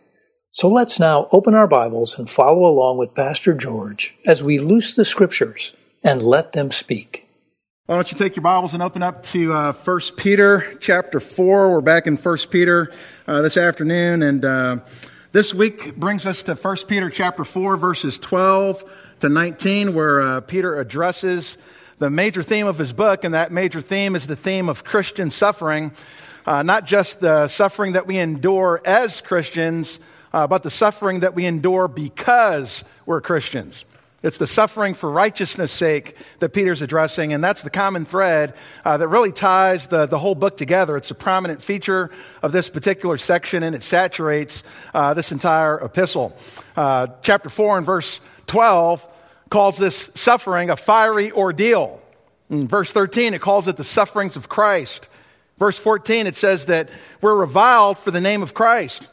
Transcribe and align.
So 0.52 0.68
let's 0.68 1.00
now 1.00 1.28
open 1.32 1.56
our 1.56 1.66
Bibles 1.66 2.16
and 2.16 2.30
follow 2.30 2.64
along 2.64 2.98
with 2.98 3.16
Pastor 3.16 3.54
George 3.54 4.14
as 4.24 4.40
we 4.40 4.60
loose 4.60 4.94
the 4.94 5.04
scriptures 5.04 5.72
and 6.04 6.22
let 6.22 6.52
them 6.52 6.70
speak. 6.70 7.27
Why 7.88 7.94
don't 7.94 8.12
you 8.12 8.18
take 8.18 8.36
your 8.36 8.42
Bibles 8.42 8.74
and 8.74 8.82
open 8.82 9.02
up 9.02 9.22
to 9.22 9.54
uh, 9.54 9.72
1 9.72 10.00
Peter 10.18 10.76
chapter 10.78 11.20
4. 11.20 11.72
We're 11.72 11.80
back 11.80 12.06
in 12.06 12.18
1 12.18 12.36
Peter 12.50 12.92
uh, 13.26 13.40
this 13.40 13.56
afternoon, 13.56 14.22
and 14.22 14.44
uh, 14.44 14.76
this 15.32 15.54
week 15.54 15.96
brings 15.96 16.26
us 16.26 16.42
to 16.42 16.54
1 16.54 16.76
Peter 16.86 17.08
chapter 17.08 17.44
4, 17.44 17.78
verses 17.78 18.18
12 18.18 18.84
to 19.20 19.30
19, 19.30 19.94
where 19.94 20.20
uh, 20.20 20.40
Peter 20.42 20.78
addresses 20.78 21.56
the 21.98 22.10
major 22.10 22.42
theme 22.42 22.66
of 22.66 22.76
his 22.76 22.92
book, 22.92 23.24
and 23.24 23.32
that 23.32 23.52
major 23.52 23.80
theme 23.80 24.14
is 24.14 24.26
the 24.26 24.36
theme 24.36 24.68
of 24.68 24.84
Christian 24.84 25.30
suffering. 25.30 25.92
Uh, 26.44 26.62
not 26.62 26.84
just 26.84 27.20
the 27.20 27.48
suffering 27.48 27.92
that 27.92 28.06
we 28.06 28.18
endure 28.18 28.82
as 28.84 29.22
Christians, 29.22 29.98
uh, 30.34 30.46
but 30.46 30.62
the 30.62 30.70
suffering 30.70 31.20
that 31.20 31.34
we 31.34 31.46
endure 31.46 31.88
because 31.88 32.84
we're 33.06 33.22
Christians. 33.22 33.86
It's 34.20 34.38
the 34.38 34.48
suffering 34.48 34.94
for 34.94 35.08
righteousness' 35.08 35.70
sake 35.70 36.16
that 36.40 36.48
Peter's 36.48 36.82
addressing, 36.82 37.32
and 37.32 37.42
that's 37.42 37.62
the 37.62 37.70
common 37.70 38.04
thread 38.04 38.54
uh, 38.84 38.96
that 38.96 39.06
really 39.06 39.30
ties 39.30 39.86
the, 39.86 40.06
the 40.06 40.18
whole 40.18 40.34
book 40.34 40.56
together. 40.56 40.96
It's 40.96 41.12
a 41.12 41.14
prominent 41.14 41.62
feature 41.62 42.10
of 42.42 42.50
this 42.50 42.68
particular 42.68 43.16
section, 43.16 43.62
and 43.62 43.76
it 43.76 43.84
saturates 43.84 44.64
uh, 44.92 45.14
this 45.14 45.30
entire 45.30 45.78
epistle. 45.78 46.36
Uh, 46.74 47.06
chapter 47.22 47.48
4 47.48 47.78
and 47.78 47.86
verse 47.86 48.20
12 48.48 49.06
calls 49.50 49.78
this 49.78 50.10
suffering 50.16 50.68
a 50.70 50.76
fiery 50.76 51.30
ordeal. 51.30 52.02
In 52.50 52.66
verse 52.66 52.92
13, 52.92 53.34
it 53.34 53.40
calls 53.40 53.68
it 53.68 53.76
the 53.76 53.84
sufferings 53.84 54.34
of 54.34 54.48
Christ. 54.48 55.08
Verse 55.58 55.78
14, 55.78 56.26
it 56.26 56.34
says 56.34 56.66
that 56.66 56.88
we're 57.20 57.36
reviled 57.36 57.98
for 57.98 58.10
the 58.10 58.20
name 58.20 58.42
of 58.42 58.52
Christ. 58.52 59.06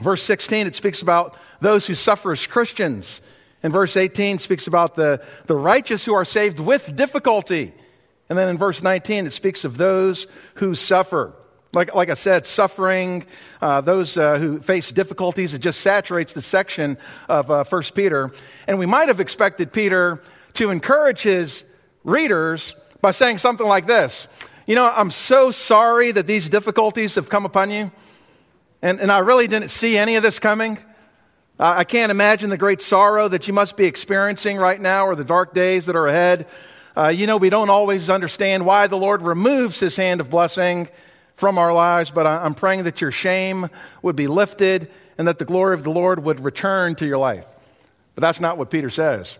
Verse 0.00 0.24
16, 0.24 0.66
it 0.66 0.74
speaks 0.74 1.02
about 1.02 1.36
those 1.60 1.86
who 1.86 1.94
suffer 1.94 2.32
as 2.32 2.48
Christians. 2.48 3.20
In 3.64 3.72
verse 3.72 3.96
18 3.96 4.38
speaks 4.38 4.66
about 4.66 4.94
the, 4.94 5.24
the 5.46 5.56
righteous 5.56 6.04
who 6.04 6.12
are 6.12 6.26
saved 6.26 6.60
with 6.60 6.94
difficulty. 6.94 7.72
And 8.28 8.38
then 8.38 8.50
in 8.50 8.58
verse 8.58 8.82
19, 8.82 9.26
it 9.26 9.32
speaks 9.32 9.64
of 9.64 9.78
those 9.78 10.26
who 10.56 10.74
suffer. 10.74 11.34
Like, 11.72 11.94
like 11.94 12.10
I 12.10 12.14
said, 12.14 12.44
suffering, 12.44 13.24
uh, 13.62 13.80
those 13.80 14.18
uh, 14.18 14.38
who 14.38 14.60
face 14.60 14.92
difficulties, 14.92 15.54
it 15.54 15.60
just 15.60 15.80
saturates 15.80 16.34
the 16.34 16.42
section 16.42 16.98
of 17.26 17.50
uh, 17.50 17.64
1 17.64 17.82
Peter. 17.94 18.32
And 18.68 18.78
we 18.78 18.84
might 18.84 19.08
have 19.08 19.18
expected 19.18 19.72
Peter 19.72 20.22
to 20.52 20.70
encourage 20.70 21.22
his 21.22 21.64
readers 22.04 22.76
by 23.00 23.12
saying 23.12 23.38
something 23.38 23.66
like 23.66 23.86
this 23.86 24.28
You 24.66 24.74
know, 24.74 24.92
I'm 24.94 25.10
so 25.10 25.50
sorry 25.50 26.12
that 26.12 26.26
these 26.26 26.50
difficulties 26.50 27.14
have 27.14 27.30
come 27.30 27.46
upon 27.46 27.70
you, 27.70 27.90
and, 28.82 29.00
and 29.00 29.10
I 29.10 29.20
really 29.20 29.48
didn't 29.48 29.70
see 29.70 29.96
any 29.96 30.16
of 30.16 30.22
this 30.22 30.38
coming. 30.38 30.78
I 31.58 31.84
can't 31.84 32.10
imagine 32.10 32.50
the 32.50 32.58
great 32.58 32.80
sorrow 32.80 33.28
that 33.28 33.46
you 33.46 33.54
must 33.54 33.76
be 33.76 33.84
experiencing 33.84 34.56
right 34.56 34.80
now 34.80 35.06
or 35.06 35.14
the 35.14 35.24
dark 35.24 35.54
days 35.54 35.86
that 35.86 35.94
are 35.94 36.08
ahead. 36.08 36.46
Uh, 36.96 37.08
you 37.08 37.26
know, 37.26 37.36
we 37.36 37.48
don't 37.48 37.70
always 37.70 38.10
understand 38.10 38.66
why 38.66 38.88
the 38.88 38.96
Lord 38.96 39.22
removes 39.22 39.78
his 39.78 39.94
hand 39.94 40.20
of 40.20 40.30
blessing 40.30 40.88
from 41.34 41.58
our 41.58 41.72
lives, 41.72 42.10
but 42.10 42.26
I'm 42.26 42.54
praying 42.54 42.84
that 42.84 43.00
your 43.00 43.10
shame 43.10 43.68
would 44.02 44.16
be 44.16 44.26
lifted 44.26 44.90
and 45.16 45.28
that 45.28 45.38
the 45.38 45.44
glory 45.44 45.74
of 45.74 45.84
the 45.84 45.90
Lord 45.90 46.24
would 46.24 46.40
return 46.40 46.96
to 46.96 47.06
your 47.06 47.18
life. 47.18 47.46
But 48.14 48.22
that's 48.22 48.40
not 48.40 48.58
what 48.58 48.70
Peter 48.70 48.90
says. 48.90 49.38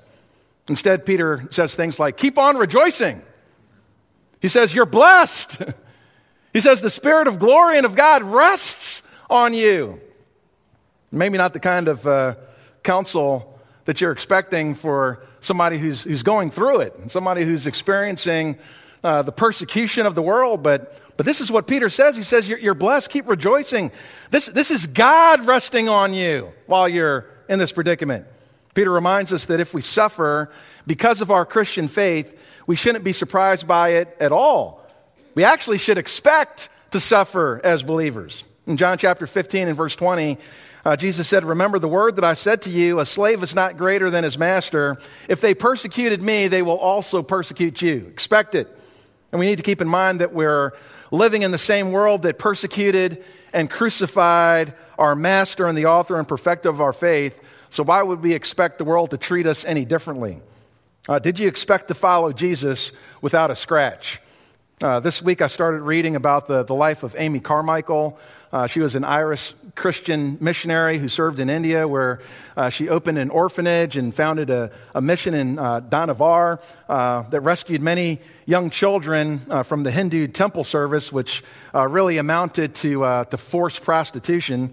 Instead, 0.68 1.04
Peter 1.04 1.46
says 1.50 1.74
things 1.74 1.98
like, 1.98 2.16
Keep 2.16 2.38
on 2.38 2.56
rejoicing. 2.56 3.22
He 4.40 4.48
says, 4.48 4.74
You're 4.74 4.86
blessed. 4.86 5.62
he 6.52 6.60
says, 6.60 6.80
The 6.80 6.90
Spirit 6.90 7.28
of 7.28 7.38
glory 7.38 7.76
and 7.76 7.86
of 7.86 7.94
God 7.94 8.22
rests 8.22 9.02
on 9.28 9.54
you. 9.54 10.00
Maybe 11.14 11.38
not 11.38 11.52
the 11.52 11.60
kind 11.60 11.88
of 11.88 12.06
uh, 12.06 12.34
counsel 12.82 13.58
that 13.84 14.00
you're 14.00 14.12
expecting 14.12 14.74
for 14.74 15.24
somebody 15.40 15.78
who's, 15.78 16.02
who's 16.02 16.22
going 16.22 16.50
through 16.50 16.80
it, 16.80 16.94
and 16.96 17.10
somebody 17.10 17.44
who's 17.44 17.66
experiencing 17.66 18.58
uh, 19.04 19.22
the 19.22 19.32
persecution 19.32 20.06
of 20.06 20.14
the 20.14 20.22
world. 20.22 20.62
But, 20.62 21.16
but 21.16 21.24
this 21.24 21.40
is 21.40 21.50
what 21.50 21.66
Peter 21.66 21.88
says. 21.88 22.16
He 22.16 22.22
says, 22.22 22.48
you're, 22.48 22.58
you're 22.58 22.74
blessed, 22.74 23.10
keep 23.10 23.28
rejoicing. 23.28 23.92
This, 24.30 24.46
this 24.46 24.70
is 24.70 24.86
God 24.86 25.46
resting 25.46 25.88
on 25.88 26.14
you 26.14 26.52
while 26.66 26.88
you're 26.88 27.26
in 27.48 27.58
this 27.58 27.70
predicament. 27.70 28.26
Peter 28.74 28.90
reminds 28.90 29.32
us 29.32 29.46
that 29.46 29.60
if 29.60 29.72
we 29.72 29.82
suffer 29.82 30.50
because 30.86 31.20
of 31.20 31.30
our 31.30 31.46
Christian 31.46 31.86
faith, 31.86 32.36
we 32.66 32.74
shouldn't 32.74 33.04
be 33.04 33.12
surprised 33.12 33.68
by 33.68 33.90
it 33.90 34.16
at 34.18 34.32
all. 34.32 34.84
We 35.34 35.44
actually 35.44 35.78
should 35.78 35.98
expect 35.98 36.70
to 36.90 36.98
suffer 36.98 37.60
as 37.62 37.82
believers. 37.82 38.42
In 38.66 38.76
John 38.78 38.98
chapter 38.98 39.26
15 39.26 39.68
and 39.68 39.76
verse 39.76 39.94
20, 39.94 40.38
uh, 40.84 40.96
Jesus 40.96 41.26
said, 41.28 41.44
Remember 41.44 41.78
the 41.78 41.88
word 41.88 42.16
that 42.16 42.24
I 42.24 42.34
said 42.34 42.62
to 42.62 42.70
you, 42.70 43.00
a 43.00 43.06
slave 43.06 43.42
is 43.42 43.54
not 43.54 43.76
greater 43.78 44.10
than 44.10 44.24
his 44.24 44.36
master. 44.36 44.98
If 45.28 45.40
they 45.40 45.54
persecuted 45.54 46.22
me, 46.22 46.48
they 46.48 46.62
will 46.62 46.78
also 46.78 47.22
persecute 47.22 47.80
you. 47.80 48.06
Expect 48.08 48.54
it. 48.54 48.68
And 49.32 49.40
we 49.40 49.46
need 49.46 49.56
to 49.56 49.62
keep 49.62 49.80
in 49.80 49.88
mind 49.88 50.20
that 50.20 50.32
we're 50.32 50.74
living 51.10 51.42
in 51.42 51.50
the 51.50 51.58
same 51.58 51.90
world 51.90 52.22
that 52.22 52.38
persecuted 52.38 53.24
and 53.52 53.70
crucified 53.70 54.74
our 54.98 55.16
master 55.16 55.66
and 55.66 55.76
the 55.76 55.86
author 55.86 56.18
and 56.18 56.28
perfecter 56.28 56.68
of 56.68 56.80
our 56.80 56.92
faith. 56.92 57.40
So 57.70 57.82
why 57.82 58.02
would 58.02 58.22
we 58.22 58.32
expect 58.32 58.78
the 58.78 58.84
world 58.84 59.10
to 59.10 59.18
treat 59.18 59.46
us 59.46 59.64
any 59.64 59.84
differently? 59.84 60.40
Uh, 61.08 61.18
did 61.18 61.38
you 61.38 61.48
expect 61.48 61.88
to 61.88 61.94
follow 61.94 62.32
Jesus 62.32 62.92
without 63.20 63.50
a 63.50 63.56
scratch? 63.56 64.20
Uh, 64.80 65.00
this 65.00 65.22
week 65.22 65.40
I 65.42 65.46
started 65.46 65.82
reading 65.82 66.16
about 66.16 66.46
the, 66.46 66.62
the 66.62 66.74
life 66.74 67.02
of 67.02 67.14
Amy 67.18 67.40
Carmichael. 67.40 68.18
Uh, 68.54 68.68
she 68.68 68.78
was 68.78 68.94
an 68.94 69.02
Irish 69.02 69.52
Christian 69.74 70.38
missionary 70.40 70.98
who 70.98 71.08
served 71.08 71.40
in 71.40 71.50
India, 71.50 71.88
where 71.88 72.20
uh, 72.56 72.68
she 72.68 72.88
opened 72.88 73.18
an 73.18 73.28
orphanage 73.30 73.96
and 73.96 74.14
founded 74.14 74.48
a, 74.48 74.70
a 74.94 75.00
mission 75.00 75.34
in 75.34 75.58
uh, 75.58 75.80
uh, 76.88 77.22
that 77.30 77.40
rescued 77.40 77.82
many 77.82 78.20
young 78.46 78.70
children 78.70 79.44
uh, 79.50 79.64
from 79.64 79.82
the 79.82 79.90
Hindu 79.90 80.28
temple 80.28 80.62
service, 80.62 81.10
which 81.10 81.42
uh, 81.74 81.88
really 81.88 82.16
amounted 82.16 82.76
to, 82.76 83.26
to 83.28 83.36
forced 83.36 83.82
prostitution. 83.82 84.72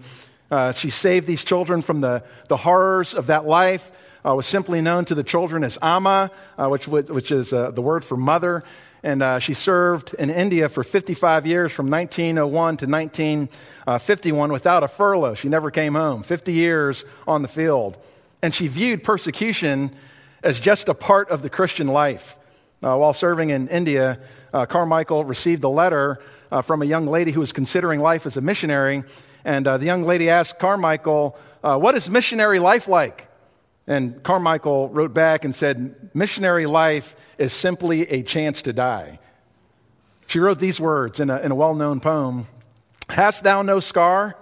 she 0.74 0.88
saved 0.88 1.26
these 1.26 1.42
children 1.42 1.82
from 1.82 2.00
the, 2.02 2.22
the 2.46 2.58
horrors 2.58 3.14
of 3.14 3.26
that 3.26 3.46
life. 3.46 3.90
was 4.22 4.46
simply 4.46 4.80
known 4.80 5.06
to 5.06 5.16
the 5.16 5.24
children 5.24 5.64
as 5.64 5.76
Amma, 5.82 6.30
which, 6.56 6.86
which 6.86 7.32
is 7.32 7.50
the 7.50 7.82
word 7.82 8.04
for 8.04 8.16
mother 8.16 8.62
and 9.02 9.22
uh, 9.22 9.38
she 9.40 9.52
served 9.52 10.14
in 10.14 10.30
India 10.30 10.68
for 10.68 10.84
55 10.84 11.44
years 11.46 11.72
from 11.72 11.90
1901 11.90 12.76
to 12.78 12.86
1951 12.86 14.52
without 14.52 14.84
a 14.84 14.88
furlough. 14.88 15.34
She 15.34 15.48
never 15.48 15.70
came 15.70 15.94
home, 15.94 16.22
50 16.22 16.52
years 16.52 17.04
on 17.26 17.42
the 17.42 17.48
field. 17.48 17.96
And 18.42 18.54
she 18.54 18.68
viewed 18.68 19.02
persecution 19.02 19.94
as 20.42 20.60
just 20.60 20.88
a 20.88 20.94
part 20.94 21.30
of 21.30 21.42
the 21.42 21.50
Christian 21.50 21.88
life. 21.88 22.36
Uh, 22.82 22.96
while 22.96 23.12
serving 23.12 23.50
in 23.50 23.68
India, 23.68 24.20
uh, 24.52 24.66
Carmichael 24.66 25.24
received 25.24 25.64
a 25.64 25.68
letter 25.68 26.20
uh, 26.50 26.62
from 26.62 26.82
a 26.82 26.84
young 26.84 27.06
lady 27.06 27.32
who 27.32 27.40
was 27.40 27.52
considering 27.52 28.00
life 28.00 28.26
as 28.26 28.36
a 28.36 28.40
missionary. 28.40 29.02
And 29.44 29.66
uh, 29.66 29.78
the 29.78 29.86
young 29.86 30.04
lady 30.04 30.28
asked 30.28 30.58
Carmichael, 30.58 31.36
uh, 31.64 31.78
What 31.78 31.96
is 31.96 32.08
missionary 32.08 32.58
life 32.60 32.86
like? 32.86 33.28
And 33.86 34.22
Carmichael 34.22 34.88
wrote 34.90 35.12
back 35.12 35.44
and 35.44 35.54
said, 35.54 36.10
Missionary 36.14 36.66
life 36.66 37.16
is 37.38 37.52
simply 37.52 38.08
a 38.08 38.22
chance 38.22 38.62
to 38.62 38.72
die. 38.72 39.18
She 40.26 40.38
wrote 40.38 40.58
these 40.58 40.80
words 40.80 41.20
in 41.20 41.30
a, 41.30 41.38
in 41.40 41.50
a 41.50 41.54
well 41.54 41.74
known 41.74 42.00
poem 42.00 42.46
Hast 43.08 43.44
thou 43.44 43.62
no 43.62 43.80
scar? 43.80 44.36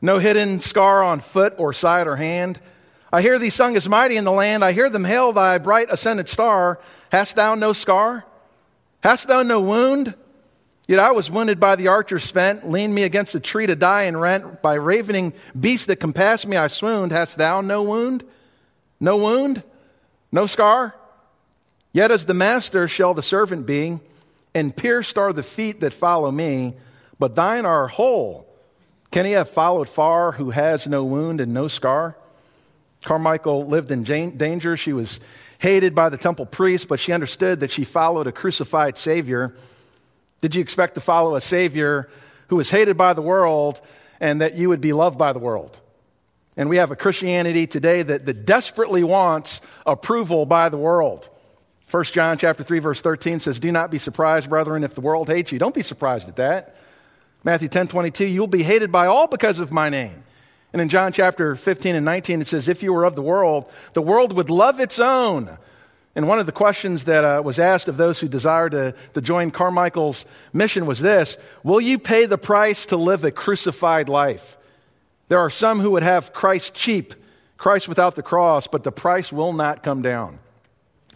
No 0.00 0.18
hidden 0.18 0.60
scar 0.60 1.02
on 1.02 1.20
foot 1.20 1.54
or 1.58 1.72
side 1.72 2.06
or 2.06 2.16
hand? 2.16 2.58
I 3.12 3.22
hear 3.22 3.38
thee 3.38 3.50
sung 3.50 3.76
as 3.76 3.88
mighty 3.88 4.16
in 4.16 4.24
the 4.24 4.32
land. 4.32 4.64
I 4.64 4.72
hear 4.72 4.90
them 4.90 5.04
hail 5.04 5.32
thy 5.32 5.58
bright 5.58 5.88
ascended 5.90 6.28
star. 6.28 6.80
Hast 7.12 7.36
thou 7.36 7.54
no 7.54 7.72
scar? 7.72 8.24
Hast 9.02 9.28
thou 9.28 9.42
no 9.42 9.60
wound? 9.60 10.14
Yet 10.88 10.98
I 10.98 11.12
was 11.12 11.30
wounded 11.30 11.58
by 11.58 11.76
the 11.76 11.88
archer 11.88 12.18
spent, 12.18 12.68
leaned 12.68 12.94
me 12.94 13.02
against 13.02 13.34
a 13.34 13.40
tree 13.40 13.66
to 13.66 13.76
die 13.76 14.02
and 14.02 14.20
rent. 14.20 14.62
By 14.62 14.74
ravening 14.74 15.32
beasts 15.58 15.86
that 15.86 15.96
compassed 15.96 16.46
me, 16.46 16.56
I 16.56 16.66
swooned. 16.66 17.12
Hast 17.12 17.38
thou 17.38 17.60
no 17.60 17.82
wound? 17.82 18.24
No 19.00 19.16
wound? 19.16 19.62
No 20.32 20.46
scar? 20.46 20.94
Yet 21.92 22.10
as 22.10 22.26
the 22.26 22.34
master 22.34 22.88
shall 22.88 23.14
the 23.14 23.22
servant 23.22 23.66
be, 23.66 23.98
and 24.54 24.76
pierced 24.76 25.18
are 25.18 25.32
the 25.32 25.42
feet 25.42 25.80
that 25.80 25.92
follow 25.92 26.30
me, 26.30 26.74
but 27.18 27.34
thine 27.34 27.64
are 27.64 27.88
whole. 27.88 28.46
Can 29.10 29.26
he 29.26 29.32
have 29.32 29.48
followed 29.48 29.88
far 29.88 30.32
who 30.32 30.50
has 30.50 30.86
no 30.86 31.04
wound 31.04 31.40
and 31.40 31.54
no 31.54 31.68
scar? 31.68 32.16
Carmichael 33.04 33.66
lived 33.66 33.90
in 33.90 34.02
danger. 34.02 34.76
She 34.76 34.92
was 34.92 35.20
hated 35.58 35.94
by 35.94 36.08
the 36.08 36.18
temple 36.18 36.46
priest, 36.46 36.88
but 36.88 37.00
she 37.00 37.12
understood 37.12 37.60
that 37.60 37.70
she 37.70 37.84
followed 37.84 38.26
a 38.26 38.32
crucified 38.32 38.98
Savior. 38.98 39.54
Did 40.40 40.54
you 40.54 40.60
expect 40.60 40.96
to 40.96 41.00
follow 41.00 41.34
a 41.34 41.40
Savior 41.40 42.10
who 42.48 42.56
was 42.56 42.70
hated 42.70 42.96
by 42.96 43.12
the 43.12 43.22
world 43.22 43.80
and 44.20 44.40
that 44.40 44.54
you 44.54 44.68
would 44.68 44.80
be 44.80 44.92
loved 44.92 45.18
by 45.18 45.32
the 45.32 45.38
world. 45.38 45.78
And 46.56 46.68
we 46.68 46.78
have 46.78 46.90
a 46.90 46.96
Christianity 46.96 47.66
today 47.66 48.02
that, 48.02 48.26
that 48.26 48.46
desperately 48.46 49.04
wants 49.04 49.60
approval 49.84 50.46
by 50.46 50.68
the 50.68 50.78
world. 50.78 51.28
1 51.90 52.04
John 52.04 52.38
chapter 52.38 52.64
3 52.64 52.78
verse 52.78 53.00
13 53.00 53.40
says, 53.40 53.60
"Do 53.60 53.70
not 53.70 53.90
be 53.90 53.98
surprised, 53.98 54.48
brethren, 54.48 54.82
if 54.82 54.94
the 54.94 55.00
world 55.00 55.28
hates 55.28 55.52
you." 55.52 55.58
Don't 55.58 55.74
be 55.74 55.82
surprised 55.82 56.28
at 56.28 56.36
that. 56.36 56.74
Matthew 57.44 57.68
10:22, 57.68 58.26
"You'll 58.26 58.46
be 58.48 58.64
hated 58.64 58.90
by 58.90 59.06
all 59.06 59.28
because 59.28 59.58
of 59.58 59.70
my 59.70 59.88
name." 59.88 60.24
And 60.72 60.82
in 60.82 60.88
John 60.88 61.12
chapter 61.12 61.54
15 61.54 61.94
and 61.94 62.04
19 62.04 62.40
it 62.40 62.48
says, 62.48 62.68
"If 62.68 62.82
you 62.82 62.92
were 62.92 63.04
of 63.04 63.14
the 63.14 63.22
world, 63.22 63.70
the 63.92 64.02
world 64.02 64.32
would 64.32 64.50
love 64.50 64.80
its 64.80 64.98
own." 64.98 65.58
And 66.16 66.26
one 66.26 66.38
of 66.38 66.46
the 66.46 66.52
questions 66.52 67.04
that 67.04 67.24
uh, 67.24 67.42
was 67.44 67.58
asked 67.58 67.88
of 67.88 67.98
those 67.98 68.20
who 68.20 68.26
desire 68.26 68.70
to, 68.70 68.94
to 69.12 69.20
join 69.20 69.50
Carmichael's 69.50 70.24
mission 70.52 70.86
was 70.86 71.00
this 71.00 71.36
Will 71.62 71.80
you 71.80 71.98
pay 71.98 72.24
the 72.24 72.38
price 72.38 72.86
to 72.86 72.96
live 72.96 73.22
a 73.22 73.30
crucified 73.30 74.08
life? 74.08 74.56
There 75.28 75.40
are 75.40 75.50
some 75.50 75.80
who 75.80 75.92
would 75.92 76.02
have 76.02 76.32
Christ 76.32 76.74
cheap, 76.74 77.14
Christ 77.56 77.88
without 77.88 78.14
the 78.14 78.22
cross, 78.22 78.66
but 78.66 78.84
the 78.84 78.92
price 78.92 79.32
will 79.32 79.52
not 79.52 79.82
come 79.82 80.02
down. 80.02 80.38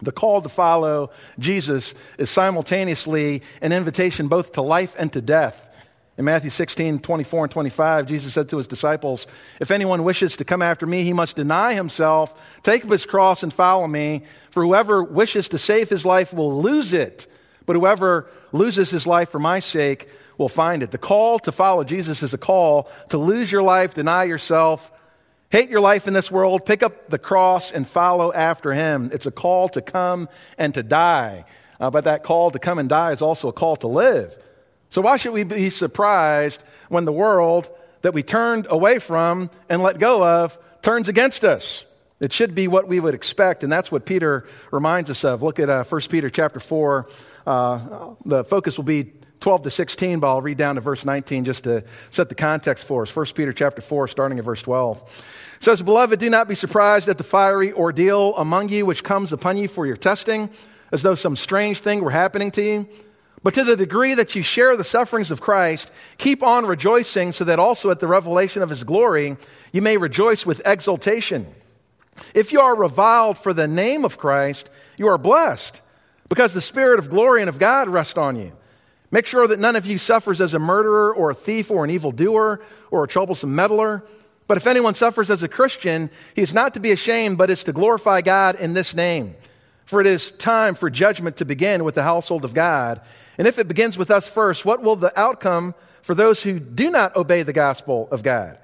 The 0.01 0.11
call 0.11 0.41
to 0.41 0.49
follow 0.49 1.11
Jesus 1.37 1.93
is 2.17 2.29
simultaneously 2.29 3.43
an 3.61 3.71
invitation 3.71 4.27
both 4.27 4.53
to 4.53 4.61
life 4.61 4.95
and 4.97 5.13
to 5.13 5.21
death. 5.21 5.67
In 6.17 6.25
Matthew 6.25 6.49
16, 6.49 6.99
24 6.99 7.45
and 7.45 7.51
25, 7.51 8.05
Jesus 8.05 8.33
said 8.33 8.49
to 8.49 8.57
his 8.57 8.67
disciples, 8.67 9.27
If 9.59 9.71
anyone 9.71 10.03
wishes 10.03 10.35
to 10.37 10.45
come 10.45 10.61
after 10.61 10.85
me, 10.85 11.03
he 11.03 11.13
must 11.13 11.35
deny 11.35 11.73
himself, 11.73 12.39
take 12.63 12.83
up 12.83 12.91
his 12.91 13.05
cross, 13.05 13.43
and 13.43 13.53
follow 13.53 13.87
me. 13.87 14.23
For 14.49 14.63
whoever 14.63 15.03
wishes 15.03 15.49
to 15.49 15.57
save 15.57 15.89
his 15.89 16.05
life 16.05 16.33
will 16.33 16.61
lose 16.61 16.93
it, 16.93 17.30
but 17.71 17.79
whoever 17.79 18.27
loses 18.51 18.89
his 18.89 19.07
life 19.07 19.29
for 19.29 19.39
my 19.39 19.61
sake 19.61 20.09
will 20.37 20.49
find 20.49 20.83
it. 20.83 20.91
The 20.91 20.97
call 20.97 21.39
to 21.39 21.53
follow 21.53 21.85
Jesus 21.85 22.21
is 22.21 22.33
a 22.33 22.37
call 22.37 22.91
to 23.11 23.17
lose 23.17 23.49
your 23.49 23.63
life, 23.63 23.93
deny 23.93 24.25
yourself, 24.25 24.91
hate 25.51 25.69
your 25.69 25.79
life 25.79 26.05
in 26.05 26.13
this 26.13 26.29
world, 26.29 26.65
pick 26.65 26.83
up 26.83 27.09
the 27.09 27.17
cross, 27.17 27.71
and 27.71 27.87
follow 27.87 28.33
after 28.33 28.73
him. 28.73 29.09
It's 29.13 29.25
a 29.25 29.31
call 29.31 29.69
to 29.69 29.81
come 29.81 30.27
and 30.57 30.73
to 30.73 30.83
die. 30.83 31.45
Uh, 31.79 31.89
but 31.89 32.03
that 32.03 32.23
call 32.23 32.51
to 32.51 32.59
come 32.59 32.77
and 32.77 32.89
die 32.89 33.13
is 33.13 33.21
also 33.21 33.47
a 33.47 33.53
call 33.53 33.77
to 33.77 33.87
live. 33.87 34.37
So, 34.89 35.01
why 35.01 35.15
should 35.15 35.31
we 35.31 35.45
be 35.45 35.69
surprised 35.69 36.61
when 36.89 37.05
the 37.05 37.13
world 37.13 37.69
that 38.01 38.13
we 38.13 38.21
turned 38.21 38.67
away 38.69 38.99
from 38.99 39.49
and 39.69 39.81
let 39.81 39.97
go 39.97 40.25
of 40.25 40.59
turns 40.81 41.07
against 41.07 41.45
us? 41.45 41.85
It 42.19 42.31
should 42.31 42.53
be 42.53 42.67
what 42.67 42.87
we 42.87 42.99
would 42.99 43.15
expect, 43.15 43.63
and 43.63 43.71
that's 43.71 43.91
what 43.91 44.05
Peter 44.05 44.45
reminds 44.71 45.09
us 45.09 45.23
of. 45.23 45.41
Look 45.41 45.57
at 45.57 45.69
uh, 45.69 45.83
1 45.83 46.01
Peter 46.01 46.29
chapter 46.29 46.59
4. 46.59 47.07
Uh, 47.45 48.13
the 48.25 48.43
focus 48.43 48.77
will 48.77 48.83
be 48.83 49.13
12 49.39 49.63
to 49.63 49.71
16, 49.71 50.19
but 50.19 50.27
I'll 50.27 50.41
read 50.41 50.57
down 50.57 50.75
to 50.75 50.81
verse 50.81 51.03
19 51.03 51.45
just 51.45 51.63
to 51.63 51.83
set 52.11 52.29
the 52.29 52.35
context 52.35 52.85
for 52.85 53.01
us. 53.01 53.15
1 53.15 53.25
Peter 53.35 53.53
chapter 53.53 53.81
4, 53.81 54.07
starting 54.07 54.37
at 54.37 54.45
verse 54.45 54.61
12. 54.61 55.01
It 55.57 55.63
says, 55.63 55.81
Beloved, 55.81 56.19
do 56.19 56.29
not 56.29 56.47
be 56.47 56.55
surprised 56.55 57.09
at 57.09 57.17
the 57.17 57.23
fiery 57.23 57.73
ordeal 57.73 58.35
among 58.37 58.69
you 58.69 58.85
which 58.85 59.03
comes 59.03 59.33
upon 59.33 59.57
you 59.57 59.67
for 59.67 59.85
your 59.85 59.97
testing, 59.97 60.49
as 60.91 61.01
though 61.01 61.15
some 61.15 61.35
strange 61.35 61.79
thing 61.79 62.03
were 62.03 62.11
happening 62.11 62.51
to 62.51 62.61
you 62.61 62.87
but 63.43 63.53
to 63.55 63.63
the 63.63 63.75
degree 63.75 64.13
that 64.13 64.35
you 64.35 64.43
share 64.43 64.77
the 64.77 64.83
sufferings 64.83 65.31
of 65.31 65.41
Christ, 65.41 65.91
keep 66.17 66.43
on 66.43 66.65
rejoicing, 66.65 67.31
so 67.31 67.43
that 67.45 67.59
also 67.59 67.89
at 67.89 67.99
the 67.99 68.07
revelation 68.07 68.61
of 68.61 68.69
his 68.69 68.83
glory 68.83 69.37
you 69.71 69.81
may 69.81 69.97
rejoice 69.97 70.45
with 70.45 70.61
exultation. 70.65 71.47
If 72.33 72.51
you 72.51 72.59
are 72.59 72.75
reviled 72.75 73.37
for 73.37 73.53
the 73.53 73.67
name 73.67 74.05
of 74.05 74.17
Christ, 74.17 74.69
you 74.97 75.07
are 75.07 75.17
blessed, 75.17 75.81
because 76.31 76.53
the 76.53 76.61
Spirit 76.61 76.97
of 76.97 77.09
glory 77.09 77.41
and 77.41 77.49
of 77.49 77.59
God 77.59 77.89
rests 77.89 78.17
on 78.17 78.37
you. 78.37 78.53
Make 79.11 79.25
sure 79.25 79.45
that 79.47 79.59
none 79.59 79.75
of 79.75 79.85
you 79.85 79.97
suffers 79.97 80.39
as 80.39 80.53
a 80.53 80.59
murderer 80.59 81.13
or 81.13 81.29
a 81.29 81.33
thief 81.33 81.69
or 81.69 81.83
an 81.83 81.89
evildoer 81.89 82.61
or 82.89 83.03
a 83.03 83.07
troublesome 83.07 83.53
meddler. 83.53 84.01
But 84.47 84.55
if 84.55 84.65
anyone 84.65 84.93
suffers 84.93 85.29
as 85.29 85.43
a 85.43 85.49
Christian, 85.49 86.09
he 86.33 86.41
is 86.41 86.53
not 86.53 86.75
to 86.75 86.79
be 86.79 86.93
ashamed, 86.93 87.37
but 87.37 87.49
is 87.49 87.65
to 87.65 87.73
glorify 87.73 88.21
God 88.21 88.55
in 88.55 88.73
this 88.73 88.93
name. 88.95 89.35
For 89.83 89.99
it 89.99 90.07
is 90.07 90.31
time 90.31 90.73
for 90.73 90.89
judgment 90.89 91.35
to 91.35 91.45
begin 91.45 91.83
with 91.83 91.95
the 91.95 92.03
household 92.03 92.45
of 92.45 92.53
God. 92.53 93.01
And 93.37 93.45
if 93.45 93.59
it 93.59 93.67
begins 93.67 93.97
with 93.97 94.09
us 94.09 94.25
first, 94.25 94.63
what 94.63 94.81
will 94.81 94.95
the 94.95 95.11
outcome 95.19 95.75
for 96.01 96.15
those 96.15 96.41
who 96.41 96.61
do 96.61 96.89
not 96.89 97.13
obey 97.17 97.43
the 97.43 97.51
gospel 97.51 98.07
of 98.09 98.23
God? 98.23 98.57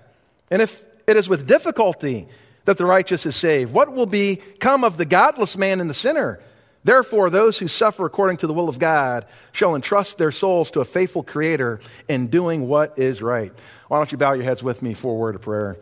And 0.49 0.61
if 0.61 0.85
it 1.05 1.17
is 1.17 1.27
with 1.27 1.45
difficulty 1.45 2.29
that 2.63 2.77
the 2.77 2.85
righteous 2.85 3.25
is 3.25 3.35
saved, 3.35 3.73
what 3.73 3.91
will 3.91 4.05
become 4.05 4.85
of 4.85 4.95
the 4.95 5.05
godless 5.05 5.57
man 5.57 5.81
and 5.81 5.89
the 5.89 5.93
sinner? 5.93 6.39
Therefore, 6.87 7.29
those 7.29 7.57
who 7.57 7.67
suffer 7.67 8.05
according 8.05 8.37
to 8.37 8.47
the 8.47 8.53
will 8.53 8.69
of 8.69 8.79
God 8.79 9.25
shall 9.51 9.75
entrust 9.75 10.17
their 10.17 10.31
souls 10.31 10.71
to 10.71 10.79
a 10.79 10.85
faithful 10.85 11.21
Creator 11.21 11.81
in 12.07 12.27
doing 12.27 12.69
what 12.69 12.97
is 12.97 13.21
right. 13.21 13.51
Why 13.89 13.97
don't 13.97 14.09
you 14.09 14.17
bow 14.17 14.31
your 14.31 14.45
heads 14.45 14.63
with 14.63 14.81
me 14.81 14.93
for 14.93 15.11
a 15.11 15.17
word 15.17 15.35
of 15.35 15.41
prayer? 15.41 15.75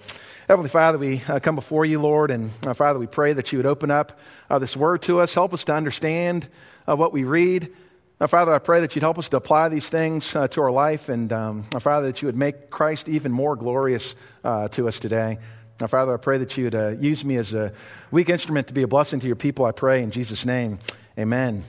Heavenly 0.48 0.70
Father, 0.70 0.98
we 0.98 1.22
uh, 1.28 1.40
come 1.40 1.54
before 1.54 1.86
you, 1.86 2.02
Lord, 2.02 2.32
and 2.32 2.50
uh, 2.66 2.74
Father, 2.74 2.98
we 2.98 3.06
pray 3.06 3.34
that 3.34 3.52
you 3.52 3.60
would 3.60 3.68
open 3.68 3.92
up 3.92 4.20
uh, 4.50 4.58
this 4.58 4.76
word 4.76 5.04
to 5.04 5.20
us, 5.20 5.36
help 5.36 5.54
us 5.54 5.64
to 5.66 5.76
understand 5.76 6.48
uh, 6.88 6.96
what 6.96 7.14
we 7.14 7.24
read. 7.24 7.72
Now, 8.20 8.26
Father, 8.26 8.52
I 8.52 8.58
pray 8.58 8.82
that 8.82 8.96
you'd 8.96 9.04
help 9.04 9.20
us 9.20 9.30
to 9.30 9.38
apply 9.38 9.70
these 9.70 9.88
things 9.88 10.36
uh, 10.36 10.48
to 10.48 10.62
our 10.62 10.72
life, 10.72 11.08
and 11.10 11.32
um, 11.32 11.64
Father, 11.82 12.08
that 12.08 12.24
you 12.24 12.26
would 12.26 12.36
make 12.36 12.72
Christ 12.72 13.10
even 13.10 13.32
more 13.32 13.56
glorious 13.56 14.16
uh, 14.44 14.70
to 14.70 14.88
us 14.88 15.00
today. 15.00 15.38
Now, 15.82 15.88
Father, 15.88 16.14
I 16.14 16.18
pray 16.18 16.38
that 16.38 16.56
you 16.58 16.66
would 16.66 16.76
uh, 16.76 16.90
use 16.90 17.26
me 17.26 17.36
as 17.36 17.54
a 17.54 17.74
weak 18.10 18.30
instrument 18.30 18.68
to 18.68 18.74
be 18.74 18.84
a 18.84 18.88
blessing 18.88 19.20
to 19.20 19.28
your 19.28 19.36
people. 19.36 19.66
I 19.66 19.72
pray 19.72 20.04
in 20.04 20.12
Jesus' 20.12 20.46
name. 20.46 20.80
Amen. 21.20 21.64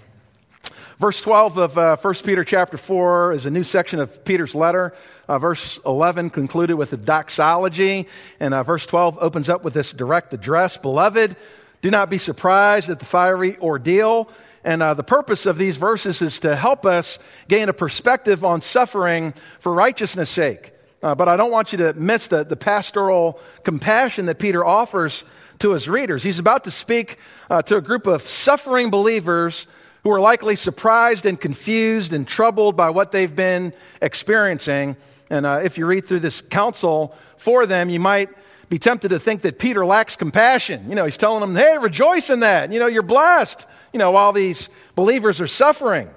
Verse 0.99 1.21
12 1.21 1.57
of 1.59 1.79
uh, 1.79 1.97
1 1.97 2.15
Peter 2.25 2.45
chapter 2.45 2.77
4 2.77 3.33
is 3.33 3.47
a 3.47 3.51
new 3.51 3.65
section 3.65 3.99
of 3.99 4.25
Peter's 4.25 4.55
letter. 4.55 4.95
Uh, 5.29 5.39
verse 5.39 5.79
11 5.85 6.31
concluded 6.31 6.77
with 6.77 6.93
a 6.93 6.97
doxology, 6.97 8.07
and 8.41 8.55
uh, 8.55 8.63
verse 8.63 8.87
12 8.87 9.19
opens 9.21 9.49
up 9.49 9.65
with 9.65 9.75
this 9.75 9.93
direct 9.93 10.33
address 10.33 10.77
Beloved, 10.77 11.37
do 11.83 11.91
not 11.91 12.09
be 12.09 12.19
surprised 12.19 12.89
at 12.89 12.99
the 12.99 13.05
fiery 13.05 13.59
ordeal 13.59 14.31
and 14.67 14.83
uh, 14.83 14.95
the 14.95 15.05
purpose 15.05 15.47
of 15.47 15.59
these 15.59 15.77
verses 15.77 16.21
is 16.21 16.41
to 16.41 16.57
help 16.57 16.85
us 16.85 17.21
gain 17.47 17.69
a 17.69 17.73
perspective 17.73 18.45
on 18.45 18.61
suffering 18.61 19.33
for 19.61 19.73
righteousness' 19.73 20.29
sake. 20.29 20.73
Uh, 21.03 21.15
but 21.15 21.29
I 21.29 21.37
don't 21.37 21.51
want 21.51 21.73
you 21.73 21.79
to 21.79 21.95
miss 21.95 22.27
the, 22.27 22.45
the 22.45 22.57
pastoral 22.57 23.39
compassion 23.65 24.27
that 24.27 24.39
Peter 24.39 24.65
offers 24.65 25.25
to 25.59 25.73
his 25.73 25.89
readers. 25.89 26.23
He's 26.23 26.39
about 26.39 26.65
to 26.65 26.71
speak 26.71 27.19
uh, 27.51 27.63
to 27.63 27.77
a 27.77 27.81
group 27.81 28.07
of 28.07 28.23
suffering 28.23 28.91
believers 28.91 29.67
who 30.03 30.11
are 30.11 30.21
likely 30.21 30.57
surprised 30.57 31.27
and 31.27 31.41
confused 31.41 32.13
and 32.13 32.27
troubled 32.27 32.77
by 32.77 32.91
what 32.91 33.13
they've 33.13 33.35
been 33.35 33.73
experiencing. 34.01 34.97
And 35.31 35.45
uh, 35.45 35.61
if 35.65 35.79
you 35.79 35.87
read 35.87 36.07
through 36.07 36.21
this 36.21 36.41
counsel 36.41 37.15
for 37.37 37.67
them, 37.67 37.91
you 37.91 38.01
might 38.01 38.31
be 38.69 38.79
tempted 38.79 39.09
to 39.09 39.19
think 39.19 39.43
that 39.43 39.59
Peter 39.59 39.85
lacks 39.85 40.17
compassion. 40.17 40.89
You 40.89 40.95
know, 40.95 41.05
he's 41.05 41.17
telling 41.17 41.41
them, 41.41 41.55
hey, 41.55 41.79
rejoice 41.79 42.31
in 42.31 42.41
that. 42.41 42.73
You 42.73 42.81
know, 42.81 42.87
you're 42.87 43.03
blessed 43.03 43.67
you 43.97 43.99
know, 43.99 44.11
while 44.11 44.35
these 44.35 44.69
believers 44.95 45.41
are 45.41 45.47
suffering. 45.47 46.11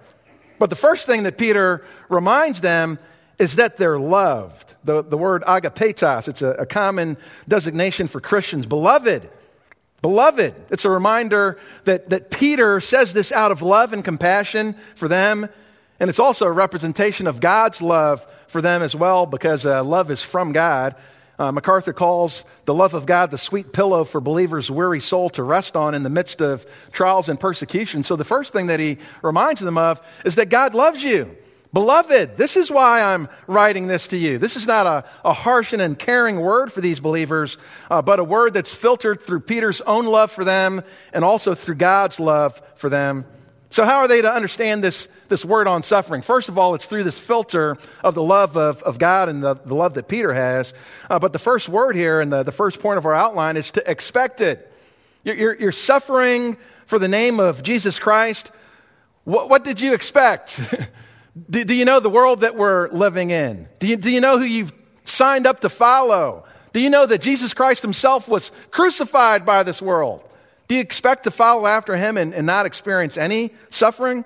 But 0.57 0.69
the 0.69 0.75
first 0.75 1.05
thing 1.05 1.23
that 1.23 1.37
Peter 1.37 1.85
reminds 2.09 2.59
them 2.59 2.99
is 3.39 3.55
that 3.55 3.77
they're 3.77 3.97
loved. 3.97 4.75
The, 4.83 5.01
the 5.01 5.17
word 5.17 5.43
agapetos, 5.43 6.27
it's 6.27 6.41
a, 6.41 6.49
a 6.51 6.65
common 6.65 7.17
designation 7.47 8.07
for 8.07 8.19
Christians. 8.19 8.65
Beloved. 8.65 9.29
Beloved. 10.01 10.53
It's 10.69 10.85
a 10.85 10.89
reminder 10.89 11.57
that, 11.85 12.09
that 12.09 12.31
Peter 12.31 12.79
says 12.79 13.13
this 13.13 13.31
out 13.31 13.51
of 13.51 13.61
love 13.61 13.93
and 13.93 14.03
compassion 14.03 14.75
for 14.95 15.07
them. 15.07 15.49
And 15.99 16.09
it's 16.09 16.19
also 16.19 16.45
a 16.45 16.51
representation 16.51 17.27
of 17.27 17.41
God's 17.41 17.81
love 17.81 18.25
for 18.47 18.61
them 18.61 18.81
as 18.81 18.95
well, 18.95 19.25
because 19.25 19.65
uh, 19.65 19.83
love 19.83 20.11
is 20.11 20.21
from 20.21 20.53
God. 20.53 20.95
Uh, 21.37 21.51
MacArthur 21.53 21.93
calls 21.93 22.43
the 22.65 22.73
love 22.73 22.93
of 22.93 23.05
God 23.05 23.31
the 23.31 23.37
sweet 23.37 23.71
pillow 23.71 24.03
for 24.03 24.19
believers' 24.19 24.69
weary 24.69 24.99
soul 24.99 25.29
to 25.31 25.43
rest 25.43 25.75
on 25.75 25.95
in 25.95 26.03
the 26.03 26.09
midst 26.09 26.41
of 26.41 26.65
trials 26.91 27.29
and 27.29 27.39
persecution. 27.39 28.03
So 28.03 28.17
the 28.17 28.25
first 28.25 28.51
thing 28.51 28.67
that 28.67 28.81
he 28.81 28.97
reminds 29.21 29.61
them 29.61 29.77
of 29.77 30.01
is 30.25 30.35
that 30.35 30.49
God 30.49 30.75
loves 30.75 31.01
you. 31.03 31.35
Beloved, 31.71 32.35
this 32.35 32.57
is 32.57 32.71
why 32.71 33.01
I'm 33.01 33.29
writing 33.45 33.87
this 33.87 34.07
to 34.07 34.17
you. 34.17 34.39
This 34.39 34.55
is 34.55 34.65
not 34.65 34.87
a, 34.87 35.05
a 35.23 35.33
harsh 35.33 35.71
and 35.71 35.81
uncaring 35.81 36.39
word 36.39 36.71
for 36.71 36.81
these 36.81 36.99
believers, 36.99 37.57
uh, 37.91 38.01
but 38.01 38.19
a 38.19 38.23
word 38.23 38.55
that's 38.55 38.73
filtered 38.73 39.21
through 39.21 39.41
Peter's 39.41 39.79
own 39.81 40.05
love 40.05 40.31
for 40.31 40.43
them 40.43 40.81
and 41.13 41.23
also 41.23 41.53
through 41.53 41.75
God's 41.75 42.19
love 42.19 42.59
for 42.75 42.89
them. 42.89 43.25
So, 43.69 43.85
how 43.85 43.97
are 43.97 44.07
they 44.07 44.23
to 44.23 44.33
understand 44.33 44.83
this 44.83 45.07
this 45.29 45.45
word 45.45 45.67
on 45.67 45.83
suffering. 45.83 46.21
First 46.21 46.49
of 46.49 46.57
all, 46.57 46.75
it's 46.75 46.87
through 46.87 47.05
this 47.05 47.17
filter 47.17 47.77
of 48.03 48.15
the 48.15 48.23
love 48.23 48.57
of, 48.57 48.83
of 48.83 48.99
God 48.99 49.29
and 49.29 49.41
the, 49.41 49.53
the 49.53 49.75
love 49.75 49.93
that 49.93 50.07
Peter 50.07 50.33
has. 50.33 50.73
Uh, 51.09 51.19
but 51.19 51.31
the 51.31 51.39
first 51.39 51.69
word 51.69 51.95
here 51.95 52.19
and 52.19 52.33
the, 52.33 52.43
the 52.43 52.51
first 52.51 52.79
point 52.79 52.97
of 52.97 53.05
our 53.05 53.13
outline 53.13 53.55
is 53.55 53.71
to 53.71 53.89
expect 53.89 54.41
it. 54.41 54.71
You're, 55.23 55.35
you're, 55.35 55.55
you're 55.55 55.71
suffering 55.71 56.57
for 56.85 56.99
the 56.99 57.07
name 57.07 57.39
of 57.39 57.63
Jesus 57.63 57.99
Christ. 57.99 58.51
What, 59.23 59.49
what 59.49 59.63
did 59.63 59.79
you 59.79 59.93
expect? 59.93 60.59
do, 61.49 61.63
do 61.63 61.73
you 61.73 61.85
know 61.85 61.99
the 61.99 62.09
world 62.09 62.41
that 62.41 62.55
we're 62.55 62.89
living 62.89 63.31
in? 63.31 63.67
Do 63.79 63.87
you, 63.87 63.97
do 63.97 64.09
you 64.09 64.21
know 64.21 64.39
who 64.39 64.45
you've 64.45 64.73
signed 65.05 65.47
up 65.47 65.61
to 65.61 65.69
follow? 65.69 66.45
Do 66.73 66.79
you 66.79 66.89
know 66.89 67.05
that 67.05 67.21
Jesus 67.21 67.53
Christ 67.53 67.81
himself 67.81 68.27
was 68.27 68.51
crucified 68.71 69.45
by 69.45 69.63
this 69.63 69.81
world? 69.81 70.23
Do 70.67 70.75
you 70.75 70.81
expect 70.81 71.23
to 71.23 71.31
follow 71.31 71.65
after 71.65 71.95
him 71.95 72.17
and, 72.17 72.33
and 72.33 72.45
not 72.45 72.65
experience 72.65 73.17
any 73.17 73.51
suffering? 73.69 74.23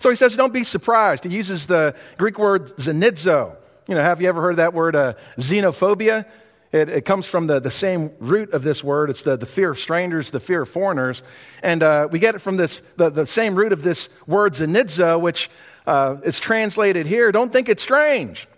So 0.00 0.10
he 0.10 0.16
says, 0.16 0.36
don't 0.36 0.52
be 0.52 0.64
surprised. 0.64 1.24
He 1.24 1.30
uses 1.30 1.66
the 1.66 1.94
Greek 2.18 2.38
word 2.38 2.66
xenizo. 2.76 3.56
You 3.88 3.94
know, 3.94 4.02
have 4.02 4.20
you 4.20 4.28
ever 4.28 4.42
heard 4.42 4.56
that 4.56 4.74
word 4.74 4.94
uh, 4.94 5.14
xenophobia? 5.38 6.26
It, 6.72 6.88
it, 6.88 7.04
comes 7.04 7.26
from 7.26 7.46
the, 7.46 7.60
the 7.60 7.70
same 7.70 8.10
root 8.18 8.52
of 8.52 8.62
this 8.62 8.82
word. 8.82 9.08
It's 9.08 9.22
the, 9.22 9.36
the 9.36 9.46
fear 9.46 9.70
of 9.70 9.78
strangers, 9.78 10.30
the 10.30 10.40
fear 10.40 10.62
of 10.62 10.68
foreigners. 10.68 11.22
And 11.62 11.82
uh, 11.82 12.08
we 12.10 12.18
get 12.18 12.34
it 12.34 12.40
from 12.40 12.56
this, 12.56 12.82
the, 12.96 13.08
the 13.08 13.26
same 13.26 13.54
root 13.54 13.72
of 13.72 13.82
this 13.82 14.08
word 14.26 14.54
xenizo, 14.54 15.20
which 15.20 15.48
uh, 15.86 16.16
is 16.24 16.40
translated 16.40 17.06
here. 17.06 17.30
Don't 17.30 17.52
think 17.52 17.68
it's 17.68 17.82
strange. 17.82 18.48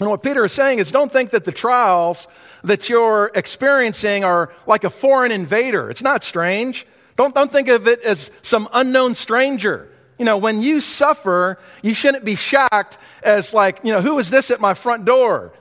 And 0.00 0.08
what 0.08 0.22
Peter 0.22 0.44
is 0.44 0.52
saying 0.52 0.78
is 0.78 0.90
don't 0.90 1.12
think 1.12 1.30
that 1.30 1.44
the 1.44 1.52
trials 1.52 2.26
that 2.64 2.88
you're 2.88 3.30
experiencing 3.34 4.24
are 4.24 4.52
like 4.66 4.84
a 4.84 4.90
foreign 4.90 5.30
invader. 5.30 5.90
It's 5.90 6.02
not 6.02 6.24
strange. 6.24 6.86
Don't, 7.16 7.34
don't 7.34 7.52
think 7.52 7.68
of 7.68 7.86
it 7.86 8.00
as 8.02 8.30
some 8.40 8.68
unknown 8.72 9.14
stranger. 9.14 9.88
You 10.18 10.24
know, 10.24 10.38
when 10.38 10.60
you 10.60 10.80
suffer, 10.80 11.58
you 11.82 11.94
shouldn't 11.94 12.24
be 12.24 12.36
shocked 12.36 12.98
as 13.22 13.52
like, 13.52 13.80
you 13.84 13.92
know, 13.92 14.00
who 14.00 14.18
is 14.18 14.30
this 14.30 14.50
at 14.50 14.60
my 14.60 14.74
front 14.74 15.04
door? 15.04 15.52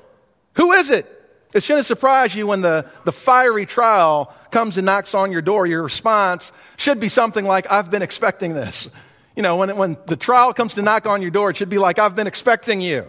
Who 0.54 0.72
is 0.74 0.90
it? 0.90 1.21
It 1.54 1.64
shouldn't 1.64 1.86
surprise 1.86 2.34
you 2.34 2.48
when 2.48 2.62
the, 2.62 2.86
the 3.04 3.12
fiery 3.12 3.66
trial 3.66 4.34
comes 4.52 4.78
and 4.78 4.86
knocks 4.86 5.14
on 5.14 5.32
your 5.32 5.42
door. 5.42 5.66
Your 5.66 5.84
response 5.84 6.52
should 6.78 7.00
be 7.00 7.10
something 7.10 7.46
like, 7.46 7.70
I've 7.70 7.92
been 7.92 8.02
expecting 8.02 8.54
this. 8.54 8.88
You 9.36 9.44
know, 9.44 9.58
when, 9.58 9.76
when 9.76 9.98
the 10.08 10.16
trial 10.16 10.54
comes 10.54 10.76
to 10.76 10.82
knock 10.82 11.06
on 11.06 11.22
your 11.22 11.32
door, 11.32 11.50
it 11.50 11.58
should 11.58 11.70
be 11.70 11.78
like, 11.78 12.00
I've 12.00 12.16
been 12.16 12.28
expecting 12.28 12.82
you. 12.82 13.06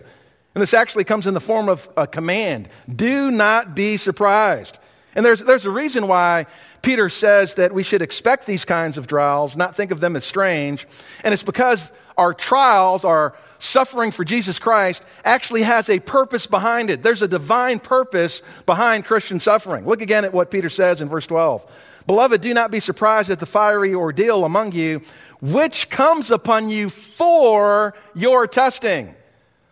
And 0.54 0.60
this 0.60 0.74
actually 0.74 1.04
comes 1.04 1.26
in 1.26 1.34
the 1.34 1.40
form 1.40 1.68
of 1.68 1.88
a 1.96 2.06
command. 2.06 2.68
Do 2.94 3.30
not 3.30 3.74
be 3.74 3.96
surprised. 3.96 4.78
And 5.14 5.24
there's, 5.24 5.40
there's 5.40 5.66
a 5.66 5.70
reason 5.70 6.08
why 6.08 6.46
Peter 6.82 7.08
says 7.08 7.54
that 7.54 7.72
we 7.72 7.82
should 7.82 8.02
expect 8.02 8.46
these 8.46 8.64
kinds 8.64 8.98
of 8.98 9.06
trials, 9.06 9.56
not 9.56 9.76
think 9.76 9.90
of 9.92 10.00
them 10.00 10.16
as 10.16 10.24
strange. 10.24 10.86
And 11.22 11.32
it's 11.32 11.42
because 11.42 11.90
our 12.16 12.34
trials, 12.34 13.04
our 13.04 13.34
suffering 13.62 14.10
for 14.10 14.24
Jesus 14.24 14.58
Christ, 14.58 15.04
actually 15.24 15.62
has 15.62 15.88
a 15.88 16.00
purpose 16.00 16.46
behind 16.46 16.90
it. 16.90 17.02
There's 17.02 17.22
a 17.22 17.28
divine 17.28 17.78
purpose 17.78 18.42
behind 18.66 19.04
Christian 19.04 19.40
suffering. 19.40 19.86
Look 19.86 20.02
again 20.02 20.24
at 20.24 20.32
what 20.32 20.50
Peter 20.50 20.70
says 20.70 21.00
in 21.00 21.08
verse 21.08 21.26
12. 21.26 21.64
Beloved, 22.06 22.40
do 22.40 22.52
not 22.52 22.70
be 22.70 22.80
surprised 22.80 23.30
at 23.30 23.38
the 23.38 23.46
fiery 23.46 23.94
ordeal 23.94 24.44
among 24.44 24.72
you, 24.72 25.02
which 25.40 25.88
comes 25.90 26.30
upon 26.30 26.68
you 26.68 26.90
for 26.90 27.94
your 28.14 28.46
testing 28.46 29.14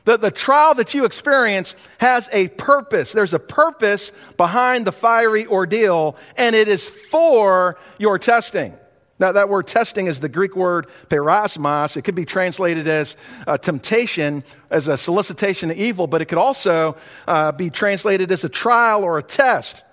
the, 0.04 0.16
the 0.16 0.30
trial 0.30 0.74
that 0.74 0.94
you 0.94 1.04
experience 1.04 1.74
has 1.98 2.28
a 2.32 2.48
purpose. 2.48 3.12
There's 3.12 3.34
a 3.34 3.38
purpose 3.38 4.12
behind 4.36 4.86
the 4.86 4.92
fiery 4.92 5.46
ordeal, 5.46 6.16
and 6.36 6.56
it 6.56 6.68
is 6.68 6.88
for 6.88 7.78
your 7.98 8.18
testing. 8.18 8.74
Now, 9.20 9.32
that 9.32 9.50
word 9.50 9.66
testing 9.66 10.06
is 10.06 10.18
the 10.18 10.30
Greek 10.30 10.56
word 10.56 10.86
peirasmos. 11.08 11.98
It 11.98 12.02
could 12.02 12.14
be 12.14 12.24
translated 12.24 12.88
as 12.88 13.16
a 13.46 13.58
temptation, 13.58 14.42
as 14.70 14.88
a 14.88 14.96
solicitation 14.96 15.70
of 15.70 15.76
evil, 15.76 16.06
but 16.06 16.22
it 16.22 16.24
could 16.24 16.38
also 16.38 16.96
uh, 17.28 17.52
be 17.52 17.68
translated 17.68 18.32
as 18.32 18.44
a 18.44 18.48
trial 18.48 19.04
or 19.04 19.18
a 19.18 19.22
test. 19.22 19.84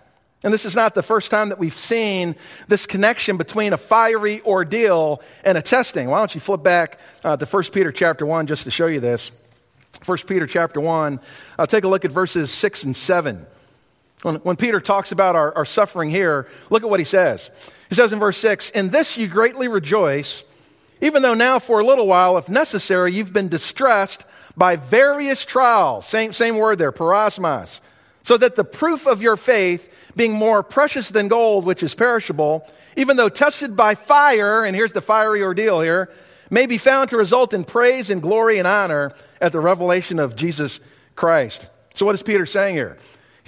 And 0.44 0.54
this 0.54 0.66
is 0.66 0.78
not 0.78 0.96
the 0.96 1.04
first 1.04 1.30
time 1.30 1.50
that 1.50 1.60
we've 1.60 1.78
seen 1.78 2.38
this 2.70 2.86
connection 2.86 3.36
between 3.36 3.74
a 3.74 3.78
fiery 3.78 4.42
ordeal 4.44 5.22
and 5.44 5.58
a 5.58 5.62
testing. 5.62 6.10
Why 6.10 6.20
don't 6.20 6.34
you 6.34 6.40
flip 6.40 6.64
back 6.64 6.98
uh, 7.26 7.36
to 7.36 7.46
1 7.46 7.64
Peter 7.74 7.92
chapter 7.92 8.26
1 8.26 8.48
just 8.48 8.64
to 8.64 8.72
show 8.72 8.88
you 8.88 9.02
this. 9.02 9.34
1 10.06 10.20
Peter 10.20 10.48
chapter 10.48 10.80
1. 10.80 11.20
I'll 11.60 11.68
take 11.68 11.84
a 11.84 11.90
look 11.90 12.06
at 12.06 12.12
verses 12.14 12.50
6 12.50 12.84
and 12.86 12.96
7. 12.96 13.46
When, 14.24 14.36
when 14.36 14.56
Peter 14.56 14.80
talks 14.80 15.12
about 15.12 15.36
our, 15.36 15.56
our 15.56 15.66
suffering 15.66 16.10
here, 16.10 16.48
look 16.70 16.84
at 16.84 16.90
what 16.90 17.00
he 17.00 17.06
says. 17.06 17.52
He 17.90 17.96
says 17.96 18.14
in 18.14 18.20
verse 18.20 18.38
6 18.38 18.72
In 18.72 18.90
this 18.90 19.18
you 19.18 19.28
greatly 19.28 19.68
rejoice, 19.68 20.44
even 21.02 21.22
though 21.22 21.34
now 21.34 21.60
for 21.60 21.80
a 21.80 21.86
little 21.86 22.08
while, 22.08 22.38
if 22.38 22.50
necessary, 22.50 23.14
you've 23.14 23.34
been 23.34 23.50
distressed 23.50 24.26
by 24.56 24.76
various 24.76 25.46
trials. 25.46 26.08
Same, 26.08 26.34
same 26.34 26.58
word 26.58 26.80
there, 26.80 26.92
peirasmos. 26.92 27.80
So 28.24 28.38
that 28.38 28.56
the 28.56 28.64
proof 28.64 29.08
of 29.08 29.22
your 29.22 29.38
faith, 29.38 29.94
being 30.16 30.34
more 30.34 30.64
precious 30.64 31.10
than 31.10 31.28
gold, 31.28 31.64
which 31.64 31.84
is 31.84 31.94
perishable, 31.94 32.68
even 32.98 33.16
though 33.16 33.30
tested 33.30 33.76
by 33.76 33.96
fire, 33.96 34.66
and 34.66 34.76
here's 34.76 34.92
the 34.92 35.02
fiery 35.02 35.44
ordeal 35.44 35.80
here, 35.80 36.10
may 36.50 36.66
be 36.66 36.78
found 36.78 37.10
to 37.12 37.18
result 37.18 37.54
in 37.54 37.64
praise 37.64 38.10
and 38.10 38.22
glory 38.22 38.58
and 38.58 38.68
honor 38.68 39.14
at 39.40 39.52
the 39.52 39.60
revelation 39.60 40.20
of 40.20 40.36
Jesus 40.36 40.80
Christ. 41.16 41.68
So, 41.94 42.06
what 42.06 42.16
is 42.16 42.24
Peter 42.24 42.46
saying 42.46 42.76
here? 42.76 42.98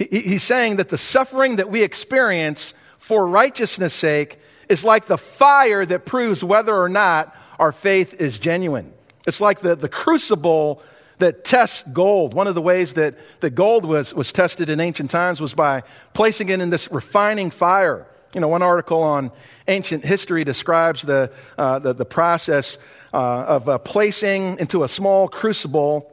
He, 0.00 0.20
he's 0.20 0.42
saying 0.42 0.76
that 0.76 0.88
the 0.88 0.98
suffering 0.98 1.56
that 1.56 1.70
we 1.70 1.82
experience 1.82 2.72
for 2.98 3.26
righteousness' 3.26 3.92
sake 3.92 4.38
is 4.68 4.82
like 4.82 5.06
the 5.06 5.18
fire 5.18 5.84
that 5.84 6.06
proves 6.06 6.42
whether 6.42 6.74
or 6.74 6.88
not 6.88 7.36
our 7.58 7.72
faith 7.72 8.14
is 8.14 8.38
genuine. 8.38 8.92
It's 9.26 9.40
like 9.40 9.60
the, 9.60 9.76
the 9.76 9.88
crucible 9.88 10.82
that 11.18 11.44
tests 11.44 11.82
gold. 11.92 12.32
One 12.32 12.46
of 12.46 12.54
the 12.54 12.62
ways 12.62 12.94
that, 12.94 13.16
that 13.40 13.50
gold 13.50 13.84
was, 13.84 14.14
was 14.14 14.32
tested 14.32 14.70
in 14.70 14.80
ancient 14.80 15.10
times 15.10 15.38
was 15.38 15.52
by 15.52 15.82
placing 16.14 16.48
it 16.48 16.60
in 16.60 16.70
this 16.70 16.90
refining 16.90 17.50
fire. 17.50 18.06
You 18.34 18.40
know, 18.40 18.48
one 18.48 18.62
article 18.62 19.02
on 19.02 19.32
ancient 19.68 20.04
history 20.04 20.44
describes 20.44 21.02
the, 21.02 21.30
uh, 21.58 21.80
the, 21.80 21.92
the, 21.92 22.04
process 22.06 22.78
uh, 23.12 23.16
of 23.16 23.68
uh, 23.68 23.78
placing 23.78 24.58
into 24.60 24.82
a 24.82 24.88
small 24.88 25.28
crucible 25.28 26.09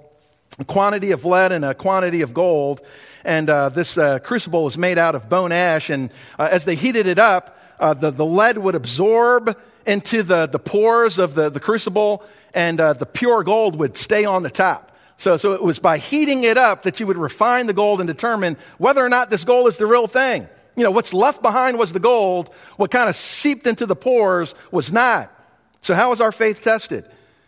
a 0.59 0.65
quantity 0.65 1.11
of 1.11 1.25
lead 1.25 1.51
and 1.51 1.63
a 1.63 1.73
quantity 1.73 2.21
of 2.21 2.33
gold. 2.33 2.81
And 3.23 3.49
uh, 3.49 3.69
this 3.69 3.97
uh, 3.97 4.19
crucible 4.19 4.63
was 4.63 4.77
made 4.77 4.97
out 4.97 5.15
of 5.15 5.29
bone 5.29 5.51
ash. 5.51 5.89
And 5.89 6.11
uh, 6.39 6.47
as 6.49 6.65
they 6.65 6.75
heated 6.75 7.07
it 7.07 7.19
up, 7.19 7.59
the, 7.79 8.11
the 8.11 8.25
lead 8.25 8.57
would 8.57 8.75
absorb 8.75 9.57
into 9.85 10.23
the, 10.23 10.47
the 10.47 10.59
pores 10.59 11.19
of 11.19 11.35
the, 11.35 11.49
the 11.49 11.59
crucible, 11.59 12.23
and 12.53 12.79
the 12.79 13.07
pure 13.11 13.43
gold 13.43 13.77
would 13.77 13.95
stay 13.95 14.25
on 14.25 14.41
the 14.41 14.49
top. 14.49 14.87
So, 15.17 15.35
so 15.35 15.53
it 15.53 15.63
was 15.63 15.79
by 15.79 15.97
heating 15.97 16.43
it 16.43 16.57
up 16.57 16.83
that 16.83 16.99
you 16.99 17.07
would 17.07 17.17
refine 17.17 17.67
the 17.67 17.73
gold 17.73 17.99
and 17.99 18.07
determine 18.07 18.57
whether 18.77 19.03
or 19.03 19.09
not 19.09 19.29
this 19.29 19.43
gold 19.43 19.67
is 19.67 19.77
the 19.77 19.87
real 19.87 20.07
thing. 20.07 20.47
You 20.75 20.83
know, 20.83 20.91
what's 20.91 21.11
left 21.11 21.41
behind 21.41 21.79
was 21.79 21.91
the 21.91 21.99
gold. 21.99 22.53
What 22.77 22.91
kind 22.91 23.09
of 23.09 23.15
seeped 23.15 23.65
into 23.65 23.87
the 23.87 23.95
pores 23.95 24.53
was 24.71 24.91
not. 24.91 25.33
So, 25.81 25.95
how 25.95 26.11
is 26.11 26.21
our 26.21 26.31
faith 26.31 26.63
tested? 26.63 27.05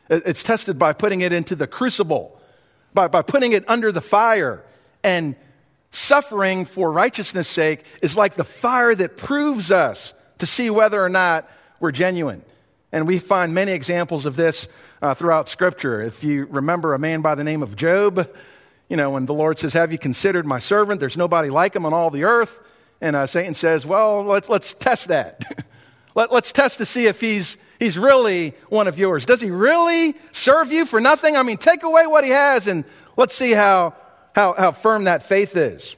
It's 0.09 0.41
tested 0.41 0.79
by 0.79 0.93
putting 0.93 1.21
it 1.21 1.31
into 1.31 1.55
the 1.55 1.67
crucible, 1.67 2.38
by, 2.93 3.07
by 3.07 3.21
putting 3.21 3.51
it 3.51 3.63
under 3.69 3.91
the 3.91 4.01
fire. 4.01 4.63
And 5.03 5.35
suffering 5.91 6.65
for 6.65 6.91
righteousness' 6.91 7.47
sake 7.47 7.83
is 8.01 8.15
like 8.15 8.35
the 8.35 8.43
fire 8.43 8.93
that 8.93 9.17
proves 9.17 9.71
us 9.71 10.13
to 10.39 10.45
see 10.45 10.69
whether 10.69 11.03
or 11.03 11.09
not 11.09 11.49
we're 11.79 11.91
genuine. 11.91 12.43
And 12.91 13.07
we 13.07 13.19
find 13.19 13.53
many 13.53 13.71
examples 13.71 14.25
of 14.25 14.35
this 14.35 14.67
uh, 15.01 15.13
throughout 15.13 15.47
Scripture. 15.47 16.01
If 16.01 16.23
you 16.23 16.45
remember 16.45 16.93
a 16.93 16.99
man 16.99 17.21
by 17.21 17.35
the 17.35 17.43
name 17.43 17.63
of 17.63 17.75
Job, 17.75 18.29
you 18.89 18.97
know, 18.97 19.11
when 19.11 19.25
the 19.25 19.33
Lord 19.33 19.59
says, 19.59 19.73
Have 19.73 19.91
you 19.91 19.97
considered 19.97 20.45
my 20.45 20.59
servant? 20.59 20.99
There's 20.99 21.17
nobody 21.17 21.49
like 21.49 21.75
him 21.75 21.85
on 21.85 21.93
all 21.93 22.09
the 22.09 22.23
earth. 22.23 22.59
And 22.99 23.15
uh, 23.15 23.27
Satan 23.27 23.53
says, 23.53 23.85
Well, 23.85 24.23
let's, 24.23 24.49
let's 24.49 24.73
test 24.73 25.07
that. 25.09 25.43
Let, 26.15 26.33
let's 26.33 26.51
test 26.51 26.79
to 26.79 26.85
see 26.85 27.05
if 27.05 27.21
he's, 27.21 27.55
he's 27.79 27.97
really 27.97 28.53
one 28.67 28.87
of 28.87 28.99
yours. 28.99 29.25
Does 29.25 29.41
he 29.41 29.49
really 29.49 30.15
serve 30.31 30.71
you 30.71 30.85
for 30.85 31.01
nothing? 31.01 31.35
I 31.35 31.43
mean, 31.43 31.57
take 31.57 31.83
away 31.83 32.05
what 32.05 32.23
he 32.23 32.29
has 32.29 32.67
and 32.67 32.83
let's 33.17 33.33
see 33.33 33.51
how, 33.51 33.95
how, 34.35 34.53
how 34.53 34.71
firm 34.71 35.05
that 35.05 35.23
faith 35.23 35.55
is. 35.55 35.95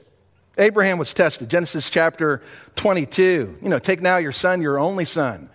Abraham 0.58 0.98
was 0.98 1.12
tested. 1.12 1.48
Genesis 1.48 1.90
chapter 1.90 2.42
22. 2.76 3.58
You 3.62 3.68
know, 3.68 3.78
take 3.78 4.00
now 4.00 4.18
your 4.18 4.32
son, 4.32 4.62
your 4.62 4.78
only 4.78 5.04
son, 5.04 5.48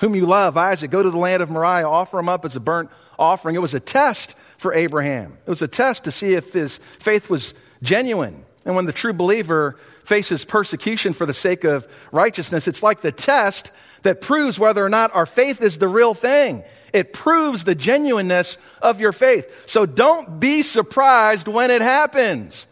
whom 0.00 0.14
you 0.14 0.26
love, 0.26 0.56
Isaac. 0.56 0.90
Go 0.90 1.02
to 1.02 1.10
the 1.10 1.18
land 1.18 1.42
of 1.42 1.50
Moriah, 1.50 1.88
offer 1.88 2.18
him 2.18 2.28
up 2.28 2.44
as 2.44 2.54
a 2.54 2.60
burnt 2.60 2.90
offering. 3.18 3.56
It 3.56 3.60
was 3.60 3.74
a 3.74 3.80
test 3.80 4.36
for 4.58 4.72
Abraham. 4.74 5.38
It 5.46 5.50
was 5.50 5.62
a 5.62 5.68
test 5.68 6.04
to 6.04 6.10
see 6.10 6.34
if 6.34 6.52
his 6.52 6.78
faith 6.98 7.30
was 7.30 7.54
genuine. 7.82 8.44
And 8.64 8.76
when 8.76 8.84
the 8.84 8.92
true 8.92 9.14
believer 9.14 9.76
faces 10.04 10.44
persecution 10.44 11.14
for 11.14 11.24
the 11.24 11.34
sake 11.34 11.64
of 11.64 11.88
righteousness, 12.12 12.68
it's 12.68 12.82
like 12.82 13.00
the 13.00 13.12
test 13.12 13.72
that 14.02 14.20
proves 14.20 14.58
whether 14.58 14.84
or 14.84 14.88
not 14.88 15.14
our 15.14 15.26
faith 15.26 15.60
is 15.60 15.78
the 15.78 15.88
real 15.88 16.14
thing. 16.14 16.64
It 16.92 17.12
proves 17.12 17.64
the 17.64 17.74
genuineness 17.74 18.56
of 18.80 19.00
your 19.00 19.12
faith. 19.12 19.68
So 19.68 19.86
don't 19.86 20.40
be 20.40 20.62
surprised 20.62 21.48
when 21.48 21.70
it 21.70 21.82
happens. 21.82 22.66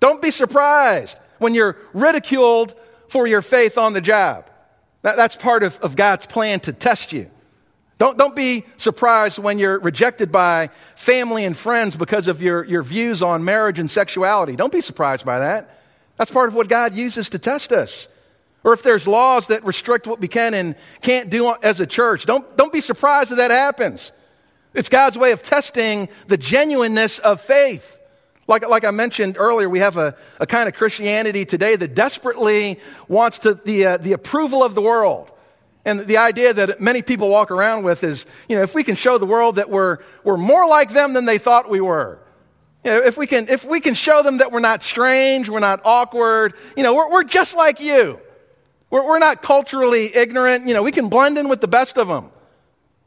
Don't 0.00 0.22
be 0.22 0.30
surprised 0.30 1.18
when 1.38 1.54
you're 1.54 1.76
ridiculed 1.92 2.74
for 3.08 3.26
your 3.26 3.42
faith 3.42 3.76
on 3.78 3.92
the 3.92 4.00
job. 4.00 4.48
That, 5.02 5.16
that's 5.16 5.36
part 5.36 5.62
of, 5.62 5.78
of 5.80 5.96
God's 5.96 6.26
plan 6.26 6.60
to 6.60 6.72
test 6.72 7.12
you. 7.12 7.30
Don't, 7.98 8.16
don't 8.16 8.36
be 8.36 8.64
surprised 8.76 9.38
when 9.38 9.58
you're 9.58 9.78
rejected 9.78 10.30
by 10.30 10.70
family 10.94 11.44
and 11.44 11.56
friends 11.56 11.96
because 11.96 12.28
of 12.28 12.40
your, 12.40 12.64
your 12.64 12.82
views 12.82 13.22
on 13.22 13.44
marriage 13.44 13.80
and 13.80 13.90
sexuality. 13.90 14.54
Don't 14.54 14.72
be 14.72 14.80
surprised 14.80 15.24
by 15.24 15.40
that. 15.40 15.80
That's 16.16 16.30
part 16.30 16.48
of 16.48 16.54
what 16.54 16.68
God 16.68 16.94
uses 16.94 17.28
to 17.30 17.38
test 17.38 17.72
us. 17.72 18.06
Or 18.64 18.72
if 18.72 18.82
there's 18.82 19.06
laws 19.06 19.46
that 19.46 19.64
restrict 19.64 20.06
what 20.06 20.20
we 20.20 20.28
can 20.28 20.52
and 20.54 20.74
can't 21.00 21.30
do 21.30 21.54
as 21.62 21.80
a 21.80 21.86
church, 21.86 22.26
don't, 22.26 22.56
don't 22.56 22.72
be 22.72 22.80
surprised 22.80 23.30
that 23.30 23.36
that 23.36 23.50
happens. 23.50 24.12
It's 24.74 24.88
God's 24.88 25.16
way 25.16 25.32
of 25.32 25.42
testing 25.42 26.08
the 26.26 26.36
genuineness 26.36 27.18
of 27.18 27.40
faith. 27.40 27.98
Like, 28.46 28.66
like 28.66 28.84
I 28.84 28.90
mentioned 28.90 29.36
earlier, 29.38 29.68
we 29.68 29.80
have 29.80 29.96
a, 29.96 30.16
a 30.40 30.46
kind 30.46 30.68
of 30.68 30.74
Christianity 30.74 31.44
today 31.44 31.76
that 31.76 31.94
desperately 31.94 32.80
wants 33.06 33.40
to, 33.40 33.54
the, 33.54 33.86
uh, 33.86 33.96
the 33.98 34.12
approval 34.12 34.64
of 34.64 34.74
the 34.74 34.82
world. 34.82 35.30
And 35.84 36.00
the 36.00 36.16
idea 36.16 36.52
that 36.54 36.80
many 36.80 37.02
people 37.02 37.28
walk 37.28 37.50
around 37.50 37.84
with 37.84 38.02
is, 38.04 38.26
you 38.48 38.56
know, 38.56 38.62
if 38.62 38.74
we 38.74 38.84
can 38.84 38.94
show 38.94 39.18
the 39.18 39.26
world 39.26 39.56
that 39.56 39.70
we're, 39.70 39.98
we're 40.24 40.36
more 40.36 40.66
like 40.66 40.92
them 40.92 41.12
than 41.12 41.24
they 41.24 41.38
thought 41.38 41.70
we 41.70 41.80
were, 41.80 42.18
You 42.84 42.92
know, 42.92 42.98
if 42.98 43.16
we 43.16 43.26
can, 43.26 43.48
if 43.48 43.64
we 43.64 43.80
can 43.80 43.94
show 43.94 44.22
them 44.22 44.38
that 44.38 44.52
we're 44.52 44.60
not 44.60 44.82
strange, 44.82 45.48
we're 45.48 45.58
not 45.58 45.80
awkward, 45.84 46.54
you 46.76 46.82
know, 46.82 46.94
we're, 46.94 47.10
we're 47.10 47.24
just 47.24 47.56
like 47.56 47.80
you. 47.80 48.20
We're, 48.90 49.06
we're 49.06 49.18
not 49.18 49.42
culturally 49.42 50.14
ignorant. 50.14 50.66
You 50.66 50.74
know, 50.74 50.82
we 50.82 50.92
can 50.92 51.08
blend 51.08 51.38
in 51.38 51.48
with 51.48 51.60
the 51.60 51.68
best 51.68 51.98
of 51.98 52.08
them. 52.08 52.30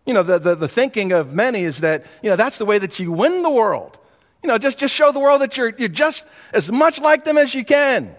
You 0.05 0.13
know, 0.13 0.23
the, 0.23 0.39
the, 0.39 0.55
the 0.55 0.67
thinking 0.67 1.11
of 1.11 1.33
many 1.33 1.61
is 1.61 1.81
that, 1.81 2.05
you 2.21 2.29
know, 2.29 2.35
that's 2.35 2.57
the 2.57 2.65
way 2.65 2.79
that 2.79 2.99
you 2.99 3.11
win 3.11 3.43
the 3.43 3.49
world. 3.49 3.97
You 4.43 4.47
know, 4.47 4.57
just, 4.57 4.79
just 4.79 4.95
show 4.95 5.11
the 5.11 5.19
world 5.19 5.41
that 5.41 5.57
you're, 5.57 5.73
you're 5.77 5.89
just 5.89 6.25
as 6.53 6.71
much 6.71 6.99
like 6.99 7.25
them 7.25 7.37
as 7.37 7.53
you 7.53 7.63
can. 7.63 8.15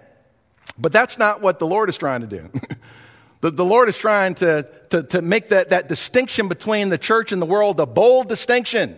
But 0.78 0.92
that's 0.92 1.18
not 1.18 1.40
what 1.40 1.58
the 1.58 1.66
Lord 1.66 1.88
is 1.88 1.98
trying 1.98 2.20
to 2.20 2.26
do. 2.26 2.50
the, 3.40 3.50
the 3.50 3.64
Lord 3.64 3.88
is 3.88 3.98
trying 3.98 4.36
to, 4.36 4.68
to, 4.90 5.02
to 5.02 5.22
make 5.22 5.48
that, 5.48 5.70
that 5.70 5.88
distinction 5.88 6.48
between 6.48 6.88
the 6.88 6.98
church 6.98 7.32
and 7.32 7.42
the 7.42 7.46
world 7.46 7.80
a 7.80 7.86
bold 7.86 8.28
distinction. 8.28 8.96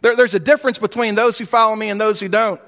There, 0.00 0.16
there's 0.16 0.34
a 0.34 0.40
difference 0.40 0.78
between 0.78 1.14
those 1.14 1.38
who 1.38 1.46
follow 1.46 1.76
me 1.76 1.88
and 1.88 2.00
those 2.00 2.18
who 2.18 2.28
don't. 2.28 2.60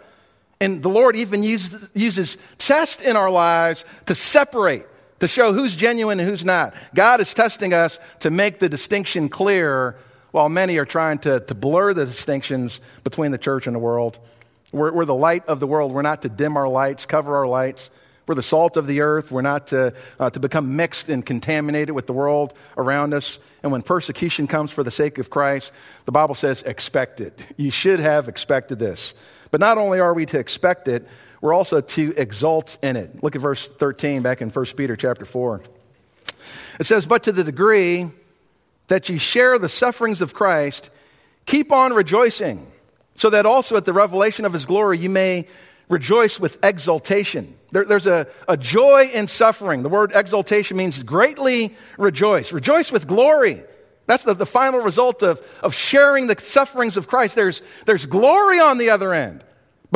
And 0.60 0.82
the 0.82 0.88
Lord 0.88 1.16
even 1.16 1.42
uses, 1.42 1.88
uses 1.92 2.38
tests 2.56 3.02
in 3.02 3.16
our 3.16 3.28
lives 3.28 3.84
to 4.06 4.14
separate, 4.14 4.86
to 5.20 5.28
show 5.28 5.52
who's 5.52 5.74
genuine 5.74 6.20
and 6.20 6.28
who's 6.28 6.44
not. 6.44 6.74
God 6.94 7.20
is 7.20 7.32
testing 7.32 7.72
us 7.72 7.98
to 8.20 8.30
make 8.30 8.58
the 8.58 8.68
distinction 8.68 9.28
clear 9.28 9.96
while 10.30 10.48
many 10.48 10.76
are 10.78 10.84
trying 10.84 11.18
to, 11.20 11.40
to 11.40 11.54
blur 11.54 11.94
the 11.94 12.04
distinctions 12.04 12.80
between 13.04 13.30
the 13.30 13.38
church 13.38 13.66
and 13.66 13.74
the 13.74 13.80
world. 13.80 14.18
We're, 14.72 14.92
we're 14.92 15.04
the 15.06 15.14
light 15.14 15.46
of 15.46 15.60
the 15.60 15.66
world. 15.66 15.92
We're 15.92 16.02
not 16.02 16.22
to 16.22 16.28
dim 16.28 16.56
our 16.56 16.68
lights, 16.68 17.06
cover 17.06 17.36
our 17.36 17.46
lights. 17.46 17.90
We're 18.26 18.34
the 18.34 18.42
salt 18.42 18.76
of 18.76 18.86
the 18.86 19.00
earth. 19.02 19.30
We're 19.30 19.42
not 19.42 19.68
to, 19.68 19.94
uh, 20.18 20.30
to 20.30 20.40
become 20.40 20.76
mixed 20.76 21.08
and 21.08 21.24
contaminated 21.24 21.94
with 21.94 22.06
the 22.06 22.12
world 22.12 22.54
around 22.76 23.14
us. 23.14 23.38
And 23.62 23.70
when 23.70 23.82
persecution 23.82 24.46
comes 24.46 24.72
for 24.72 24.82
the 24.82 24.90
sake 24.90 25.18
of 25.18 25.30
Christ, 25.30 25.72
the 26.06 26.12
Bible 26.12 26.34
says, 26.34 26.62
expect 26.62 27.20
it. 27.20 27.38
You 27.56 27.70
should 27.70 28.00
have 28.00 28.28
expected 28.28 28.78
this. 28.78 29.14
But 29.52 29.60
not 29.60 29.78
only 29.78 30.00
are 30.00 30.12
we 30.12 30.26
to 30.26 30.38
expect 30.38 30.88
it, 30.88 31.06
we're 31.40 31.52
also 31.52 31.80
to 31.80 32.14
exult 32.16 32.78
in 32.82 32.96
it. 32.96 33.22
Look 33.22 33.36
at 33.36 33.42
verse 33.42 33.68
13 33.68 34.22
back 34.22 34.40
in 34.40 34.50
1 34.50 34.64
Peter 34.76 34.96
chapter 34.96 35.24
4. 35.24 35.62
It 36.80 36.84
says, 36.84 37.06
But 37.06 37.24
to 37.24 37.32
the 37.32 37.44
degree 37.44 38.10
that 38.88 39.08
you 39.08 39.18
share 39.18 39.58
the 39.58 39.68
sufferings 39.68 40.20
of 40.20 40.34
Christ, 40.34 40.90
keep 41.44 41.72
on 41.72 41.92
rejoicing, 41.92 42.70
so 43.16 43.30
that 43.30 43.46
also 43.46 43.76
at 43.76 43.84
the 43.84 43.92
revelation 43.92 44.44
of 44.44 44.52
his 44.52 44.66
glory 44.66 44.98
you 44.98 45.10
may 45.10 45.46
rejoice 45.88 46.40
with 46.40 46.62
exultation. 46.64 47.56
There, 47.70 47.84
there's 47.84 48.06
a, 48.06 48.26
a 48.48 48.56
joy 48.56 49.10
in 49.12 49.26
suffering. 49.26 49.82
The 49.82 49.88
word 49.88 50.12
exultation 50.14 50.76
means 50.76 51.02
greatly 51.02 51.76
rejoice. 51.98 52.52
Rejoice 52.52 52.90
with 52.90 53.06
glory. 53.06 53.62
That's 54.06 54.24
the, 54.24 54.34
the 54.34 54.46
final 54.46 54.80
result 54.80 55.22
of, 55.22 55.42
of 55.62 55.74
sharing 55.74 56.28
the 56.28 56.36
sufferings 56.38 56.96
of 56.96 57.08
Christ. 57.08 57.34
There's, 57.34 57.62
there's 57.86 58.06
glory 58.06 58.60
on 58.60 58.78
the 58.78 58.90
other 58.90 59.12
end. 59.12 59.42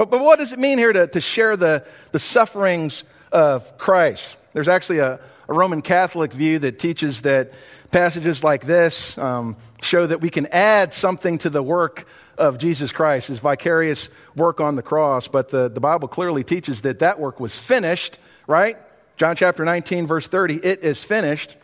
But, 0.00 0.08
but 0.08 0.22
what 0.22 0.38
does 0.38 0.54
it 0.54 0.58
mean 0.58 0.78
here 0.78 0.94
to, 0.94 1.06
to 1.08 1.20
share 1.20 1.58
the, 1.58 1.84
the 2.12 2.18
sufferings 2.18 3.04
of 3.32 3.76
Christ? 3.76 4.34
There's 4.54 4.66
actually 4.66 5.00
a, 5.00 5.20
a 5.46 5.52
Roman 5.52 5.82
Catholic 5.82 6.32
view 6.32 6.58
that 6.60 6.78
teaches 6.78 7.20
that 7.20 7.52
passages 7.90 8.42
like 8.42 8.64
this 8.64 9.18
um, 9.18 9.58
show 9.82 10.06
that 10.06 10.22
we 10.22 10.30
can 10.30 10.46
add 10.46 10.94
something 10.94 11.36
to 11.36 11.50
the 11.50 11.62
work 11.62 12.06
of 12.38 12.56
Jesus 12.56 12.92
Christ, 12.92 13.28
his 13.28 13.40
vicarious 13.40 14.08
work 14.34 14.58
on 14.58 14.74
the 14.74 14.82
cross. 14.82 15.28
But 15.28 15.50
the, 15.50 15.68
the 15.68 15.80
Bible 15.80 16.08
clearly 16.08 16.44
teaches 16.44 16.80
that 16.80 17.00
that 17.00 17.20
work 17.20 17.38
was 17.38 17.58
finished, 17.58 18.18
right? 18.46 18.78
John 19.18 19.36
chapter 19.36 19.66
19, 19.66 20.06
verse 20.06 20.26
30, 20.26 20.64
it 20.64 20.82
is 20.82 21.02
finished. 21.02 21.58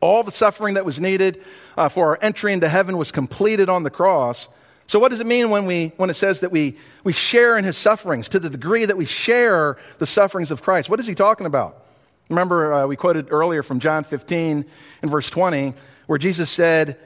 All 0.00 0.22
the 0.22 0.32
suffering 0.32 0.72
that 0.72 0.86
was 0.86 0.98
needed 0.98 1.44
uh, 1.76 1.90
for 1.90 2.06
our 2.06 2.18
entry 2.22 2.54
into 2.54 2.70
heaven 2.70 2.96
was 2.96 3.12
completed 3.12 3.68
on 3.68 3.82
the 3.82 3.90
cross. 3.90 4.48
So, 4.88 4.98
what 4.98 5.10
does 5.10 5.20
it 5.20 5.26
mean 5.26 5.50
when, 5.50 5.66
we, 5.66 5.92
when 5.98 6.10
it 6.10 6.14
says 6.14 6.40
that 6.40 6.50
we, 6.50 6.78
we 7.04 7.12
share 7.12 7.56
in 7.58 7.64
his 7.64 7.76
sufferings 7.76 8.30
to 8.30 8.40
the 8.40 8.50
degree 8.50 8.86
that 8.86 8.96
we 8.96 9.04
share 9.04 9.76
the 9.98 10.06
sufferings 10.06 10.50
of 10.50 10.62
Christ? 10.62 10.88
What 10.88 10.98
is 10.98 11.06
he 11.06 11.14
talking 11.14 11.46
about? 11.46 11.84
Remember, 12.30 12.72
uh, 12.72 12.86
we 12.86 12.96
quoted 12.96 13.28
earlier 13.30 13.62
from 13.62 13.80
John 13.80 14.02
15 14.02 14.64
and 15.02 15.10
verse 15.10 15.28
20, 15.30 15.74
where 16.06 16.18
Jesus 16.18 16.50
said, 16.50 16.98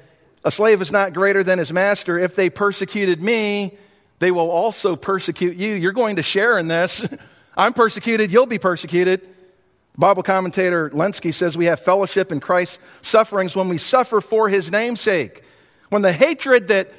a 0.44 0.50
slave 0.50 0.80
is 0.80 0.90
not 0.90 1.12
greater 1.12 1.42
than 1.42 1.58
his 1.58 1.72
master. 1.72 2.18
If 2.18 2.34
they 2.34 2.50
persecuted 2.50 3.22
me, 3.22 3.76
they 4.18 4.30
will 4.30 4.50
also 4.50 4.96
persecute 4.96 5.56
you. 5.56 5.74
You're 5.74 5.92
going 5.92 6.16
to 6.16 6.22
share 6.22 6.58
in 6.58 6.68
this. 6.68 7.06
I'm 7.56 7.72
persecuted, 7.72 8.30
you'll 8.30 8.46
be 8.46 8.58
persecuted. 8.58 9.28
Bible 9.96 10.22
commentator 10.22 10.88
Lenski 10.90 11.34
says 11.34 11.56
we 11.56 11.66
have 11.66 11.80
fellowship 11.80 12.32
in 12.32 12.40
Christ's 12.40 12.78
sufferings 13.02 13.54
when 13.54 13.68
we 13.68 13.76
suffer 13.78 14.20
for 14.20 14.48
his 14.48 14.70
namesake. 14.70 15.42
When 15.90 16.02
the 16.02 16.12
hatred 16.12 16.68
that 16.68 16.90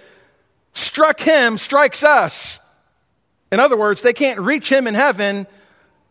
struck 0.74 1.20
him 1.20 1.58
strikes 1.58 2.04
us. 2.04 2.60
In 3.52 3.60
other 3.60 3.78
words, 3.78 4.02
they 4.02 4.14
can't 4.14 4.40
reach 4.40 4.72
him 4.72 4.88
in 4.88 4.94
heaven, 4.94 5.48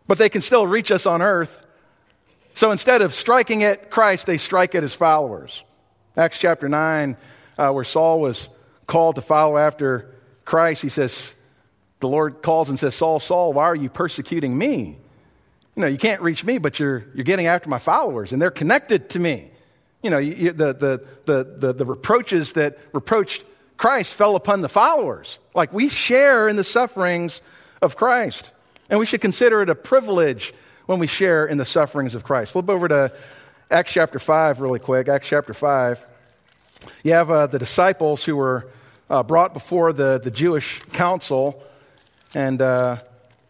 but 0.07 0.19
they 0.19 0.29
can 0.29 0.41
still 0.41 0.67
reach 0.67 0.91
us 0.91 1.07
on 1.07 1.23
earth. 1.23 1.59
So 2.55 2.71
instead 2.71 3.03
of 3.03 3.15
striking 3.15 3.65
at 3.65 3.91
Christ, 3.91 4.27
they 4.27 4.37
strike 4.37 4.75
at 4.75 4.83
his 4.83 4.95
followers. 4.95 5.65
Acts 6.17 6.39
chapter 6.39 6.69
9, 6.69 7.17
uh, 7.59 7.71
where 7.71 7.85
Saul 7.85 8.21
was 8.21 8.49
called 8.87 9.17
to 9.17 9.23
follow 9.23 9.57
after 9.57 10.15
Christ, 10.45 10.83
he 10.83 10.89
says, 10.89 11.35
the 12.01 12.09
Lord 12.09 12.43
calls 12.43 12.69
and 12.69 12.79
says, 12.79 12.95
Saul, 12.95 13.21
Saul, 13.21 13.53
why 13.53 13.65
are 13.65 13.77
you 13.77 13.89
persecuting 13.89 14.57
me? 14.57 14.99
You 15.75 15.81
know, 15.81 15.87
you 15.87 15.99
can't 15.99 16.21
reach 16.21 16.45
me, 16.45 16.59
but 16.59 16.79
you're, 16.79 17.07
you're 17.15 17.25
getting 17.25 17.47
after 17.47 17.71
my 17.71 17.79
followers, 17.79 18.33
and 18.33 18.43
they're 18.43 18.51
connected 18.51 19.09
to 19.11 19.19
me. 19.19 19.51
You 20.03 20.11
know, 20.11 20.19
you, 20.19 20.53
the, 20.53 20.75
the, 20.75 21.07
the, 21.25 21.57
the, 21.59 21.73
the 21.73 21.85
reproaches 21.87 22.55
that 22.55 22.79
reproached 22.93 23.45
Christ 23.83 24.15
fell 24.15 24.37
upon 24.37 24.61
the 24.61 24.69
followers. 24.69 25.41
Like 25.57 25.73
we 25.73 25.89
share 25.89 26.47
in 26.47 26.55
the 26.55 26.63
sufferings 26.63 27.41
of 27.81 27.97
Christ. 27.97 28.53
And 28.89 29.01
we 29.01 29.07
should 29.07 29.21
consider 29.21 29.61
it 29.61 29.69
a 29.69 29.75
privilege 29.75 30.55
when 30.87 31.01
we 31.01 31.09
share 31.09 31.47
in 31.47 31.59
the 31.59 31.65
sufferings 31.65 32.15
of 32.15 32.23
Christ. 32.23 32.53
Flip 32.53 32.71
over 32.71 32.87
to 32.87 33.13
Acts 33.73 33.93
chapter 33.93 34.21
5, 34.21 34.61
really 34.61 34.79
quick. 34.79 35.09
Acts 35.09 35.27
chapter 35.27 35.53
5. 35.53 36.07
You 37.03 37.15
have 37.15 37.29
uh, 37.29 37.49
the 37.49 37.59
disciples 37.59 38.25
who 38.25 38.37
were 38.37 38.69
uh, 39.11 39.25
brought 39.25 39.53
before 39.53 39.93
the, 39.93 40.21
the 40.23 40.31
Jewish 40.31 40.79
council, 40.93 41.61
and 42.37 42.63
uh, 42.63 42.99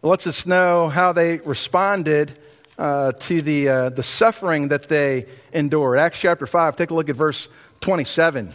lets 0.01 0.25
us 0.25 0.47
know 0.47 0.89
how 0.89 1.13
they 1.13 1.37
responded 1.37 2.39
uh, 2.79 3.11
to 3.11 3.43
the, 3.43 3.69
uh, 3.69 3.89
the 3.89 4.01
suffering 4.01 4.69
that 4.69 4.89
they 4.89 5.27
endured. 5.51 5.99
Acts 5.99 6.19
chapter 6.19 6.47
5, 6.47 6.75
take 6.75 6.89
a 6.89 6.95
look 6.95 7.09
at 7.09 7.15
verse 7.15 7.47
27. 7.81 8.51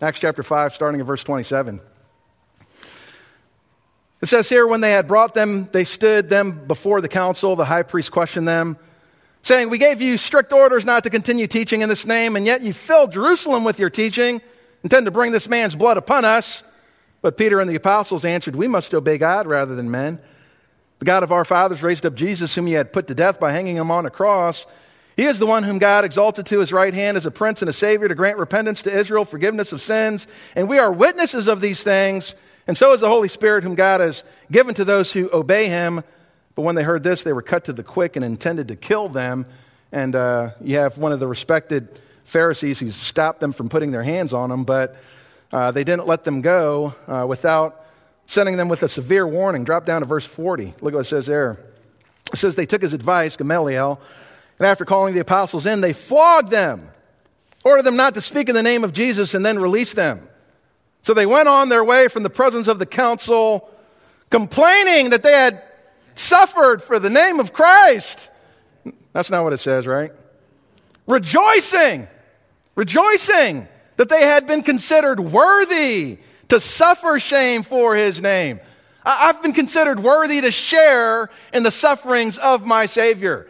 Acts 0.00 0.20
chapter 0.20 0.42
5, 0.42 0.74
starting 0.74 1.00
at 1.00 1.06
verse 1.06 1.24
27. 1.24 1.80
It 4.20 4.26
says 4.26 4.48
here, 4.48 4.66
when 4.66 4.80
they 4.80 4.92
had 4.92 5.08
brought 5.08 5.34
them, 5.34 5.68
they 5.72 5.84
stood 5.84 6.28
them 6.28 6.66
before 6.66 7.00
the 7.00 7.08
council. 7.08 7.56
The 7.56 7.64
high 7.64 7.82
priest 7.82 8.12
questioned 8.12 8.46
them 8.46 8.78
saying, 9.42 9.70
We 9.70 9.78
gave 9.78 10.00
you 10.00 10.16
strict 10.16 10.52
orders 10.52 10.84
not 10.84 11.04
to 11.04 11.10
continue 11.10 11.46
teaching 11.46 11.80
in 11.80 11.88
this 11.88 12.06
name, 12.06 12.36
and 12.36 12.46
yet 12.46 12.62
you 12.62 12.72
filled 12.72 13.12
Jerusalem 13.12 13.64
with 13.64 13.78
your 13.78 13.90
teaching, 13.90 14.40
intend 14.82 15.06
to 15.06 15.10
bring 15.10 15.32
this 15.32 15.48
man's 15.48 15.74
blood 15.74 15.96
upon 15.96 16.24
us. 16.24 16.62
But 17.20 17.36
Peter 17.36 17.58
and 17.58 17.68
the 17.68 17.74
apostles 17.74 18.24
answered, 18.24 18.54
We 18.54 18.68
must 18.68 18.94
obey 18.94 19.18
God 19.18 19.46
rather 19.46 19.74
than 19.74 19.90
men. 19.90 20.20
The 21.00 21.04
God 21.04 21.22
of 21.22 21.32
our 21.32 21.44
fathers 21.44 21.82
raised 21.82 22.06
up 22.06 22.14
Jesus, 22.14 22.54
whom 22.54 22.66
he 22.66 22.74
had 22.74 22.92
put 22.92 23.06
to 23.08 23.14
death 23.14 23.40
by 23.40 23.52
hanging 23.52 23.76
him 23.76 23.90
on 23.90 24.06
a 24.06 24.10
cross. 24.10 24.66
He 25.18 25.26
is 25.26 25.40
the 25.40 25.46
one 25.46 25.64
whom 25.64 25.78
God 25.78 26.04
exalted 26.04 26.46
to 26.46 26.60
his 26.60 26.72
right 26.72 26.94
hand 26.94 27.16
as 27.16 27.26
a 27.26 27.32
prince 27.32 27.60
and 27.60 27.68
a 27.68 27.72
savior 27.72 28.06
to 28.06 28.14
grant 28.14 28.38
repentance 28.38 28.84
to 28.84 28.96
Israel, 28.96 29.24
forgiveness 29.24 29.72
of 29.72 29.82
sins. 29.82 30.28
And 30.54 30.68
we 30.68 30.78
are 30.78 30.92
witnesses 30.92 31.48
of 31.48 31.60
these 31.60 31.82
things. 31.82 32.36
And 32.68 32.78
so 32.78 32.92
is 32.92 33.00
the 33.00 33.08
Holy 33.08 33.26
Spirit, 33.26 33.64
whom 33.64 33.74
God 33.74 34.00
has 34.00 34.22
given 34.48 34.76
to 34.76 34.84
those 34.84 35.12
who 35.12 35.28
obey 35.32 35.68
him. 35.68 36.04
But 36.54 36.62
when 36.62 36.76
they 36.76 36.84
heard 36.84 37.02
this, 37.02 37.24
they 37.24 37.32
were 37.32 37.42
cut 37.42 37.64
to 37.64 37.72
the 37.72 37.82
quick 37.82 38.14
and 38.14 38.24
intended 38.24 38.68
to 38.68 38.76
kill 38.76 39.08
them. 39.08 39.46
And 39.90 40.14
uh, 40.14 40.50
you 40.60 40.76
have 40.76 40.98
one 40.98 41.10
of 41.10 41.18
the 41.18 41.26
respected 41.26 41.88
Pharisees 42.22 42.78
who 42.78 42.92
stopped 42.92 43.40
them 43.40 43.52
from 43.52 43.68
putting 43.68 43.90
their 43.90 44.04
hands 44.04 44.32
on 44.32 44.50
them, 44.50 44.62
but 44.62 44.94
uh, 45.50 45.72
they 45.72 45.82
didn't 45.82 46.06
let 46.06 46.22
them 46.22 46.42
go 46.42 46.94
uh, 47.08 47.26
without 47.28 47.84
sending 48.28 48.56
them 48.56 48.68
with 48.68 48.84
a 48.84 48.88
severe 48.88 49.26
warning. 49.26 49.64
Drop 49.64 49.84
down 49.84 50.02
to 50.02 50.06
verse 50.06 50.24
40. 50.24 50.74
Look 50.80 50.94
what 50.94 51.00
it 51.00 51.04
says 51.06 51.26
there. 51.26 51.58
It 52.32 52.36
says, 52.36 52.54
They 52.54 52.66
took 52.66 52.82
his 52.82 52.92
advice, 52.92 53.36
Gamaliel, 53.36 54.00
and 54.58 54.66
after 54.66 54.84
calling 54.84 55.14
the 55.14 55.20
apostles 55.20 55.66
in, 55.66 55.80
they 55.80 55.92
flogged 55.92 56.50
them, 56.50 56.90
ordered 57.64 57.82
them 57.82 57.96
not 57.96 58.14
to 58.14 58.20
speak 58.20 58.48
in 58.48 58.54
the 58.54 58.62
name 58.62 58.84
of 58.84 58.92
Jesus, 58.92 59.34
and 59.34 59.44
then 59.44 59.58
released 59.58 59.96
them. 59.96 60.28
So 61.02 61.14
they 61.14 61.26
went 61.26 61.48
on 61.48 61.68
their 61.68 61.84
way 61.84 62.08
from 62.08 62.22
the 62.22 62.30
presence 62.30 62.66
of 62.66 62.78
the 62.78 62.86
council, 62.86 63.70
complaining 64.30 65.10
that 65.10 65.22
they 65.22 65.32
had 65.32 65.62
suffered 66.14 66.82
for 66.82 66.98
the 66.98 67.10
name 67.10 67.40
of 67.40 67.52
Christ. 67.52 68.30
That's 69.12 69.30
not 69.30 69.44
what 69.44 69.52
it 69.52 69.60
says, 69.60 69.86
right? 69.86 70.12
Rejoicing, 71.06 72.08
rejoicing 72.74 73.68
that 73.96 74.08
they 74.08 74.22
had 74.22 74.46
been 74.46 74.62
considered 74.62 75.20
worthy 75.20 76.18
to 76.48 76.60
suffer 76.60 77.18
shame 77.18 77.62
for 77.62 77.94
his 77.94 78.20
name. 78.20 78.60
I've 79.04 79.42
been 79.42 79.54
considered 79.54 80.00
worthy 80.00 80.40
to 80.42 80.50
share 80.50 81.30
in 81.52 81.62
the 81.62 81.70
sufferings 81.70 82.38
of 82.38 82.66
my 82.66 82.86
Savior. 82.86 83.47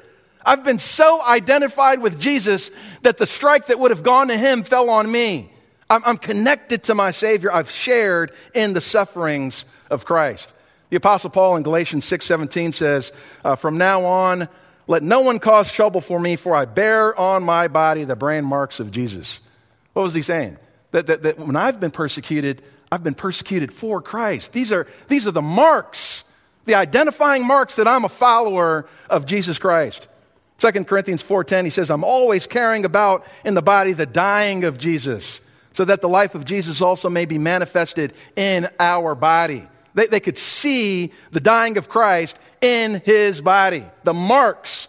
I've 0.49 0.65
been 0.65 0.79
so 0.79 1.23
identified 1.23 2.01
with 2.01 2.19
Jesus 2.19 2.71
that 3.03 3.19
the 3.19 3.27
strike 3.27 3.67
that 3.67 3.79
would 3.79 3.91
have 3.91 4.03
gone 4.03 4.29
to 4.29 4.37
him 4.37 4.63
fell 4.63 4.89
on 4.89 5.13
me. 5.13 5.53
I'm, 5.91 6.17
connected 6.17 6.85
to 6.85 6.95
my 6.95 7.11
Savior. 7.11 7.53
I've 7.53 7.71
shared 7.71 8.33
in 8.55 8.73
the 8.73 8.81
sufferings 8.81 9.67
of 9.91 10.07
Christ. 10.07 10.55
The 10.89 10.97
Apostle 10.97 11.29
Paul 11.29 11.57
in 11.57 11.63
Galatians 11.63 12.07
6:17 12.07 12.73
says, 12.73 13.13
uh, 13.45 13.57
"From 13.57 13.77
now 13.77 14.07
on, 14.07 14.49
let 14.87 15.03
no 15.03 15.21
one 15.21 15.39
cause 15.39 15.71
trouble 15.71 16.01
for 16.01 16.19
me, 16.19 16.37
for 16.37 16.57
I 16.57 16.65
bear 16.65 17.19
on 17.19 17.43
my 17.43 17.69
body 17.69 18.05
the 18.05 18.17
brand 18.17 18.47
marks 18.47 18.81
of 18.81 18.91
Jesus." 18.91 19.41
What 19.93 20.03
was 20.03 20.15
he 20.15 20.23
saying? 20.23 20.57
That, 20.93 21.07
that, 21.09 21.23
that 21.25 21.39
when 21.39 21.57
I've 21.57 21.79
been 21.79 21.91
persecuted, 21.91 22.63
I've 22.91 23.03
been 23.03 23.15
persecuted 23.15 23.71
for 23.71 24.01
Christ. 24.01 24.53
These 24.53 24.73
are, 24.73 24.87
these 25.09 25.27
are 25.27 25.31
the 25.31 25.43
marks, 25.43 26.25
the 26.65 26.75
identifying 26.75 27.47
marks 27.47 27.77
that 27.77 27.87
I'm 27.87 28.07
a 28.07 28.09
follower 28.09 28.87
of 29.11 29.27
Jesus 29.27 29.59
Christ. 29.59 30.09
2 30.59 30.85
Corinthians 30.85 31.23
4:10 31.23 31.65
he 31.65 31.71
says 31.71 31.91
I'm 31.91 32.05
always 32.05 32.47
carrying 32.47 32.85
about 32.85 33.25
in 33.45 33.55
the 33.55 33.63
body 33.63 33.93
the 33.93 34.07
dying 34.07 34.65
of 34.65 34.79
Jesus 34.79 35.41
so 35.73 35.85
that 35.85 36.01
the 36.01 36.09
life 36.09 36.35
of 36.35 36.45
Jesus 36.45 36.83
also 36.83 37.09
may 37.09 37.25
be 37.25 37.39
manifested 37.39 38.13
in 38.35 38.69
our 38.81 39.15
body. 39.15 39.69
They, 39.95 40.09
they 40.09 40.21
could 40.21 40.37
see 40.37 41.13
the 41.31 41.41
dying 41.41 41.79
of 41.79 41.89
Christ 41.89 42.39
in 42.61 43.01
his 43.05 43.41
body, 43.41 43.85
the 44.03 44.15
marks, 44.15 44.89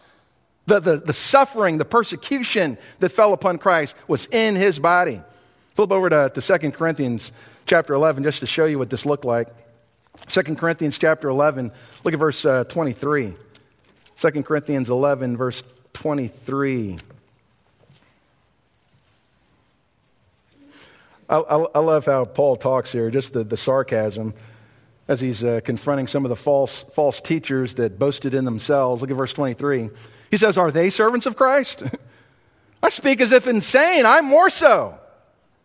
the, 0.65 0.79
the, 0.79 0.97
the 0.97 1.13
suffering, 1.13 1.77
the 1.77 1.86
persecution 1.86 2.77
that 2.99 3.10
fell 3.10 3.34
upon 3.34 3.60
Christ 3.60 3.95
was 4.08 4.27
in 4.27 4.55
his 4.55 4.79
body. 4.79 5.21
Flip 5.75 5.91
over 5.91 6.10
to, 6.10 6.32
to 6.34 6.60
2 6.60 6.71
Corinthians 6.71 7.32
chapter 7.65 7.93
11 7.93 8.23
just 8.23 8.39
to 8.39 8.47
show 8.47 8.65
you 8.65 8.79
what 8.79 8.89
this 8.89 9.05
looked 9.05 9.25
like. 9.25 9.47
2 10.27 10.41
Corinthians 10.55 10.97
chapter 10.97 11.29
11, 11.29 11.71
look 12.03 12.13
at 12.13 12.19
verse 12.19 12.45
uh, 12.45 12.63
23. 12.65 13.36
2 14.19 14.43
Corinthians 14.43 14.89
11, 14.89 15.38
verse 15.38 15.63
23. 15.93 16.97
I, 21.29 21.38
I, 21.38 21.79
love 21.79 22.05
how 22.05 22.25
Paul 22.25 22.58
talks 22.58 22.91
here, 22.91 23.10
just 23.12 23.32
the, 23.32 23.45
the 23.45 23.55
sarcasm 23.55 24.34
as 25.08 25.21
he's 25.21 25.41
uh, 25.41 25.62
confronting 25.63 26.08
some 26.08 26.25
of 26.25 26.29
the 26.29 26.36
false, 26.36 26.84
false 26.93 27.21
teachers 27.21 27.75
that 27.75 27.97
boasted 27.97 28.34
in 28.34 28.43
themselves. 28.43 29.01
Look 29.01 29.10
at 29.10 29.15
verse 29.15 29.32
23. 29.32 29.89
He 30.29 30.38
says, 30.38 30.58
Are 30.58 30.69
they 30.69 30.89
servants 30.89 31.25
of 31.25 31.38
Christ? 31.38 31.84
I 32.84 32.89
speak 32.89 33.21
as 33.21 33.32
if 33.32 33.47
insane. 33.47 34.05
I'm 34.05 34.25
more 34.25 34.49
so. 34.49 34.97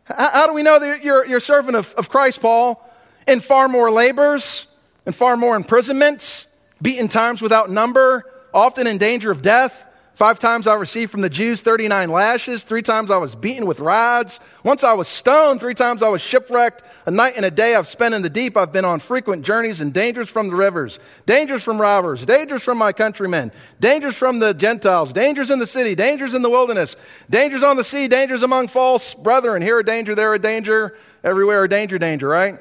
How, 0.04 0.30
how 0.30 0.46
do 0.46 0.52
we 0.52 0.62
know 0.62 0.78
that 0.78 1.02
you're, 1.02 1.26
you're 1.26 1.38
a 1.38 1.40
servant 1.40 1.76
of, 1.76 1.92
of 1.94 2.08
Christ, 2.08 2.40
Paul? 2.40 2.88
In 3.26 3.40
far 3.40 3.68
more 3.68 3.90
labors, 3.90 4.68
in 5.06 5.12
far 5.12 5.36
more 5.36 5.56
imprisonments, 5.56 6.46
beaten 6.80 7.08
times 7.08 7.42
without 7.42 7.68
number, 7.68 8.30
often 8.54 8.86
in 8.86 8.96
danger 8.96 9.30
of 9.30 9.42
death. 9.42 9.84
Five 10.14 10.38
times 10.38 10.68
I 10.68 10.74
received 10.74 11.10
from 11.10 11.22
the 11.22 11.28
Jews 11.28 11.60
39 11.60 12.08
lashes. 12.08 12.62
Three 12.62 12.82
times 12.82 13.10
I 13.10 13.16
was 13.16 13.34
beaten 13.34 13.66
with 13.66 13.80
rods. 13.80 14.38
Once 14.62 14.84
I 14.84 14.92
was 14.92 15.08
stoned. 15.08 15.58
Three 15.58 15.74
times 15.74 16.04
I 16.04 16.08
was 16.08 16.22
shipwrecked. 16.22 16.84
A 17.04 17.10
night 17.10 17.32
and 17.34 17.44
a 17.44 17.50
day 17.50 17.74
I've 17.74 17.88
spent 17.88 18.14
in 18.14 18.22
the 18.22 18.30
deep. 18.30 18.56
I've 18.56 18.72
been 18.72 18.84
on 18.84 19.00
frequent 19.00 19.44
journeys 19.44 19.80
and 19.80 19.92
dangers 19.92 20.28
from 20.28 20.50
the 20.50 20.54
rivers, 20.54 21.00
dangers 21.26 21.64
from 21.64 21.80
robbers, 21.80 22.24
dangers 22.24 22.62
from 22.62 22.78
my 22.78 22.92
countrymen, 22.92 23.50
dangers 23.80 24.14
from 24.14 24.38
the 24.38 24.54
Gentiles, 24.54 25.12
dangers 25.12 25.50
in 25.50 25.58
the 25.58 25.66
city, 25.66 25.96
dangers 25.96 26.32
in 26.32 26.42
the 26.42 26.50
wilderness, 26.50 26.94
dangers 27.28 27.64
on 27.64 27.76
the 27.76 27.82
sea, 27.82 28.06
dangers 28.06 28.44
among 28.44 28.68
false 28.68 29.14
brethren. 29.14 29.62
Here 29.62 29.80
a 29.80 29.84
danger, 29.84 30.14
there 30.14 30.32
a 30.32 30.38
danger, 30.38 30.96
everywhere 31.24 31.64
a 31.64 31.68
danger, 31.68 31.98
danger, 31.98 32.28
right? 32.28 32.60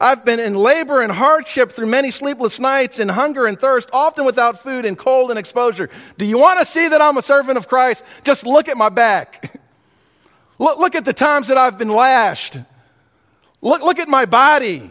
I've 0.00 0.24
been 0.24 0.40
in 0.40 0.54
labor 0.54 1.00
and 1.00 1.10
hardship 1.10 1.72
through 1.72 1.86
many 1.86 2.10
sleepless 2.10 2.60
nights, 2.60 2.98
in 2.98 3.08
hunger 3.08 3.46
and 3.46 3.58
thirst, 3.58 3.88
often 3.92 4.24
without 4.24 4.62
food 4.62 4.84
and 4.84 4.96
cold 4.96 5.30
and 5.30 5.38
exposure. 5.38 5.88
Do 6.18 6.26
you 6.26 6.38
want 6.38 6.58
to 6.60 6.66
see 6.66 6.88
that 6.88 7.00
I'm 7.00 7.16
a 7.16 7.22
servant 7.22 7.56
of 7.56 7.68
Christ? 7.68 8.04
Just 8.22 8.44
look 8.44 8.68
at 8.68 8.76
my 8.76 8.88
back. 8.90 9.58
look, 10.58 10.78
look 10.78 10.94
at 10.94 11.04
the 11.04 11.14
times 11.14 11.48
that 11.48 11.56
I've 11.56 11.78
been 11.78 11.88
lashed. 11.88 12.58
Look, 13.62 13.82
look 13.82 13.98
at 13.98 14.08
my 14.08 14.26
body. 14.26 14.90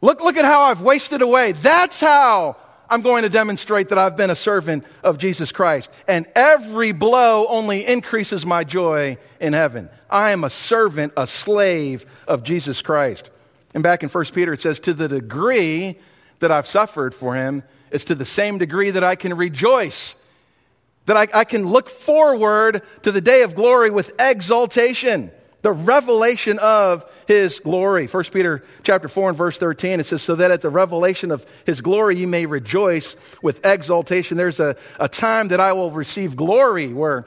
Look, 0.00 0.20
look 0.20 0.36
at 0.36 0.44
how 0.44 0.62
I've 0.62 0.80
wasted 0.80 1.22
away. 1.22 1.52
That's 1.52 2.00
how 2.00 2.56
I'm 2.88 3.02
going 3.02 3.22
to 3.22 3.28
demonstrate 3.28 3.90
that 3.90 3.98
I've 3.98 4.16
been 4.16 4.30
a 4.30 4.34
servant 4.34 4.84
of 5.02 5.18
Jesus 5.18 5.52
Christ. 5.52 5.90
And 6.08 6.26
every 6.34 6.92
blow 6.92 7.46
only 7.48 7.86
increases 7.86 8.44
my 8.44 8.64
joy 8.64 9.18
in 9.40 9.52
heaven. 9.52 9.88
I 10.10 10.30
am 10.30 10.44
a 10.44 10.50
servant, 10.50 11.12
a 11.16 11.26
slave 11.26 12.04
of 12.26 12.42
Jesus 12.42 12.82
Christ. 12.82 13.30
And 13.74 13.82
back 13.82 14.02
in 14.02 14.08
1 14.08 14.24
Peter, 14.26 14.52
it 14.52 14.60
says, 14.60 14.80
To 14.80 14.94
the 14.94 15.08
degree 15.08 15.98
that 16.40 16.50
I've 16.50 16.66
suffered 16.66 17.14
for 17.14 17.34
him, 17.34 17.62
it's 17.90 18.04
to 18.06 18.14
the 18.14 18.24
same 18.24 18.58
degree 18.58 18.90
that 18.90 19.04
I 19.04 19.14
can 19.14 19.34
rejoice, 19.34 20.14
that 21.06 21.16
I, 21.16 21.28
I 21.40 21.44
can 21.44 21.66
look 21.66 21.88
forward 21.88 22.82
to 23.02 23.12
the 23.12 23.20
day 23.20 23.42
of 23.42 23.54
glory 23.54 23.90
with 23.90 24.12
exaltation, 24.18 25.30
the 25.62 25.72
revelation 25.72 26.58
of 26.58 27.08
his 27.28 27.60
glory 27.60 28.08
1 28.08 28.24
peter 28.24 28.64
chapter 28.82 29.06
4 29.06 29.30
and 29.30 29.38
verse 29.38 29.58
13 29.58 30.00
it 30.00 30.06
says 30.06 30.20
so 30.20 30.34
that 30.34 30.50
at 30.50 30.60
the 30.60 30.68
revelation 30.68 31.30
of 31.30 31.46
his 31.64 31.80
glory 31.80 32.16
you 32.16 32.26
may 32.26 32.46
rejoice 32.46 33.14
with 33.42 33.64
exaltation. 33.64 34.36
there's 34.36 34.58
a, 34.58 34.76
a 34.98 35.08
time 35.08 35.48
that 35.48 35.60
i 35.60 35.72
will 35.72 35.92
receive 35.92 36.34
glory 36.34 36.92
where 36.92 37.26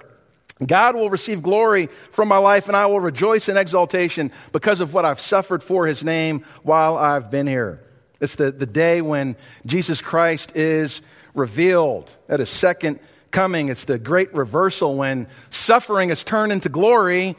God 0.63 0.96
will 0.96 1.10
receive 1.10 1.41
glory 1.41 1.89
from 2.12 2.30
my 2.30 2.38
life, 2.38 2.68
and 2.68 2.78
I 2.78 2.86
will 2.86 3.02
rejoice 3.02 3.50
in 3.50 3.58
exaltation 3.58 4.32
because 4.54 4.80
of 4.80 4.94
what 4.94 5.04
I've 5.04 5.20
suffered 5.20 5.62
for 5.62 5.86
his 5.86 6.04
name 6.04 6.46
while 6.63 6.98
I've 6.98 7.30
been 7.30 7.48
here. 7.48 7.82
It's 8.22 8.36
the, 8.36 8.52
the 8.52 8.65
day 8.65 9.02
when 9.02 9.36
Jesus 9.65 10.02
Christ 10.02 10.56
is 10.56 11.02
revealed 11.34 12.13
at 12.30 12.39
his 12.39 12.50
second 12.50 13.00
coming. 13.32 13.68
It's 13.68 13.84
the 13.84 14.00
great 14.00 14.34
reversal 14.34 14.96
when 14.96 15.28
suffering 15.50 16.10
is 16.10 16.24
turned 16.24 16.54
into 16.54 16.70
glory, 16.70 17.36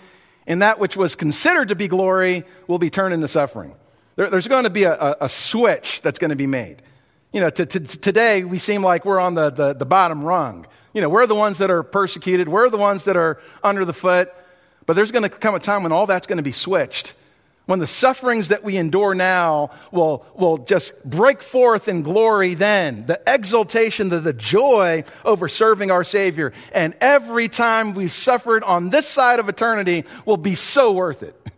and 0.46 0.60
that 0.60 0.78
which 0.78 0.94
was 0.94 1.14
considered 1.14 1.68
to 1.68 1.74
be 1.74 1.88
glory 1.88 2.44
will 2.66 2.78
be 2.78 2.90
turned 2.90 3.14
into 3.14 3.28
suffering. 3.28 3.74
There, 4.16 4.28
there's 4.28 4.46
going 4.46 4.64
to 4.64 4.70
be 4.70 4.84
a, 4.84 4.92
a, 4.92 5.16
a, 5.22 5.28
switch 5.30 6.02
that's 6.02 6.18
going 6.18 6.30
to 6.30 6.36
be 6.36 6.46
made. 6.46 6.82
You 7.32 7.40
know, 7.40 7.50
today 7.50 8.44
we 8.44 8.58
seem 8.58 8.82
like 8.82 9.06
we're 9.06 9.18
on 9.18 9.34
the, 9.34 9.50
the, 9.50 9.72
the 9.72 9.86
bottom 9.86 10.22
rung. 10.22 10.66
You 10.96 11.02
know, 11.02 11.10
we're 11.10 11.26
the 11.26 11.34
ones 11.34 11.58
that 11.58 11.70
are 11.70 11.82
persecuted, 11.82 12.48
we're 12.48 12.70
the 12.70 12.78
ones 12.78 13.04
that 13.04 13.18
are 13.18 13.38
under 13.62 13.84
the 13.84 13.92
foot. 13.92 14.32
But 14.86 14.96
there's 14.96 15.12
going 15.12 15.24
to 15.24 15.28
come 15.28 15.54
a 15.54 15.58
time 15.58 15.82
when 15.82 15.92
all 15.92 16.06
that's 16.06 16.26
going 16.26 16.38
to 16.38 16.42
be 16.42 16.52
switched. 16.52 17.12
When 17.66 17.80
the 17.80 17.86
sufferings 17.86 18.48
that 18.48 18.64
we 18.64 18.78
endure 18.78 19.14
now 19.14 19.72
will, 19.92 20.24
will 20.34 20.56
just 20.56 21.04
break 21.04 21.42
forth 21.42 21.86
in 21.86 22.00
glory 22.00 22.54
then. 22.54 23.04
The 23.04 23.20
exultation, 23.26 24.08
the, 24.08 24.20
the 24.20 24.32
joy 24.32 25.04
over 25.22 25.48
serving 25.48 25.90
our 25.90 26.02
Savior. 26.02 26.54
And 26.72 26.94
every 27.02 27.48
time 27.48 27.92
we've 27.92 28.10
suffered 28.10 28.64
on 28.64 28.88
this 28.88 29.06
side 29.06 29.38
of 29.38 29.50
eternity 29.50 30.06
will 30.24 30.38
be 30.38 30.54
so 30.54 30.92
worth 30.92 31.22
it. 31.22 31.38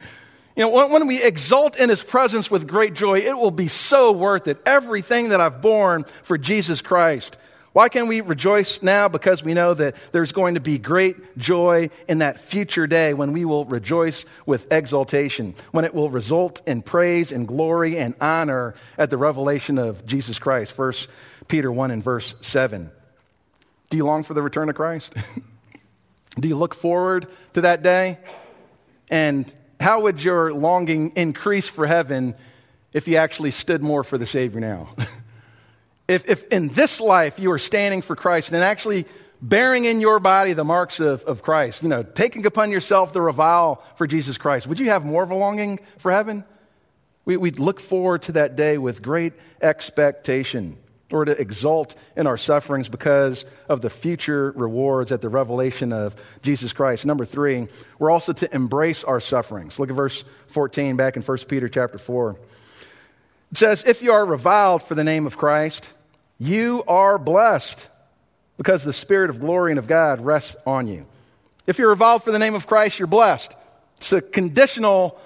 You 0.57 0.65
know, 0.65 0.71
when, 0.71 0.91
when 0.91 1.07
we 1.07 1.23
exult 1.23 1.79
in 1.79 1.89
His 1.89 2.03
presence 2.03 2.51
with 2.51 2.67
great 2.67 2.95
joy, 2.95 3.21
it 3.21 3.39
will 3.39 3.53
be 3.53 3.69
so 3.69 4.11
worth 4.11 4.49
it. 4.49 4.61
Everything 4.67 5.29
that 5.29 5.41
I've 5.41 5.63
borne 5.63 6.05
for 6.25 6.37
Jesus 6.37 6.83
Christ. 6.83 7.39
Why 7.73 7.89
can 7.89 8.09
we 8.09 8.21
rejoice 8.23 8.83
now? 8.83 9.09
Because 9.09 9.45
we 9.45 9.55
know 9.55 9.75
that 9.75 9.95
there's 10.13 10.33
going 10.33 10.55
to 10.55 10.61
be 10.61 10.79
great 10.79 11.37
joy 11.37 11.91
in 12.09 12.19
that 12.19 12.41
future 12.41 12.87
day 12.87 13.15
when 13.15 13.33
we 13.33 13.45
will 13.45 13.67
rejoice 13.67 14.25
with 14.47 14.67
exultation, 14.73 15.55
when 15.71 15.85
it 15.85 15.95
will 15.95 16.11
result 16.11 16.63
in 16.67 16.83
praise 16.83 17.31
and 17.31 17.47
glory 17.47 17.99
and 17.99 18.15
honor 18.21 18.75
at 18.97 19.11
the 19.11 19.17
revelation 19.17 19.79
of 19.79 20.07
Jesus 20.07 20.39
Christ. 20.39 20.77
1 20.77 20.93
Peter 21.47 21.71
1 21.71 21.91
and 21.91 22.03
verse 22.03 22.35
7. 22.41 22.91
Do 23.91 23.97
you 23.97 24.05
long 24.05 24.23
for 24.23 24.35
the 24.35 24.43
return 24.43 24.69
of 24.69 24.75
Christ? 24.75 25.15
Do 26.41 26.49
you 26.49 26.57
look 26.57 26.75
forward 26.75 27.27
to 27.55 27.63
that 27.63 27.83
day? 27.83 28.19
And 29.11 29.53
how 29.81 30.01
would 30.01 30.23
your 30.23 30.53
longing 30.53 31.13
increase 31.17 31.69
for 31.69 31.87
heaven 31.87 32.35
if 32.93 33.09
you 33.09 33.17
actually 33.17 33.51
stood 33.51 33.83
more 33.83 34.05
for 34.05 34.19
the 34.19 34.27
Savior 34.27 34.61
now? 34.61 34.91
if, 36.09 36.29
if 36.29 36.49
in 36.49 36.69
this 36.69 37.01
life 37.01 37.39
you 37.39 37.53
are 37.53 37.59
standing 37.59 38.03
for 38.03 38.17
Christ 38.17 38.53
and 38.53 38.65
actually 38.65 39.07
bearing 39.41 39.85
in 39.85 40.01
your 40.01 40.19
body 40.19 40.55
the 40.55 40.65
marks 40.65 40.99
of, 40.99 41.23
of 41.25 41.43
Christ, 41.43 41.83
you 41.83 41.89
know, 41.89 42.03
taking 42.03 42.47
upon 42.47 42.71
yourself 42.71 43.13
the 43.13 43.21
revile 43.21 43.85
for 43.95 44.07
Jesus 44.07 44.39
Christ, 44.39 44.67
would 44.67 44.81
you 44.81 44.89
have 44.89 45.05
more 45.05 45.23
of 45.23 45.31
a 45.31 45.37
longing 45.37 45.79
for 45.99 46.11
heaven? 46.11 46.45
We, 47.25 47.37
would 47.37 47.61
look 47.61 47.79
forward 47.79 48.23
to 48.23 48.33
that 48.33 48.57
day 48.57 48.79
with 48.79 49.03
great 49.03 49.35
expectation 49.61 50.79
or 51.13 51.27
to 51.27 51.39
exult 51.39 51.95
in 52.17 52.27
our 52.27 52.39
sufferings 52.39 52.89
because 52.89 53.45
of 53.69 53.83
the 53.83 53.91
future 53.91 54.53
rewards 54.57 55.13
at 55.13 55.21
the 55.21 55.29
revelation 55.29 55.93
of 55.93 56.17
Jesus 56.43 56.73
Christ. 56.73 57.05
Number 57.05 57.27
three, 57.27 57.69
we're 57.99 58.11
also 58.11 58.33
to 58.33 58.55
embrace 58.55 59.05
our 59.05 59.21
sufferings. 59.21 59.79
Look 59.79 59.91
at 59.91 59.97
verse 59.97 60.25
14 60.49 60.97
back 60.97 61.17
in 61.17 61.23
1 61.23 61.39
Peter 61.49 61.69
chapter 61.69 61.99
4. 61.99 62.39
It 63.53 63.57
says, 63.57 63.85
If 63.85 64.03
you 64.03 64.13
are 64.13 64.25
reviled 64.25 64.83
for 64.83 64.95
the 64.95 65.05
name 65.05 65.27
of 65.27 65.39
Christ, 65.39 65.93
you 66.39 66.85
are 66.87 67.19
blessed 67.19 67.89
because 68.57 68.85
the 68.85 68.93
Spirit 68.93 69.31
of 69.31 69.41
glory 69.41 69.73
and 69.73 69.79
of 69.79 69.87
God 69.87 70.21
rests 70.21 70.57
on 70.67 70.89
you. 70.89 71.07
If 71.67 71.79
you're 71.79 71.89
reviled 71.89 72.23
for 72.23 72.33
the 72.33 72.39
name 72.39 72.55
of 72.55 72.67
Christ, 72.67 72.99
you're 72.99 73.07
blessed. 73.07 73.55
It's 73.97 74.13
a 74.13 74.21
conditional 74.21 75.21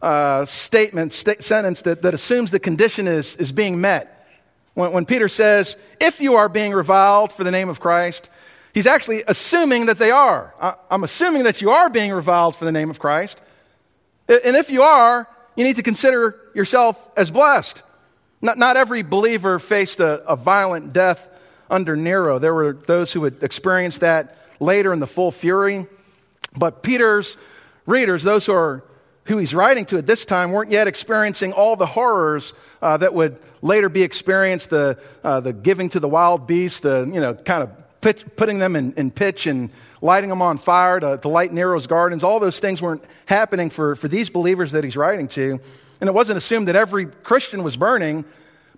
uh, 0.00 0.44
statement, 0.44 1.12
st- 1.12 1.42
sentence 1.42 1.82
that, 1.82 2.02
that 2.02 2.14
assumes 2.14 2.50
the 2.50 2.60
condition 2.60 3.08
is, 3.08 3.34
is 3.36 3.52
being 3.52 3.80
met. 3.80 4.26
When, 4.74 4.92
when 4.92 5.06
Peter 5.06 5.28
says, 5.28 5.76
if 6.00 6.20
you 6.20 6.36
are 6.36 6.48
being 6.48 6.72
reviled 6.72 7.32
for 7.32 7.44
the 7.44 7.50
name 7.50 7.68
of 7.68 7.80
Christ, 7.80 8.30
he's 8.74 8.86
actually 8.86 9.24
assuming 9.26 9.86
that 9.86 9.98
they 9.98 10.10
are. 10.10 10.54
I, 10.60 10.74
I'm 10.90 11.02
assuming 11.02 11.44
that 11.44 11.60
you 11.60 11.70
are 11.70 11.90
being 11.90 12.12
reviled 12.12 12.54
for 12.54 12.64
the 12.64 12.72
name 12.72 12.90
of 12.90 12.98
Christ. 12.98 13.40
And 14.28 14.56
if 14.56 14.70
you 14.70 14.82
are, 14.82 15.26
you 15.56 15.64
need 15.64 15.76
to 15.76 15.82
consider 15.82 16.38
yourself 16.54 17.10
as 17.16 17.30
blessed. 17.30 17.82
Not, 18.40 18.58
not 18.58 18.76
every 18.76 19.02
believer 19.02 19.58
faced 19.58 20.00
a, 20.00 20.24
a 20.26 20.36
violent 20.36 20.92
death 20.92 21.28
under 21.70 21.96
Nero. 21.96 22.38
There 22.38 22.54
were 22.54 22.72
those 22.72 23.12
who 23.12 23.22
would 23.22 23.42
experience 23.42 23.98
that 23.98 24.36
later 24.60 24.92
in 24.92 25.00
the 25.00 25.06
full 25.06 25.30
fury. 25.30 25.86
But 26.56 26.82
Peter's 26.82 27.36
readers, 27.86 28.22
those 28.22 28.46
who 28.46 28.52
are 28.52 28.84
who 29.24 29.36
he's 29.36 29.54
writing 29.54 29.84
to 29.84 29.98
at 29.98 30.06
this 30.06 30.24
time, 30.24 30.52
weren't 30.52 30.70
yet 30.70 30.88
experiencing 30.88 31.52
all 31.52 31.76
the 31.76 31.84
horrors 31.84 32.54
uh, 32.80 32.96
that 32.96 33.12
would 33.12 33.38
later 33.60 33.90
be 33.90 34.02
experienced 34.02 34.70
the, 34.70 34.98
uh, 35.22 35.38
the 35.40 35.52
giving 35.52 35.90
to 35.90 36.00
the 36.00 36.08
wild 36.08 36.46
beasts, 36.46 36.80
the, 36.80 37.08
you 37.12 37.20
know, 37.20 37.34
kind 37.34 37.62
of 37.62 37.70
pitch, 38.00 38.24
putting 38.36 38.58
them 38.58 38.74
in, 38.74 38.94
in, 38.94 39.10
pitch 39.10 39.46
and 39.46 39.68
lighting 40.00 40.30
them 40.30 40.40
on 40.40 40.56
fire 40.56 40.98
to, 40.98 41.18
to 41.18 41.28
light 41.28 41.52
Nero's 41.52 41.86
gardens. 41.86 42.24
All 42.24 42.40
those 42.40 42.58
things 42.58 42.80
weren't 42.80 43.04
happening 43.26 43.68
for, 43.68 43.94
for 43.96 44.08
these 44.08 44.30
believers 44.30 44.72
that 44.72 44.82
he's 44.82 44.96
writing 44.96 45.28
to. 45.28 45.60
And 46.00 46.08
it 46.08 46.14
wasn't 46.14 46.36
assumed 46.38 46.68
that 46.68 46.76
every 46.76 47.06
Christian 47.06 47.62
was 47.62 47.76
burning, 47.76 48.24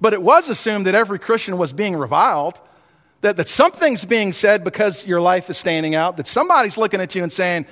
but 0.00 0.12
it 0.12 0.22
was 0.22 0.48
assumed 0.48 0.86
that 0.86 0.94
every 0.94 1.18
Christian 1.18 1.58
was 1.58 1.72
being 1.72 1.96
reviled, 1.96 2.60
that, 3.20 3.36
that 3.36 3.48
something's 3.48 4.04
being 4.04 4.32
said 4.32 4.64
because 4.64 5.06
your 5.06 5.20
life 5.20 5.50
is 5.50 5.58
standing 5.58 5.94
out, 5.94 6.16
that 6.16 6.26
somebody's 6.26 6.78
looking 6.78 7.00
at 7.00 7.14
you 7.14 7.22
and 7.22 7.32
saying, 7.32 7.66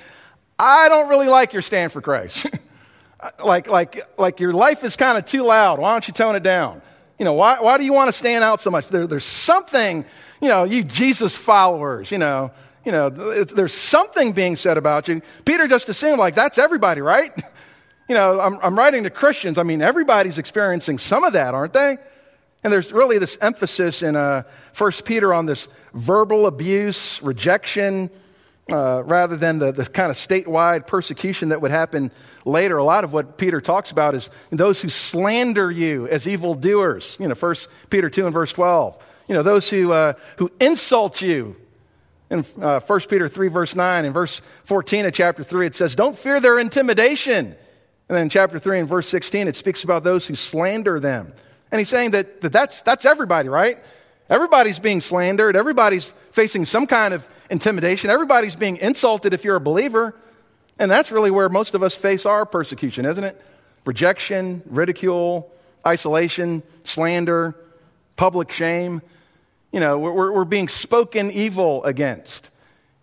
I 0.59 0.89
don't 0.89 1.09
really 1.09 1.27
like 1.27 1.53
your 1.53 1.61
stand 1.61 1.91
for 1.91 2.01
Christ. 2.01 2.45
like, 3.43 3.67
like, 3.67 4.19
like 4.19 4.39
your 4.39 4.53
life 4.53 4.83
is 4.83 4.95
kind 4.95 5.17
of 5.17 5.25
too 5.25 5.43
loud. 5.43 5.79
Why 5.79 5.93
don't 5.93 6.07
you 6.07 6.13
tone 6.13 6.35
it 6.35 6.43
down? 6.43 6.81
You 7.17 7.25
know, 7.25 7.33
why, 7.33 7.59
why 7.59 7.77
do 7.77 7.83
you 7.83 7.93
want 7.93 8.09
to 8.09 8.17
stand 8.17 8.43
out 8.43 8.61
so 8.61 8.69
much? 8.69 8.87
There, 8.89 9.07
there's 9.07 9.25
something, 9.25 10.05
you 10.41 10.47
know, 10.47 10.63
you 10.63 10.83
Jesus 10.83 11.35
followers, 11.35 12.11
you 12.11 12.17
know, 12.17 12.51
you 12.85 12.91
know, 12.91 13.09
there's 13.09 13.73
something 13.73 14.31
being 14.31 14.55
said 14.55 14.77
about 14.77 15.07
you. 15.07 15.21
Peter 15.45 15.67
just 15.67 15.89
assumed, 15.89 16.17
like, 16.17 16.33
that's 16.33 16.57
everybody, 16.57 17.01
right? 17.01 17.31
You 18.09 18.15
know, 18.15 18.39
I'm, 18.41 18.57
I'm 18.63 18.75
writing 18.75 19.03
to 19.03 19.11
Christians. 19.11 19.59
I 19.59 19.63
mean, 19.63 19.83
everybody's 19.83 20.39
experiencing 20.39 20.97
some 20.97 21.23
of 21.23 21.33
that, 21.33 21.53
aren't 21.53 21.73
they? 21.73 21.99
And 22.63 22.73
there's 22.73 22.91
really 22.91 23.19
this 23.19 23.37
emphasis 23.39 24.01
in 24.01 24.15
uh, 24.15 24.43
1 24.75 24.91
Peter 25.05 25.31
on 25.31 25.45
this 25.45 25.67
verbal 25.93 26.47
abuse, 26.47 27.21
rejection, 27.21 28.09
uh, 28.67 29.03
rather 29.05 29.37
than 29.37 29.59
the, 29.59 29.71
the 29.71 29.85
kind 29.85 30.09
of 30.09 30.17
statewide 30.17 30.87
persecution 30.87 31.49
that 31.49 31.61
would 31.61 31.69
happen 31.69 32.11
later. 32.45 32.77
A 32.77 32.83
lot 32.83 33.03
of 33.03 33.13
what 33.13 33.37
Peter 33.37 33.61
talks 33.61 33.91
about 33.91 34.15
is 34.15 34.31
those 34.49 34.81
who 34.81 34.89
slander 34.89 35.69
you 35.69 36.07
as 36.07 36.27
evildoers. 36.27 37.15
You 37.19 37.27
know, 37.27 37.35
1 37.35 37.55
Peter 37.91 38.09
2 38.09 38.25
and 38.25 38.33
verse 38.33 38.51
12. 38.53 38.97
You 39.27 39.35
know, 39.35 39.43
those 39.43 39.69
who, 39.69 39.91
uh, 39.91 40.13
who 40.37 40.51
insult 40.59 41.21
you. 41.21 41.55
In 42.31 42.43
uh, 42.59 42.79
1 42.79 42.99
Peter 43.01 43.27
3, 43.27 43.47
verse 43.49 43.75
9, 43.75 44.05
and 44.05 44.13
verse 44.15 44.41
14 44.63 45.05
of 45.05 45.13
chapter 45.13 45.43
3, 45.43 45.67
it 45.67 45.75
says, 45.75 45.95
Don't 45.95 46.17
fear 46.17 46.39
their 46.39 46.57
intimidation. 46.57 47.55
And 48.09 48.15
then 48.15 48.23
in 48.23 48.29
chapter 48.29 48.57
3 48.57 48.79
and 48.79 48.89
verse 48.89 49.07
16, 49.07 49.47
it 49.47 49.55
speaks 49.55 49.83
about 49.83 50.03
those 50.03 50.25
who 50.25 50.35
slander 50.35 50.99
them. 50.99 51.31
And 51.71 51.79
he's 51.79 51.89
saying 51.89 52.11
that, 52.11 52.41
that 52.41 52.51
that's, 52.51 52.81
that's 52.81 53.05
everybody, 53.05 53.49
right? 53.49 53.77
Everybody's 54.29 54.79
being 54.79 54.99
slandered. 54.99 55.55
Everybody's 55.55 56.11
facing 56.31 56.65
some 56.65 56.87
kind 56.87 57.13
of 57.13 57.27
intimidation. 57.51 58.09
Everybody's 58.09 58.55
being 58.55 58.77
insulted 58.77 59.33
if 59.33 59.43
you're 59.43 59.55
a 59.55 59.61
believer. 59.61 60.15
And 60.79 60.89
that's 60.89 61.11
really 61.11 61.29
where 61.29 61.49
most 61.49 61.75
of 61.75 61.83
us 61.83 61.93
face 61.93 62.25
our 62.25 62.45
persecution, 62.45 63.05
isn't 63.05 63.23
it? 63.23 63.39
Rejection, 63.85 64.63
ridicule, 64.65 65.51
isolation, 65.85 66.63
slander, 66.83 67.55
public 68.15 68.49
shame. 68.51 69.01
You 69.71 69.79
know, 69.79 69.99
we're, 69.99 70.31
we're 70.31 70.45
being 70.45 70.67
spoken 70.67 71.31
evil 71.31 71.83
against. 71.83 72.49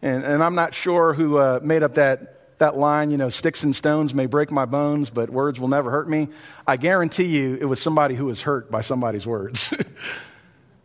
And, 0.02 0.24
and 0.24 0.42
I'm 0.42 0.56
not 0.56 0.74
sure 0.74 1.14
who 1.14 1.38
uh, 1.38 1.60
made 1.62 1.82
up 1.82 1.94
that, 1.94 2.35
that 2.58 2.76
line, 2.76 3.10
you 3.10 3.16
know, 3.16 3.28
sticks 3.28 3.62
and 3.62 3.74
stones 3.74 4.14
may 4.14 4.26
break 4.26 4.50
my 4.50 4.64
bones, 4.64 5.10
but 5.10 5.30
words 5.30 5.60
will 5.60 5.68
never 5.68 5.90
hurt 5.90 6.08
me. 6.08 6.28
I 6.66 6.76
guarantee 6.76 7.24
you 7.24 7.56
it 7.60 7.66
was 7.66 7.80
somebody 7.80 8.14
who 8.14 8.26
was 8.26 8.42
hurt 8.42 8.70
by 8.70 8.80
somebody's 8.80 9.26
words. 9.26 9.72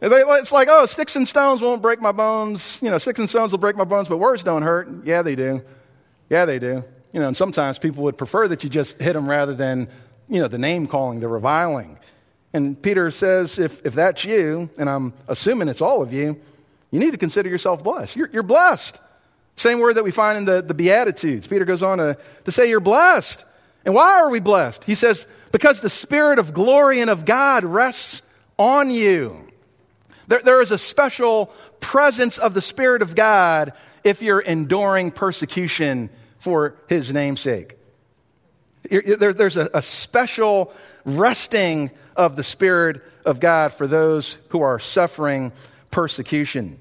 It's 0.03 0.51
like, 0.51 0.67
oh, 0.67 0.87
sticks 0.87 1.15
and 1.15 1.27
stones 1.27 1.61
won't 1.61 1.81
break 1.81 2.01
my 2.01 2.11
bones. 2.11 2.79
You 2.81 2.89
know, 2.89 2.97
sticks 2.97 3.19
and 3.19 3.29
stones 3.29 3.51
will 3.51 3.59
break 3.59 3.75
my 3.75 3.83
bones, 3.83 4.07
but 4.07 4.17
words 4.17 4.43
don't 4.43 4.63
hurt. 4.63 4.89
Yeah, 5.05 5.21
they 5.21 5.35
do. 5.35 5.61
Yeah, 6.27 6.45
they 6.45 6.57
do. 6.57 6.83
You 7.13 7.19
know, 7.19 7.27
and 7.27 7.37
sometimes 7.37 7.77
people 7.77 8.03
would 8.05 8.17
prefer 8.17 8.47
that 8.47 8.63
you 8.63 8.69
just 8.69 8.99
hit 8.99 9.13
them 9.13 9.29
rather 9.29 9.53
than, 9.53 9.89
you 10.27 10.39
know, 10.39 10.47
the 10.47 10.57
name 10.57 10.87
calling, 10.87 11.19
the 11.19 11.27
reviling. 11.27 11.99
And 12.53 12.81
Peter 12.81 13.11
says, 13.11 13.59
if, 13.59 13.85
if 13.85 13.93
that's 13.93 14.25
you, 14.25 14.69
and 14.77 14.89
I'm 14.89 15.13
assuming 15.27 15.67
it's 15.67 15.81
all 15.81 16.01
of 16.01 16.11
you, 16.11 16.39
you 16.89 16.99
need 16.99 17.11
to 17.11 17.17
consider 17.17 17.49
yourself 17.49 17.83
blessed. 17.83 18.15
You're, 18.15 18.29
you're 18.33 18.43
blessed. 18.43 18.99
Same 19.55 19.79
word 19.79 19.95
that 19.95 20.03
we 20.03 20.11
find 20.11 20.37
in 20.37 20.45
the, 20.45 20.61
the 20.61 20.73
Beatitudes. 20.73 21.47
Peter 21.47 21.65
goes 21.65 21.83
on 21.83 21.97
to, 21.97 22.17
to 22.45 22.51
say, 22.51 22.69
You're 22.69 22.79
blessed. 22.79 23.45
And 23.85 23.93
why 23.93 24.19
are 24.19 24.29
we 24.29 24.39
blessed? 24.39 24.83
He 24.83 24.95
says, 24.95 25.27
Because 25.51 25.81
the 25.81 25.89
Spirit 25.89 26.39
of 26.39 26.53
glory 26.53 27.01
and 27.01 27.09
of 27.09 27.25
God 27.25 27.63
rests 27.63 28.21
on 28.57 28.89
you. 28.89 29.47
There, 30.27 30.41
there 30.41 30.61
is 30.61 30.71
a 30.71 30.77
special 30.77 31.47
presence 31.79 32.37
of 32.37 32.53
the 32.53 32.61
Spirit 32.61 33.01
of 33.01 33.15
God 33.15 33.73
if 34.03 34.21
you're 34.21 34.39
enduring 34.39 35.11
persecution 35.11 36.09
for 36.39 36.75
His 36.87 37.13
namesake. 37.13 37.77
There, 38.89 39.33
there's 39.33 39.57
a, 39.57 39.69
a 39.73 39.81
special 39.81 40.73
resting 41.05 41.91
of 42.15 42.35
the 42.35 42.43
Spirit 42.43 43.01
of 43.25 43.39
God 43.39 43.73
for 43.73 43.87
those 43.87 44.37
who 44.49 44.61
are 44.61 44.79
suffering 44.79 45.51
persecution. 45.91 46.79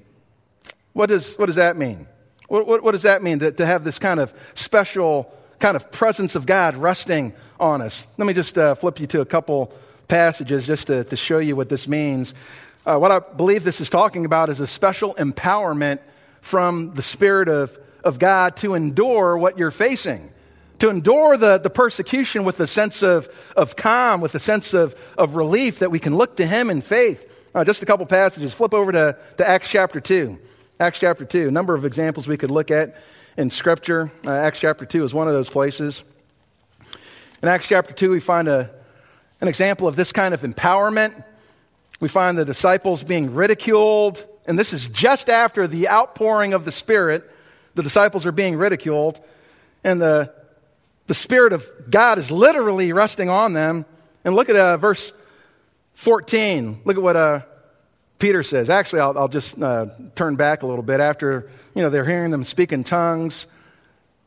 What 0.93 1.09
does, 1.09 1.35
what 1.35 1.45
does 1.45 1.55
that 1.55 1.77
mean? 1.77 2.07
What, 2.51 2.67
what, 2.67 2.83
what 2.83 2.91
does 2.91 3.03
that 3.03 3.23
mean 3.23 3.39
to, 3.39 3.53
to 3.53 3.65
have 3.65 3.85
this 3.85 3.97
kind 3.97 4.19
of 4.19 4.33
special 4.55 5.33
kind 5.59 5.77
of 5.77 5.89
presence 5.89 6.35
of 6.35 6.45
God 6.45 6.75
resting 6.75 7.31
on 7.61 7.81
us? 7.81 8.07
Let 8.17 8.25
me 8.25 8.33
just 8.33 8.57
uh, 8.57 8.75
flip 8.75 8.99
you 8.99 9.07
to 9.07 9.21
a 9.21 9.25
couple 9.25 9.71
passages 10.09 10.67
just 10.67 10.87
to, 10.87 11.05
to 11.05 11.15
show 11.15 11.37
you 11.37 11.55
what 11.55 11.69
this 11.69 11.87
means. 11.87 12.33
Uh, 12.85 12.97
what 12.97 13.09
I 13.09 13.19
believe 13.19 13.63
this 13.63 13.79
is 13.79 13.89
talking 13.89 14.25
about 14.25 14.49
is 14.49 14.59
a 14.59 14.67
special 14.67 15.15
empowerment 15.15 15.99
from 16.41 16.93
the 16.93 17.01
Spirit 17.01 17.47
of, 17.47 17.79
of 18.03 18.19
God 18.19 18.57
to 18.57 18.75
endure 18.75 19.37
what 19.37 19.57
you're 19.57 19.71
facing, 19.71 20.29
to 20.79 20.89
endure 20.89 21.37
the, 21.37 21.57
the 21.57 21.69
persecution 21.69 22.43
with 22.43 22.59
a 22.59 22.67
sense 22.67 23.01
of, 23.01 23.29
of 23.55 23.77
calm, 23.77 24.19
with 24.19 24.35
a 24.35 24.39
sense 24.39 24.73
of, 24.73 24.93
of 25.17 25.35
relief 25.35 25.79
that 25.79 25.89
we 25.89 25.99
can 25.99 26.17
look 26.17 26.35
to 26.35 26.45
Him 26.45 26.69
in 26.69 26.81
faith. 26.81 27.25
Uh, 27.55 27.63
just 27.63 27.81
a 27.81 27.85
couple 27.85 28.05
passages. 28.07 28.53
Flip 28.53 28.73
over 28.73 28.91
to, 28.91 29.17
to 29.37 29.49
Acts 29.49 29.69
chapter 29.69 30.01
2. 30.01 30.37
Acts 30.81 30.99
chapter 30.99 31.23
2. 31.23 31.47
A 31.47 31.51
number 31.51 31.75
of 31.75 31.85
examples 31.85 32.27
we 32.27 32.37
could 32.37 32.49
look 32.49 32.71
at 32.71 32.95
in 33.37 33.51
Scripture. 33.51 34.11
Uh, 34.25 34.31
Acts 34.31 34.59
chapter 34.59 34.83
2 34.83 35.03
is 35.03 35.13
one 35.13 35.27
of 35.27 35.33
those 35.33 35.47
places. 35.47 36.03
In 37.41 37.47
Acts 37.47 37.67
chapter 37.67 37.93
2, 37.93 38.09
we 38.09 38.19
find 38.19 38.47
a, 38.47 38.71
an 39.39 39.47
example 39.47 39.87
of 39.87 39.95
this 39.95 40.11
kind 40.11 40.33
of 40.33 40.41
empowerment 40.41 41.23
we 42.01 42.07
find 42.07 42.35
the 42.35 42.45
disciples 42.45 43.03
being 43.03 43.35
ridiculed, 43.35 44.25
and 44.47 44.57
this 44.57 44.73
is 44.73 44.89
just 44.89 45.29
after 45.29 45.67
the 45.67 45.87
outpouring 45.87 46.53
of 46.53 46.65
the 46.65 46.71
Spirit. 46.71 47.29
The 47.75 47.83
disciples 47.83 48.25
are 48.25 48.31
being 48.31 48.57
ridiculed, 48.57 49.21
and 49.83 50.01
the, 50.01 50.33
the 51.05 51.13
Spirit 51.13 51.53
of 51.53 51.69
God 51.91 52.17
is 52.17 52.31
literally 52.31 52.91
resting 52.91 53.29
on 53.29 53.53
them. 53.53 53.85
And 54.25 54.35
look 54.35 54.49
at 54.49 54.55
uh, 54.55 54.77
verse 54.77 55.13
14. 55.93 56.81
Look 56.85 56.97
at 56.97 57.03
what 57.03 57.15
uh, 57.15 57.41
Peter 58.21 58.43
says. 58.43 58.69
Actually, 58.69 59.01
I'll, 59.01 59.17
I'll 59.17 59.27
just 59.27 59.59
uh, 59.59 59.87
turn 60.13 60.35
back 60.35 60.61
a 60.61 60.67
little 60.67 60.83
bit. 60.83 60.99
After, 60.99 61.49
you 61.73 61.81
know, 61.81 61.89
they're 61.89 62.05
hearing 62.05 62.29
them 62.29 62.43
speak 62.43 62.71
in 62.71 62.83
tongues. 62.83 63.47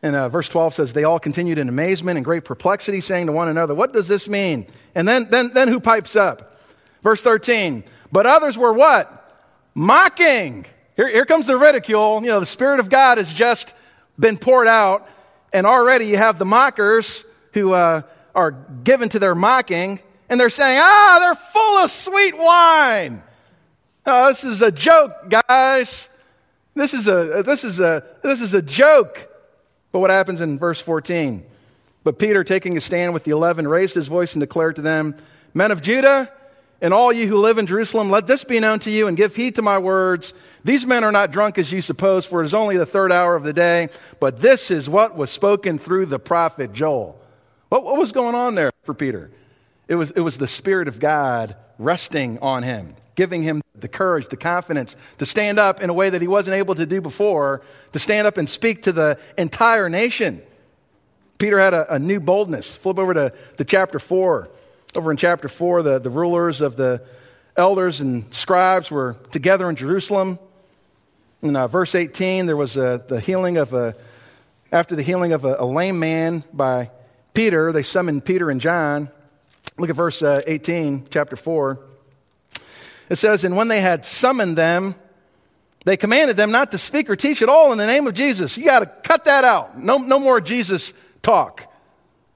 And 0.03 0.17
uh, 0.17 0.29
verse 0.29 0.49
12 0.49 0.75
says, 0.75 0.93
They 0.93 1.05
all 1.05 1.21
continued 1.21 1.59
in 1.59 1.69
amazement 1.69 2.19
and 2.19 2.25
great 2.25 2.45
perplexity, 2.45 3.01
saying 3.01 3.27
to 3.27 3.33
one 3.33 3.49
another, 3.49 3.73
What 3.73 3.93
does 3.93 4.09
this 4.09 4.29
mean? 4.29 4.67
And 4.97 5.07
then, 5.07 5.31
then, 5.31 5.53
then 5.55 5.69
who 5.69 5.79
pipes 5.79 6.17
up? 6.17 6.61
Verse 7.03 7.23
13. 7.23 7.85
But 8.11 8.27
others 8.27 8.59
were 8.59 8.73
what? 8.73 9.33
Mocking. 9.75 10.67
Here, 10.97 11.09
here 11.09 11.25
comes 11.25 11.47
the 11.47 11.57
ridicule. 11.57 12.21
You 12.21 12.29
know, 12.29 12.41
the 12.41 12.47
Spirit 12.47 12.81
of 12.81 12.91
God 12.91 13.19
has 13.19 13.33
just 13.33 13.75
been 14.19 14.39
poured 14.39 14.67
out, 14.67 15.09
and 15.53 15.67
already 15.67 16.07
you 16.07 16.17
have 16.17 16.39
the 16.39 16.45
mockers 16.45 17.25
who 17.53 17.73
uh, 17.73 18.03
are 18.35 18.51
given 18.51 19.09
to 19.11 19.21
their 19.21 19.37
mocking, 19.37 20.01
and 20.29 20.41
they're 20.41 20.51
saying, 20.51 20.81
ah, 20.83 21.19
they're 21.21 21.35
full 21.37 21.79
of 21.79 21.91
sweet 21.91 22.37
wine. 22.37 23.23
Oh, 24.07 24.29
this 24.29 24.45
is 24.45 24.63
a 24.63 24.71
joke, 24.71 25.29
guys. 25.29 26.09
This 26.75 26.93
is 26.93 27.09
a, 27.09 27.43
this 27.45 27.65
is 27.65 27.81
a, 27.81 28.05
this 28.23 28.41
is 28.41 28.55
a 28.55 28.63
joke. 28.63 29.31
But 29.93 30.01
what 30.01 30.11
happens 30.11 30.41
in 30.41 30.59
verse 30.59 30.81
14? 30.81 31.45
But 32.03 32.19
Peter, 32.19 32.45
taking 32.45 32.77
a 32.77 32.81
stand 32.81 33.15
with 33.15 33.25
the 33.25 33.31
eleven, 33.31 33.67
raised 33.67 33.95
his 33.95 34.09
voice 34.09 34.35
and 34.35 34.41
declared 34.41 34.77
to 34.77 34.83
them, 34.83 35.17
Men 35.55 35.71
of 35.71 35.81
Judah, 35.81 36.31
and 36.81 36.93
all 36.93 37.13
you 37.13 37.27
who 37.27 37.39
live 37.39 37.57
in 37.57 37.67
Jerusalem, 37.67 38.11
let 38.11 38.27
this 38.27 38.45
be 38.45 38.61
known 38.61 38.79
to 38.81 38.91
you 38.91 39.07
and 39.07 39.17
give 39.17 39.35
heed 39.37 39.55
to 39.55 39.63
my 39.63 39.79
words. 39.79 40.35
These 40.65 40.85
men 40.85 41.03
are 41.05 41.13
not 41.13 41.31
drunk 41.31 41.57
as 41.57 41.73
you 41.73 41.81
suppose, 41.81 42.27
for 42.27 42.43
it 42.43 42.47
is 42.47 42.53
only 42.53 42.77
the 42.77 42.85
third 42.85 43.11
hour 43.11 43.37
of 43.37 43.43
the 43.43 43.53
day. 43.53 43.89
But 44.21 44.41
this 44.41 44.71
is 44.71 44.89
what 44.89 45.17
was 45.17 45.31
spoken 45.31 45.79
through 45.79 46.07
the 46.07 46.19
prophet 46.19 46.73
Joel. 46.75 47.19
What, 47.71 47.85
what 47.85 47.97
was 47.97 48.13
going 48.13 48.35
on 48.35 48.55
there 48.55 48.71
for 48.83 48.93
Peter? 48.93 49.31
It 49.89 49.95
was, 49.95 50.11
it 50.11 50.21
was 50.21 50.37
the 50.37 50.49
Spirit 50.49 50.89
of 50.89 50.99
God 50.99 51.57
resting 51.79 52.39
on 52.41 52.63
him, 52.63 52.97
giving 53.15 53.43
him 53.43 53.63
the 53.75 53.89
courage, 53.89 54.29
the 54.29 54.37
confidence 54.37 54.97
to 55.19 55.27
stand 55.27 55.59
up 55.59 55.81
in 55.81 55.91
a 55.91 55.95
way 55.95 56.11
that 56.11 56.21
he 56.21 56.29
wasn't 56.29 56.55
able 56.55 56.75
to 56.75 56.87
do 56.87 57.01
before, 57.01 57.63
to 57.93 57.99
stand 57.99 58.27
up 58.27 58.39
and 58.39 58.49
speak 58.49 58.85
to 58.85 58.93
the 58.93 59.19
entire 59.37 59.89
nation. 59.89 60.43
Peter 61.39 61.59
had 61.59 61.75
a, 61.75 61.95
a 61.95 61.99
new 61.99 62.21
boldness. 62.21 62.75
Flip 62.75 62.99
over 62.99 63.15
to, 63.15 63.33
to 63.57 63.65
chapter 63.65 63.99
4 63.99 64.49
Over 64.97 65.11
in 65.11 65.17
chapter 65.17 65.49
4, 65.49 65.83
the, 65.83 65.99
the 65.99 66.11
rulers 66.11 66.61
of 66.61 66.77
the 66.77 67.03
elders 67.57 68.01
and 68.01 68.33
scribes 68.35 68.91
were 68.91 69.17
together 69.31 69.69
in 69.69 69.77
Jerusalem. 69.77 70.39
In 71.43 71.57
uh, 71.57 71.69
verse 71.69 71.95
18, 71.95 72.47
there 72.47 72.57
was 72.57 72.77
a, 72.77 73.05
the 73.07 73.21
healing 73.21 73.59
of 73.59 73.75
a, 73.75 73.95
after 74.73 74.97
the 74.97 75.03
healing 75.03 75.33
of 75.33 75.45
a, 75.45 75.57
a, 75.59 75.67
lame 75.67 75.99
man 75.99 76.43
by 76.53 76.91
Peter, 77.35 77.73
they 77.73 77.83
summoned 77.83 78.25
Peter 78.25 78.51
and 78.51 78.61
John. 78.61 79.11
Look 79.77 79.91
at 79.91 79.97
verse 79.97 80.23
uh, 80.23 80.43
18, 80.47 81.09
chapter 81.11 81.37
4. 81.37 81.79
It 83.09 83.17
says, 83.17 83.45
And 83.45 83.57
when 83.57 83.69
they 83.69 83.81
had 83.81 84.05
summoned 84.05 84.57
them, 84.59 84.95
they 85.85 85.97
commanded 85.97 86.37
them 86.37 86.51
not 86.51 86.71
to 86.71 86.79
speak 86.79 87.11
or 87.11 87.17
teach 87.17 87.43
at 87.43 87.49
all 87.49 87.73
in 87.73 87.79
the 87.79 87.87
name 87.87 88.07
of 88.07 88.15
Jesus. 88.15 88.57
You 88.57 88.65
got 88.65 88.81
to 88.81 88.87
cut 88.87 89.27
that 89.27 89.45
out. 89.45 89.79
No, 89.79 89.99
no 89.99 90.19
more 90.19 90.41
Jesus 90.41 90.95
talk. 91.23 91.71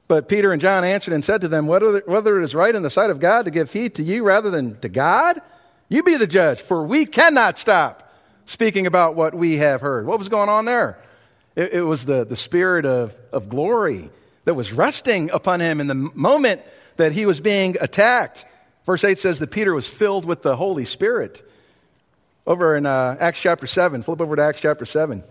But 0.06 0.28
Peter 0.28 0.52
and 0.52 0.60
John 0.60 0.84
answered 0.84 1.14
and 1.14 1.24
said 1.24 1.42
to 1.42 1.48
them, 1.48 1.66
whether, 1.66 2.00
whether 2.06 2.40
it 2.40 2.44
is 2.44 2.54
right 2.54 2.74
in 2.74 2.82
the 2.82 2.90
sight 2.90 3.10
of 3.10 3.20
God 3.20 3.44
to 3.44 3.50
give 3.50 3.72
heed 3.72 3.94
to 3.96 4.02
you 4.02 4.22
rather 4.22 4.50
than 4.50 4.78
to 4.80 4.88
God, 4.88 5.40
you 5.88 6.02
be 6.02 6.16
the 6.16 6.26
judge, 6.26 6.60
for 6.60 6.82
we 6.86 7.06
cannot 7.06 7.58
stop 7.58 8.12
speaking 8.44 8.86
about 8.86 9.14
what 9.14 9.34
we 9.34 9.58
have 9.58 9.80
heard. 9.80 10.06
What 10.06 10.18
was 10.18 10.28
going 10.28 10.48
on 10.48 10.64
there? 10.64 10.98
It, 11.56 11.74
it 11.74 11.82
was 11.82 12.04
the, 12.04 12.24
the 12.24 12.36
spirit 12.36 12.86
of, 12.86 13.14
of 13.32 13.48
glory 13.48 14.10
that 14.44 14.54
was 14.54 14.72
resting 14.72 15.30
upon 15.30 15.60
him 15.60 15.80
in 15.80 15.86
the 15.86 15.94
moment 15.94 16.62
that 16.96 17.12
he 17.12 17.26
was 17.26 17.40
being 17.40 17.76
attacked. 17.80 18.46
Verse 18.88 19.04
8 19.04 19.18
says 19.18 19.38
that 19.40 19.50
Peter 19.50 19.74
was 19.74 19.86
filled 19.86 20.24
with 20.24 20.40
the 20.40 20.56
Holy 20.56 20.86
Spirit. 20.86 21.46
Over 22.46 22.74
in 22.74 22.86
uh, 22.86 23.18
Acts 23.20 23.38
chapter 23.38 23.66
7, 23.66 24.02
flip 24.02 24.22
over 24.22 24.34
to 24.34 24.40
Acts 24.40 24.62
chapter 24.62 24.86
7. 24.86 25.22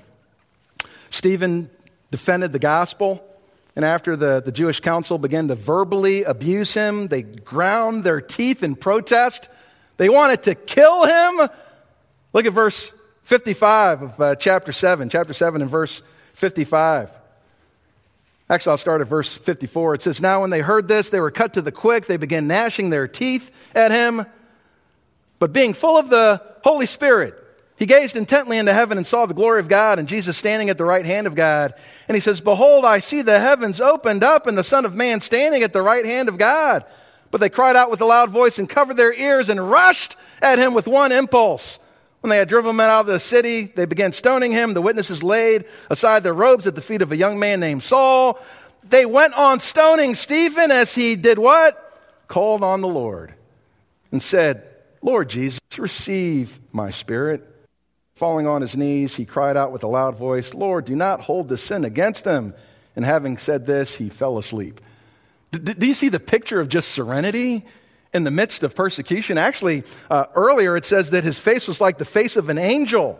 Stephen 1.09 1.71
defended 2.11 2.53
the 2.53 2.59
gospel, 2.59 3.27
and 3.75 3.83
after 3.83 4.15
the, 4.15 4.43
the 4.45 4.51
Jewish 4.51 4.79
council 4.81 5.17
began 5.17 5.47
to 5.47 5.55
verbally 5.55 6.21
abuse 6.21 6.75
him, 6.75 7.07
they 7.07 7.23
ground 7.23 8.03
their 8.03 8.21
teeth 8.21 8.61
in 8.61 8.75
protest. 8.75 9.49
They 9.97 10.07
wanted 10.07 10.43
to 10.43 10.53
kill 10.53 11.05
him. 11.05 11.49
Look 12.33 12.45
at 12.45 12.53
verse 12.53 12.91
55 13.23 14.01
of 14.03 14.21
uh, 14.21 14.35
chapter 14.35 14.71
7, 14.71 15.09
chapter 15.09 15.33
7 15.33 15.63
and 15.63 15.71
verse 15.71 16.03
55. 16.33 17.09
Actually, 18.49 18.71
I'll 18.71 18.77
start 18.77 19.01
at 19.01 19.07
verse 19.07 19.33
54. 19.33 19.95
It 19.95 20.01
says, 20.01 20.21
Now 20.21 20.41
when 20.41 20.49
they 20.49 20.61
heard 20.61 20.87
this, 20.87 21.09
they 21.09 21.19
were 21.19 21.31
cut 21.31 21.53
to 21.53 21.61
the 21.61 21.71
quick. 21.71 22.05
They 22.05 22.17
began 22.17 22.47
gnashing 22.47 22.89
their 22.89 23.07
teeth 23.07 23.51
at 23.75 23.91
him. 23.91 24.25
But 25.39 25.53
being 25.53 25.73
full 25.73 25.97
of 25.97 26.09
the 26.09 26.41
Holy 26.63 26.85
Spirit, 26.85 27.35
he 27.77 27.85
gazed 27.85 28.15
intently 28.15 28.57
into 28.57 28.73
heaven 28.73 28.97
and 28.97 29.05
saw 29.05 29.25
the 29.25 29.33
glory 29.33 29.59
of 29.59 29.67
God 29.67 29.99
and 29.99 30.07
Jesus 30.07 30.37
standing 30.37 30.69
at 30.69 30.77
the 30.77 30.85
right 30.85 31.05
hand 31.05 31.27
of 31.27 31.35
God. 31.35 31.73
And 32.07 32.15
he 32.15 32.21
says, 32.21 32.41
Behold, 32.41 32.85
I 32.85 32.99
see 32.99 33.21
the 33.21 33.39
heavens 33.39 33.81
opened 33.81 34.23
up 34.23 34.47
and 34.47 34.57
the 34.57 34.63
Son 34.63 34.85
of 34.85 34.95
Man 34.95 35.19
standing 35.21 35.61
at 35.61 35.73
the 35.73 35.81
right 35.81 36.05
hand 36.05 36.29
of 36.29 36.37
God. 36.37 36.85
But 37.29 37.39
they 37.39 37.49
cried 37.49 37.75
out 37.75 37.91
with 37.91 38.01
a 38.01 38.05
loud 38.05 38.31
voice 38.31 38.57
and 38.57 38.69
covered 38.69 38.97
their 38.97 39.13
ears 39.13 39.49
and 39.49 39.69
rushed 39.69 40.15
at 40.41 40.57
him 40.57 40.73
with 40.73 40.87
one 40.87 41.11
impulse. 41.11 41.77
When 42.21 42.29
they 42.29 42.37
had 42.37 42.49
driven 42.49 42.71
him 42.71 42.79
out 42.79 43.01
of 43.01 43.07
the 43.07 43.19
city, 43.19 43.71
they 43.75 43.85
began 43.85 44.11
stoning 44.11 44.51
him. 44.51 44.73
The 44.73 44.81
witnesses 44.81 45.23
laid 45.23 45.65
aside 45.89 46.23
their 46.23 46.33
robes 46.33 46.67
at 46.67 46.75
the 46.75 46.81
feet 46.81 47.01
of 47.01 47.11
a 47.11 47.17
young 47.17 47.39
man 47.39 47.59
named 47.59 47.83
Saul. 47.83 48.39
They 48.83 49.05
went 49.05 49.33
on 49.35 49.59
stoning 49.59 50.15
Stephen 50.15 50.71
as 50.71 50.95
he 50.95 51.15
did 51.15 51.37
what? 51.37 51.83
Called 52.27 52.63
on 52.63 52.81
the 52.81 52.87
Lord 52.87 53.33
and 54.11 54.21
said, 54.21 54.67
Lord 55.01 55.29
Jesus, 55.29 55.59
receive 55.77 56.59
my 56.71 56.89
spirit. 56.89 57.47
Falling 58.15 58.47
on 58.47 58.61
his 58.61 58.75
knees, 58.75 59.15
he 59.15 59.25
cried 59.25 59.55
out 59.55 59.71
with 59.71 59.83
a 59.83 59.87
loud 59.87 60.15
voice, 60.15 60.53
Lord, 60.53 60.85
do 60.85 60.95
not 60.95 61.21
hold 61.21 61.49
the 61.49 61.57
sin 61.57 61.85
against 61.85 62.23
them. 62.23 62.55
And 62.95 63.05
having 63.05 63.37
said 63.37 63.65
this, 63.67 63.95
he 63.95 64.09
fell 64.09 64.39
asleep. 64.39 64.81
D- 65.51 65.75
do 65.75 65.85
you 65.85 65.93
see 65.93 66.09
the 66.09 66.19
picture 66.19 66.59
of 66.59 66.67
just 66.67 66.89
serenity 66.89 67.63
in 68.17 68.25
the 68.25 68.31
midst 68.31 68.63
of 68.63 68.75
persecution? 68.75 69.37
Actually, 69.37 69.83
uh, 70.09 70.25
earlier 70.35 70.75
it 70.75 70.83
says 70.83 71.11
that 71.11 71.23
his 71.23 71.39
face 71.39 71.67
was 71.67 71.79
like 71.79 71.97
the 71.97 72.03
face 72.03 72.35
of 72.35 72.49
an 72.49 72.57
angel. 72.57 73.17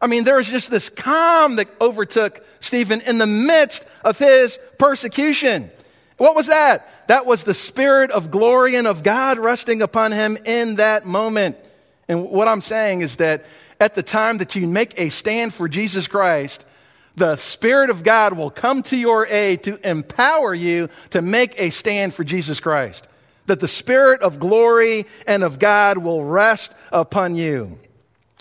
I 0.00 0.06
mean, 0.06 0.24
there 0.24 0.36
was 0.36 0.48
just 0.48 0.70
this 0.70 0.88
calm 0.88 1.56
that 1.56 1.68
overtook 1.80 2.42
Stephen 2.60 3.02
in 3.02 3.18
the 3.18 3.26
midst 3.26 3.84
of 4.02 4.18
his 4.18 4.58
persecution. 4.78 5.70
What 6.16 6.34
was 6.34 6.46
that? 6.46 7.08
That 7.08 7.26
was 7.26 7.44
the 7.44 7.54
spirit 7.54 8.10
of 8.10 8.30
glory 8.30 8.76
and 8.76 8.86
of 8.86 9.02
God 9.02 9.38
resting 9.38 9.82
upon 9.82 10.12
him 10.12 10.38
in 10.44 10.76
that 10.76 11.04
moment. 11.04 11.56
And 12.08 12.30
what 12.30 12.48
I'm 12.48 12.62
saying 12.62 13.02
is 13.02 13.16
that 13.16 13.44
at 13.80 13.94
the 13.94 14.02
time 14.02 14.38
that 14.38 14.54
you 14.54 14.66
make 14.66 14.98
a 14.98 15.10
stand 15.10 15.52
for 15.52 15.68
Jesus 15.68 16.08
Christ, 16.08 16.64
the 17.16 17.36
Spirit 17.36 17.90
of 17.90 18.04
God 18.04 18.34
will 18.34 18.50
come 18.50 18.82
to 18.84 18.96
your 18.96 19.26
aid 19.26 19.62
to 19.64 19.88
empower 19.88 20.54
you 20.54 20.88
to 21.10 21.22
make 21.22 21.58
a 21.60 21.70
stand 21.70 22.14
for 22.14 22.24
Jesus 22.24 22.60
Christ. 22.60 23.06
That 23.46 23.60
the 23.60 23.68
Spirit 23.68 24.22
of 24.22 24.38
glory 24.38 25.06
and 25.26 25.42
of 25.42 25.58
God 25.58 25.98
will 25.98 26.24
rest 26.24 26.74
upon 26.92 27.36
you. 27.36 27.78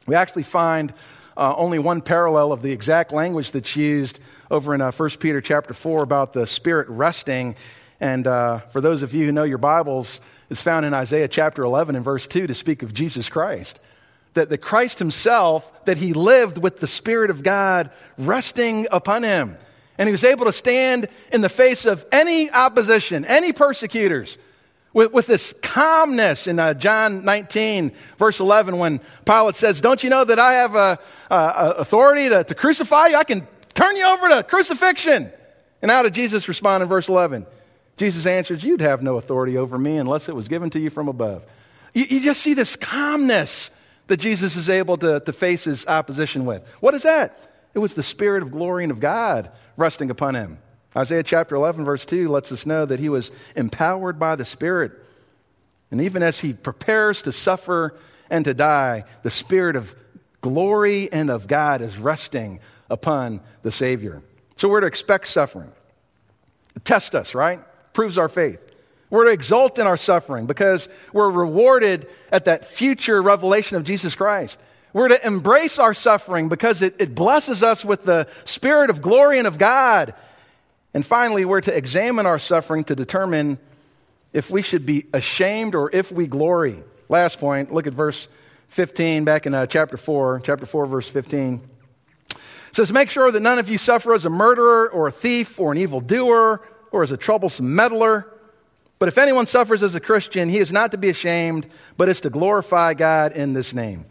We 0.08 0.16
actually 0.16 0.44
find 0.44 0.94
uh, 1.38 1.54
only 1.56 1.80
one 1.80 2.02
parallel 2.02 2.52
of 2.52 2.62
the 2.62 2.72
exact 2.72 3.12
language 3.12 3.52
that's 3.52 3.76
used 3.76 4.20
over 4.50 4.74
in 4.74 4.82
uh, 4.82 4.92
1 4.92 5.10
Peter 5.20 5.42
chapter 5.42 5.74
4 5.74 6.04
about 6.04 6.34
the 6.34 6.48
Spirit 6.48 6.88
resting 6.90 7.56
and 8.00 8.28
uh, 8.28 8.60
for 8.60 8.82
those 8.82 9.04
of 9.04 9.14
you 9.14 9.26
who 9.26 9.32
know 9.32 9.44
your 9.44 9.58
Bibles, 9.58 10.20
it's 10.50 10.62
found 10.62 10.86
in 10.86 10.94
Isaiah 10.94 11.28
chapter 11.28 11.64
11 11.64 11.96
and 11.96 12.04
verse 12.04 12.28
2 12.28 12.48
to 12.48 12.54
speak 12.54 12.84
of 12.84 12.94
Jesus 12.94 13.30
Christ. 13.30 13.80
That 14.34 14.50
the 14.50 14.58
Christ 14.58 15.00
himself, 15.00 15.86
that 15.86 15.98
he 15.98 16.14
lived 16.14 16.58
with 16.58 16.80
the 16.80 16.88
Spirit 16.88 17.30
of 17.30 17.42
God 17.42 17.90
resting 18.18 18.88
upon 18.92 19.24
him. 19.24 19.58
And 19.98 20.10
he 20.10 20.12
was 20.12 20.26
able 20.26 20.46
to 20.46 20.54
stand 20.54 21.08
in 21.32 21.40
the 21.40 21.50
face 21.50 21.86
of 21.86 22.06
any 22.12 22.52
opposition, 22.52 23.24
any 23.24 23.54
persecutors, 23.54 24.38
with, 24.96 25.12
with 25.12 25.28
this 25.28 25.54
calmness 25.62 26.48
in 26.48 26.58
uh, 26.58 26.74
John 26.74 27.26
19, 27.26 27.92
verse 28.18 28.40
11, 28.40 28.78
when 28.78 29.02
Pilate 29.26 29.56
says, 29.56 29.82
Don't 29.82 30.02
you 30.02 30.10
know 30.10 30.24
that 30.24 30.40
I 30.40 30.54
have 30.54 30.74
a, 30.74 31.00
a, 31.30 31.36
a 31.36 31.70
authority 31.80 32.30
to, 32.30 32.46
to 32.46 32.56
crucify 32.56 33.08
you? 33.08 33.18
I 33.18 33.26
can 33.26 33.46
turn 33.74 33.98
you 33.98 34.06
over 34.06 34.30
to 34.30 34.44
crucifixion. 34.44 35.32
And 35.82 35.92
how 35.92 36.02
did 36.02 36.14
Jesus 36.14 36.48
respond 36.48 36.82
in 36.82 36.88
verse 36.88 37.10
11? 37.10 37.46
Jesus 37.98 38.26
answers, 38.26 38.64
You'd 38.64 38.80
have 38.80 39.04
no 39.04 39.18
authority 39.18 39.58
over 39.58 39.78
me 39.78 39.98
unless 39.98 40.30
it 40.30 40.36
was 40.36 40.48
given 40.48 40.70
to 40.70 40.80
you 40.80 40.90
from 40.90 41.10
above. 41.10 41.44
You, 41.94 42.06
you 42.10 42.22
just 42.22 42.42
see 42.42 42.54
this 42.54 42.78
calmness 42.78 43.72
that 44.08 44.18
Jesus 44.18 44.56
is 44.56 44.70
able 44.70 44.96
to, 44.98 45.20
to 45.20 45.34
face 45.34 45.66
his 45.66 45.86
opposition 45.88 46.46
with. 46.46 46.66
What 46.80 46.94
is 46.94 47.04
that? 47.04 47.38
It 47.74 47.80
was 47.80 47.96
the 47.96 48.04
Spirit 48.04 48.44
of 48.44 48.52
glory 48.52 48.84
and 48.86 48.92
of 48.92 49.02
God 49.02 49.52
resting 49.76 50.10
upon 50.10 50.36
him. 50.36 50.58
Isaiah 50.96 51.24
chapter 51.24 51.56
11, 51.56 51.86
verse 51.86 52.06
2 52.06 52.30
lets 52.30 52.52
us 52.52 52.66
know 52.66 52.86
that 52.86 53.00
he 53.00 53.10
was 53.10 53.32
empowered 53.56 54.18
by 54.18 54.36
the 54.36 54.46
Spirit. 54.46 54.94
And 55.92 56.02
even 56.02 56.24
as 56.24 56.40
he 56.40 56.54
prepares 56.54 57.22
to 57.24 57.32
suffer 57.32 57.96
and 58.30 58.46
to 58.46 58.54
die, 58.54 59.04
the 59.24 59.30
Spirit 59.30 59.76
of 59.76 59.96
glory 60.42 61.12
and 61.12 61.30
of 61.30 61.48
God 61.48 61.82
is 61.82 61.98
resting 61.98 62.60
upon 62.90 63.42
the 63.62 63.72
Savior. 63.72 64.22
So 64.56 64.70
we're 64.70 64.82
to 64.82 64.88
expect 64.88 65.28
suffering. 65.28 65.72
Test 66.84 67.16
us, 67.16 67.36
right? 67.36 67.60
proves 67.96 68.20
our 68.20 68.30
faith. 68.30 68.60
We're 69.10 69.26
to 69.26 69.32
exult 69.32 69.80
in 69.80 69.88
our 69.88 69.98
suffering 69.98 70.46
because 70.46 70.88
we're 71.14 71.30
rewarded 71.30 72.08
at 72.32 72.46
that 72.46 72.66
future 72.66 73.22
revelation 73.22 73.78
of 73.78 73.84
Jesus 73.84 74.14
Christ. 74.14 74.60
We're 74.94 75.08
to 75.08 75.26
embrace 75.26 75.80
our 75.80 75.94
suffering 75.94 76.50
because 76.50 76.82
it, 76.82 76.96
it 77.00 77.16
blesses 77.16 77.64
us 77.64 77.84
with 77.84 78.04
the 78.04 78.28
spirit 78.44 78.90
of 78.90 79.02
glory 79.02 79.40
and 79.40 79.48
of 79.48 79.58
God. 79.58 80.14
And 80.96 81.06
finally, 81.06 81.44
we're 81.44 81.60
to 81.60 81.78
examine 81.78 82.26
our 82.26 82.40
suffering 82.40 82.86
to 82.86 82.96
determine 82.96 83.60
if 84.32 84.50
we 84.50 84.62
should 84.62 84.86
be 84.86 85.08
ashamed 85.14 85.76
or 85.76 85.90
if 85.94 86.10
we 86.10 86.26
glory. 86.26 86.82
Last 87.10 87.38
point, 87.38 87.74
look 87.74 87.86
at 87.86 87.92
verse 87.94 88.30
15 88.70 89.26
back 89.26 89.46
in 89.46 89.54
uh, 89.54 89.66
chapter 89.66 89.98
4, 89.98 90.40
chapter 90.46 90.66
4, 90.66 90.86
verse 90.86 91.10
15. 91.10 91.62
It 92.30 92.38
says, 92.72 92.94
Make 92.94 93.10
sure 93.10 93.30
that 93.30 93.42
none 93.42 93.60
of 93.60 93.68
you 93.68 93.78
suffer 93.78 94.14
as 94.14 94.26
a 94.26 94.30
murderer 94.30 94.90
or 94.90 95.08
a 95.08 95.12
thief 95.12 95.60
or 95.60 95.74
an 95.74 95.78
evildoer 95.78 96.62
or 96.94 97.04
as 97.04 97.12
a 97.12 97.18
troublesome 97.18 97.76
meddler. 97.76 98.32
But 98.98 99.10
if 99.10 99.18
anyone 99.18 99.48
suffers 99.48 99.84
as 99.84 99.96
a 99.96 100.00
Christian, 100.00 100.48
he 100.48 100.60
is 100.60 100.72
not 100.72 100.92
to 100.92 100.98
be 100.98 101.10
ashamed, 101.10 101.68
but 101.98 102.08
is 102.08 102.22
to 102.22 102.30
glorify 102.30 102.94
God 102.94 103.34
in 103.34 103.52
this 103.52 103.74
name. 103.74 104.06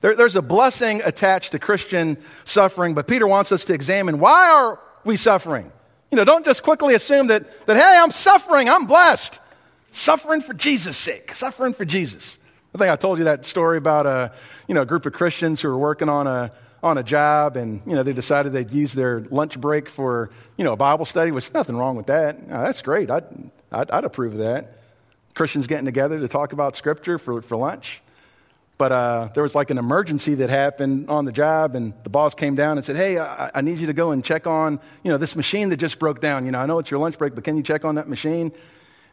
There, 0.00 0.14
there's 0.14 0.36
a 0.36 0.42
blessing 0.42 1.02
attached 1.04 1.50
to 1.52 1.58
Christian 1.58 2.18
suffering, 2.44 2.94
but 2.94 3.08
Peter 3.08 3.26
wants 3.26 3.50
us 3.50 3.64
to 3.64 3.74
examine 3.74 4.20
why 4.20 4.48
are 4.48 4.78
we 5.02 5.16
suffering? 5.16 5.72
You 6.10 6.16
know, 6.16 6.24
don't 6.24 6.44
just 6.44 6.62
quickly 6.62 6.94
assume 6.94 7.28
that, 7.28 7.66
that 7.66 7.76
hey, 7.76 7.96
I'm 7.98 8.10
suffering, 8.10 8.68
I'm 8.68 8.86
blessed. 8.86 9.38
Suffering 9.92 10.40
for 10.40 10.54
Jesus' 10.54 10.96
sake, 10.96 11.34
suffering 11.34 11.72
for 11.72 11.84
Jesus. 11.84 12.36
I 12.74 12.78
think 12.78 12.90
I 12.90 12.96
told 12.96 13.18
you 13.18 13.24
that 13.24 13.44
story 13.44 13.78
about 13.78 14.06
a, 14.06 14.32
you 14.68 14.74
know, 14.74 14.82
a 14.82 14.86
group 14.86 15.06
of 15.06 15.12
Christians 15.12 15.60
who 15.60 15.68
were 15.68 15.78
working 15.78 16.08
on 16.08 16.26
a, 16.26 16.52
on 16.82 16.98
a 16.98 17.02
job 17.02 17.56
and 17.56 17.82
you 17.86 17.94
know 17.94 18.02
they 18.02 18.12
decided 18.12 18.52
they'd 18.52 18.70
use 18.70 18.92
their 18.92 19.20
lunch 19.30 19.60
break 19.60 19.88
for 19.88 20.30
you 20.56 20.64
know 20.64 20.72
a 20.72 20.76
bible 20.76 21.04
study 21.04 21.30
which 21.30 21.52
nothing 21.52 21.76
wrong 21.76 21.96
with 21.96 22.06
that 22.06 22.38
oh, 22.50 22.62
that's 22.62 22.80
great 22.82 23.10
I'd, 23.10 23.24
I'd, 23.70 23.90
I'd, 23.90 24.04
approve 24.04 24.32
of 24.32 24.38
that 24.38 24.78
christians 25.34 25.66
getting 25.66 25.84
together 25.84 26.18
to 26.18 26.28
talk 26.28 26.52
about 26.52 26.76
scripture 26.76 27.18
for, 27.18 27.42
for 27.42 27.56
lunch 27.56 28.00
but 28.80 28.92
uh, 28.92 29.28
there 29.34 29.42
was 29.42 29.54
like 29.54 29.68
an 29.68 29.76
emergency 29.76 30.34
that 30.36 30.48
happened 30.48 31.10
on 31.10 31.26
the 31.26 31.32
job 31.32 31.76
and 31.76 31.92
the 32.02 32.08
boss 32.08 32.34
came 32.34 32.54
down 32.54 32.78
and 32.78 32.84
said 32.84 32.96
hey 32.96 33.18
I, 33.18 33.50
I 33.54 33.60
need 33.60 33.76
you 33.76 33.86
to 33.88 33.92
go 33.92 34.10
and 34.10 34.24
check 34.24 34.46
on 34.46 34.80
you 35.04 35.10
know 35.10 35.18
this 35.18 35.36
machine 35.36 35.68
that 35.68 35.76
just 35.76 35.98
broke 35.98 36.20
down 36.20 36.46
you 36.46 36.50
know 36.50 36.58
i 36.58 36.64
know 36.64 36.78
it's 36.78 36.90
your 36.90 36.98
lunch 36.98 37.18
break 37.18 37.34
but 37.34 37.44
can 37.44 37.58
you 37.58 37.62
check 37.62 37.84
on 37.84 37.96
that 37.96 38.08
machine 38.08 38.52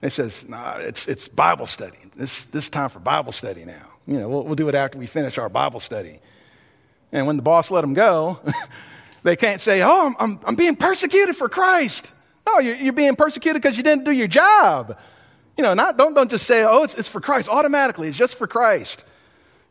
And 0.01 0.11
he 0.11 0.15
says, 0.15 0.47
nah, 0.47 0.77
it's, 0.77 1.07
it's 1.07 1.27
Bible 1.27 1.65
study. 1.65 1.97
This, 2.15 2.45
this 2.45 2.65
is 2.65 2.69
time 2.69 2.89
for 2.89 2.99
Bible 2.99 3.31
study 3.31 3.65
now. 3.65 3.87
You 4.05 4.19
know, 4.19 4.29
we'll, 4.29 4.43
we'll 4.43 4.55
do 4.55 4.69
it 4.69 4.75
after 4.75 4.97
we 4.97 5.07
finish 5.07 5.37
our 5.37 5.49
Bible 5.49 5.79
study. 5.79 6.19
And 7.11 7.25
when 7.25 7.35
the 7.35 7.41
boss 7.41 7.71
let 7.71 7.83
him 7.83 7.93
go, 7.93 8.39
they 9.23 9.35
can't 9.35 9.59
say, 9.59 9.81
oh, 9.81 10.05
I'm, 10.07 10.15
I'm, 10.19 10.39
I'm 10.45 10.55
being 10.55 10.75
persecuted 10.75 11.35
for 11.35 11.49
Christ. 11.49 12.11
No, 12.45 12.59
you're, 12.59 12.75
you're 12.75 12.93
being 12.93 13.15
persecuted 13.15 13.61
because 13.61 13.75
you 13.75 13.83
didn't 13.83 14.05
do 14.05 14.11
your 14.11 14.27
job. 14.27 14.97
You 15.57 15.63
know, 15.63 15.73
not, 15.73 15.97
don't, 15.97 16.13
don't 16.13 16.29
just 16.29 16.45
say, 16.45 16.63
oh, 16.63 16.83
it's, 16.83 16.93
it's 16.93 17.07
for 17.07 17.19
Christ. 17.19 17.49
Automatically, 17.49 18.07
it's 18.07 18.17
just 18.17 18.35
for 18.35 18.45
Christ. 18.45 19.03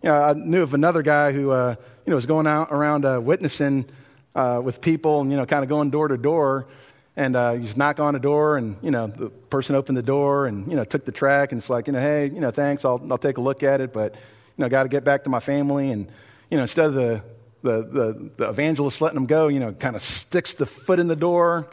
You 0.07 0.13
know, 0.13 0.23
I 0.23 0.35
knew 0.35 0.63
of 0.63 0.73
another 0.73 1.03
guy 1.03 1.33
who, 1.33 1.51
uh, 1.51 1.75
you 2.05 2.11
know, 2.13 2.15
was 2.15 2.27
going 2.27 2.47
out 2.47 2.71
around 2.71 3.05
uh, 3.05 3.21
witnessing 3.21 3.87
uh, 4.37 4.61
with 4.63 4.81
people 4.81 5.21
and, 5.21 5.33
you 5.33 5.37
know, 5.37 5.45
kind 5.47 5.65
of 5.65 5.69
going 5.69 5.91
door 5.91 6.07
to 6.07 6.17
door. 6.17 6.69
And 7.17 7.35
uh, 7.35 7.55
you 7.57 7.63
just 7.63 7.77
knock 7.77 7.99
on 7.99 8.15
a 8.15 8.21
door, 8.21 8.57
and 8.57 8.77
you 8.83 8.93
know 8.93 9.09
the 9.09 9.31
person 9.31 9.75
opened 9.75 9.99
the 9.99 10.03
door, 10.03 10.47
and 10.47 10.71
you 10.71 10.77
know 10.77 10.85
took 10.85 11.07
the 11.07 11.13
track, 11.13 11.51
and 11.51 11.61
it's 11.61 11.71
like, 11.71 11.87
you 11.89 11.95
know, 11.95 11.99
hey, 11.99 12.27
you 12.27 12.41
know, 12.41 12.51
thanks, 12.51 12.85
I'll 12.85 13.05
I'll 13.11 13.19
take 13.19 13.39
a 13.39 13.41
look 13.41 13.63
at 13.63 13.81
it, 13.81 13.93
but 13.93 14.15
you 14.15 14.21
know, 14.59 14.69
got 14.69 14.83
to 14.83 14.91
get 14.91 15.03
back 15.03 15.25
to 15.25 15.31
my 15.31 15.41
family, 15.41 15.91
and 15.91 16.07
you 16.51 16.59
know, 16.59 16.63
instead 16.63 16.85
of 16.85 16.95
the 16.95 17.25
the 17.63 17.83
the, 17.83 18.31
the 18.37 18.49
evangelist 18.51 19.01
letting 19.01 19.17
them 19.17 19.25
go, 19.25 19.49
you 19.49 19.59
know, 19.59 19.73
kind 19.73 19.97
of 19.97 20.03
sticks 20.03 20.53
the 20.55 20.67
foot 20.67 21.01
in 21.01 21.09
the 21.09 21.17
door. 21.17 21.69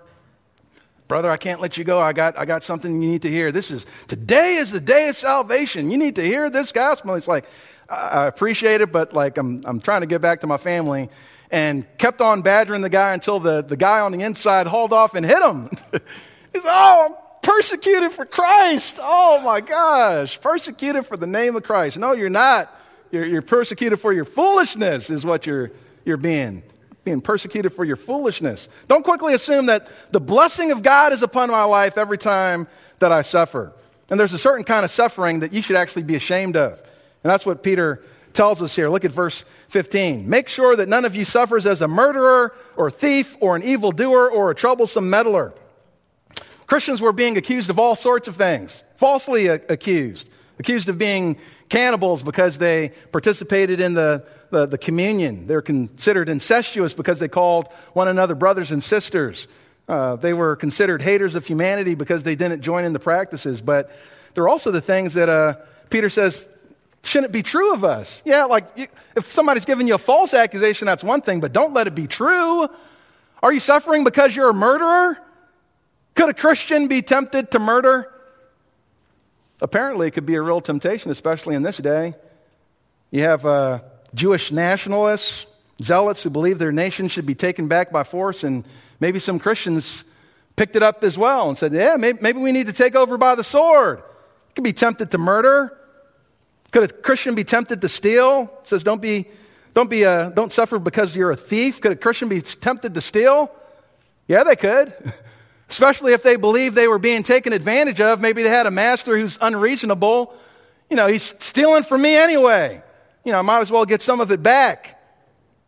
Brother, 1.09 1.29
I 1.29 1.37
can't 1.37 1.59
let 1.59 1.77
you 1.77 1.83
go. 1.83 1.99
I 1.99 2.13
got 2.13 2.39
I 2.39 2.45
got 2.45 2.63
something 2.63 3.01
you 3.01 3.09
need 3.09 3.23
to 3.23 3.29
hear. 3.29 3.51
This 3.51 3.69
is 3.69 3.85
today 4.07 4.55
is 4.55 4.71
the 4.71 4.79
day 4.79 5.09
of 5.09 5.17
salvation. 5.17 5.91
You 5.91 5.97
need 5.97 6.15
to 6.15 6.23
hear 6.23 6.49
this 6.49 6.71
gospel. 6.71 7.13
It's 7.15 7.27
like 7.27 7.43
I 7.93 8.27
appreciate 8.27 8.81
it, 8.81 8.91
but 8.91 9.13
like 9.13 9.37
I'm 9.37 9.63
I'm 9.65 9.79
trying 9.79 10.01
to 10.01 10.07
get 10.07 10.21
back 10.21 10.41
to 10.41 10.47
my 10.47 10.57
family 10.57 11.09
and 11.53 11.85
kept 11.99 12.19
on 12.19 12.41
badgering 12.41 12.81
the 12.81 12.89
guy 12.89 13.13
until 13.13 13.39
the, 13.39 13.61
the 13.61 13.77
guy 13.77 13.99
on 13.99 14.11
the 14.11 14.21
inside 14.21 14.65
hauled 14.65 14.91
off 14.91 15.13
and 15.13 15.23
hit 15.23 15.39
him. 15.39 15.69
He's, 16.51 16.63
oh, 16.65 17.07
I'm 17.09 17.15
persecuted 17.43 18.11
for 18.11 18.25
Christ. 18.25 18.97
Oh 18.99 19.39
my 19.41 19.61
gosh, 19.61 20.41
persecuted 20.41 21.05
for 21.05 21.15
the 21.15 21.27
name 21.27 21.55
of 21.55 21.61
Christ. 21.61 21.97
No, 21.99 22.13
you're 22.13 22.29
not. 22.29 22.75
You're, 23.11 23.25
you're 23.25 23.43
persecuted 23.43 23.99
for 23.99 24.11
your 24.11 24.25
foolishness, 24.25 25.11
is 25.11 25.23
what 25.23 25.45
you're, 25.45 25.71
you're 26.03 26.17
being. 26.17 26.63
Being 27.03 27.21
persecuted 27.21 27.71
for 27.71 27.85
your 27.85 27.97
foolishness. 27.97 28.67
Don't 28.87 29.03
quickly 29.03 29.35
assume 29.35 29.67
that 29.67 29.87
the 30.11 30.19
blessing 30.19 30.71
of 30.71 30.81
God 30.81 31.13
is 31.13 31.21
upon 31.21 31.51
my 31.51 31.65
life 31.65 31.99
every 31.99 32.17
time 32.17 32.67
that 32.97 33.11
I 33.11 33.21
suffer. 33.21 33.73
And 34.09 34.19
there's 34.19 34.33
a 34.33 34.39
certain 34.39 34.63
kind 34.63 34.83
of 34.83 34.89
suffering 34.89 35.41
that 35.41 35.53
you 35.53 35.61
should 35.61 35.75
actually 35.75 36.03
be 36.03 36.15
ashamed 36.15 36.57
of. 36.57 36.81
And 37.23 37.31
that's 37.31 37.45
what 37.45 37.63
Peter 37.63 38.03
tells 38.33 38.61
us 38.61 38.75
here. 38.75 38.89
Look 38.89 39.05
at 39.05 39.11
verse 39.11 39.45
15. 39.69 40.27
Make 40.27 40.49
sure 40.49 40.75
that 40.75 40.89
none 40.89 41.05
of 41.05 41.15
you 41.15 41.25
suffers 41.25 41.65
as 41.65 41.81
a 41.81 41.87
murderer 41.87 42.53
or 42.75 42.91
thief 42.91 43.37
or 43.39 43.55
an 43.55 43.63
evildoer 43.63 44.29
or 44.29 44.51
a 44.51 44.55
troublesome 44.55 45.09
meddler. 45.09 45.53
Christians 46.65 47.01
were 47.01 47.13
being 47.13 47.37
accused 47.37 47.69
of 47.69 47.77
all 47.77 47.95
sorts 47.95 48.27
of 48.27 48.35
things, 48.35 48.83
falsely 48.95 49.47
accused, 49.47 50.29
accused 50.59 50.89
of 50.89 50.97
being 50.97 51.37
cannibals 51.69 52.23
because 52.23 52.57
they 52.57 52.91
participated 53.11 53.79
in 53.79 53.93
the, 53.93 54.25
the, 54.49 54.65
the 54.65 54.77
communion. 54.77 55.47
They're 55.47 55.61
considered 55.61 56.29
incestuous 56.29 56.93
because 56.93 57.19
they 57.19 57.27
called 57.27 57.67
one 57.93 58.07
another 58.07 58.35
brothers 58.35 58.71
and 58.71 58.83
sisters. 58.83 59.47
Uh, 59.87 60.15
they 60.15 60.33
were 60.33 60.55
considered 60.55 61.01
haters 61.01 61.35
of 61.35 61.45
humanity 61.45 61.95
because 61.95 62.23
they 62.23 62.35
didn't 62.35 62.61
join 62.61 62.85
in 62.85 62.93
the 62.93 62.99
practices. 62.99 63.61
But 63.61 63.91
there 64.33 64.43
are 64.43 64.49
also 64.49 64.71
the 64.71 64.81
things 64.81 65.13
that 65.15 65.29
uh, 65.29 65.55
Peter 65.89 66.09
says 66.09 66.47
shouldn't 67.03 67.29
it 67.29 67.33
be 67.33 67.43
true 67.43 67.73
of 67.73 67.83
us. 67.83 68.21
Yeah, 68.25 68.45
like 68.45 68.67
if 69.15 69.31
somebody's 69.31 69.65
giving 69.65 69.87
you 69.87 69.95
a 69.95 69.99
false 69.99 70.33
accusation, 70.33 70.85
that's 70.85 71.03
one 71.03 71.21
thing, 71.21 71.39
but 71.41 71.53
don't 71.53 71.73
let 71.73 71.87
it 71.87 71.95
be 71.95 72.07
true. 72.07 72.67
Are 73.41 73.53
you 73.53 73.59
suffering 73.59 74.03
because 74.03 74.35
you're 74.35 74.49
a 74.49 74.53
murderer? 74.53 75.17
Could 76.15 76.29
a 76.29 76.33
Christian 76.33 76.87
be 76.87 77.01
tempted 77.01 77.51
to 77.51 77.59
murder? 77.59 78.09
Apparently, 79.61 80.07
it 80.07 80.11
could 80.11 80.25
be 80.25 80.35
a 80.35 80.41
real 80.41 80.61
temptation, 80.61 81.11
especially 81.11 81.55
in 81.55 81.63
this 81.63 81.77
day. 81.77 82.15
You 83.11 83.23
have 83.23 83.45
uh, 83.45 83.79
Jewish 84.13 84.51
nationalists, 84.51 85.45
zealots 85.81 86.23
who 86.23 86.29
believe 86.29 86.57
their 86.57 86.71
nation 86.71 87.09
should 87.09 87.25
be 87.25 87.35
taken 87.35 87.67
back 87.67 87.91
by 87.91 88.03
force, 88.03 88.43
and 88.43 88.63
maybe 88.99 89.19
some 89.19 89.39
Christians 89.39 90.03
picked 90.55 90.75
it 90.75 90.83
up 90.83 91.03
as 91.03 91.17
well 91.17 91.49
and 91.49 91.57
said, 91.57 91.73
Yeah, 91.73 91.95
maybe, 91.97 92.19
maybe 92.21 92.39
we 92.39 92.51
need 92.51 92.67
to 92.67 92.73
take 92.73 92.95
over 92.95 93.17
by 93.17 93.35
the 93.35 93.43
sword. 93.43 93.99
You 93.99 94.53
could 94.55 94.63
be 94.63 94.73
tempted 94.73 95.11
to 95.11 95.17
murder. 95.17 95.77
Could 96.73 96.83
a 96.83 96.87
Christian 96.87 97.35
be 97.35 97.43
tempted 97.43 97.81
to 97.81 97.87
steal? 97.87 98.51
It 98.61 98.67
says, 98.67 98.83
don't 98.83 99.01
be, 99.01 99.27
don't 99.75 99.91
be, 99.91 100.03
a, 100.03 100.31
don't 100.35 100.51
suffer 100.51 100.79
because 100.79 101.15
you're 101.15 101.29
a 101.29 101.35
thief. 101.35 101.79
Could 101.79 101.91
a 101.91 101.95
Christian 101.95 102.29
be 102.29 102.41
tempted 102.41 102.95
to 102.95 103.01
steal? 103.01 103.51
Yeah, 104.27 104.43
they 104.43 104.55
could. 104.55 104.91
Especially 105.69 106.13
if 106.13 106.23
they 106.23 106.35
believe 106.35 106.73
they 106.73 106.87
were 106.87 106.97
being 106.97 107.21
taken 107.21 107.53
advantage 107.53 108.01
of. 108.01 108.19
Maybe 108.19 108.41
they 108.41 108.49
had 108.49 108.65
a 108.65 108.71
master 108.71 109.15
who's 109.15 109.37
unreasonable. 109.39 110.33
You 110.89 110.97
know, 110.97 111.05
he's 111.05 111.35
stealing 111.39 111.83
from 111.83 112.01
me 112.01 112.15
anyway. 112.15 112.81
You 113.23 113.33
know, 113.33 113.39
I 113.39 113.43
might 113.43 113.59
as 113.59 113.69
well 113.69 113.85
get 113.85 114.01
some 114.01 114.19
of 114.19 114.31
it 114.31 114.41
back. 114.41 114.99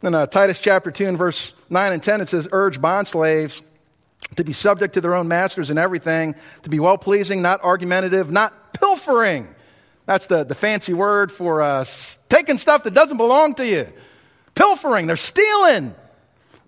In 0.02 0.16
uh, 0.16 0.26
Titus 0.26 0.58
chapter 0.58 0.90
2 0.90 1.08
and 1.08 1.18
verse 1.20 1.54
9 1.70 1.94
and 1.94 2.02
10, 2.02 2.22
it 2.22 2.30
says, 2.30 2.48
Urge 2.52 2.82
bond 2.82 3.08
slaves 3.08 3.62
to 4.38 4.44
be 4.44 4.54
subject 4.54 4.96
to 4.96 5.02
their 5.02 5.14
own 5.14 5.28
masters 5.28 5.70
in 5.70 5.78
everything, 5.78 6.34
to 6.64 6.70
be 6.70 6.80
well 6.80 6.98
pleasing, 6.98 7.44
not 7.44 7.64
argumentative, 7.64 8.32
not 8.32 8.74
pilfering 8.74 9.50
that's 10.06 10.28
the, 10.28 10.44
the 10.44 10.56
fancy 10.56 10.94
word 10.94 11.32
for 11.32 11.62
uh, 11.62 11.86
taking 12.30 12.58
stuff 12.58 12.84
that 12.84 12.94
doesn't 12.94 13.18
belong 13.18 13.56
to 13.56 13.66
you. 13.66 13.88
Pilfering, 14.54 15.08
they're 15.08 15.16
stealing. 15.16 15.96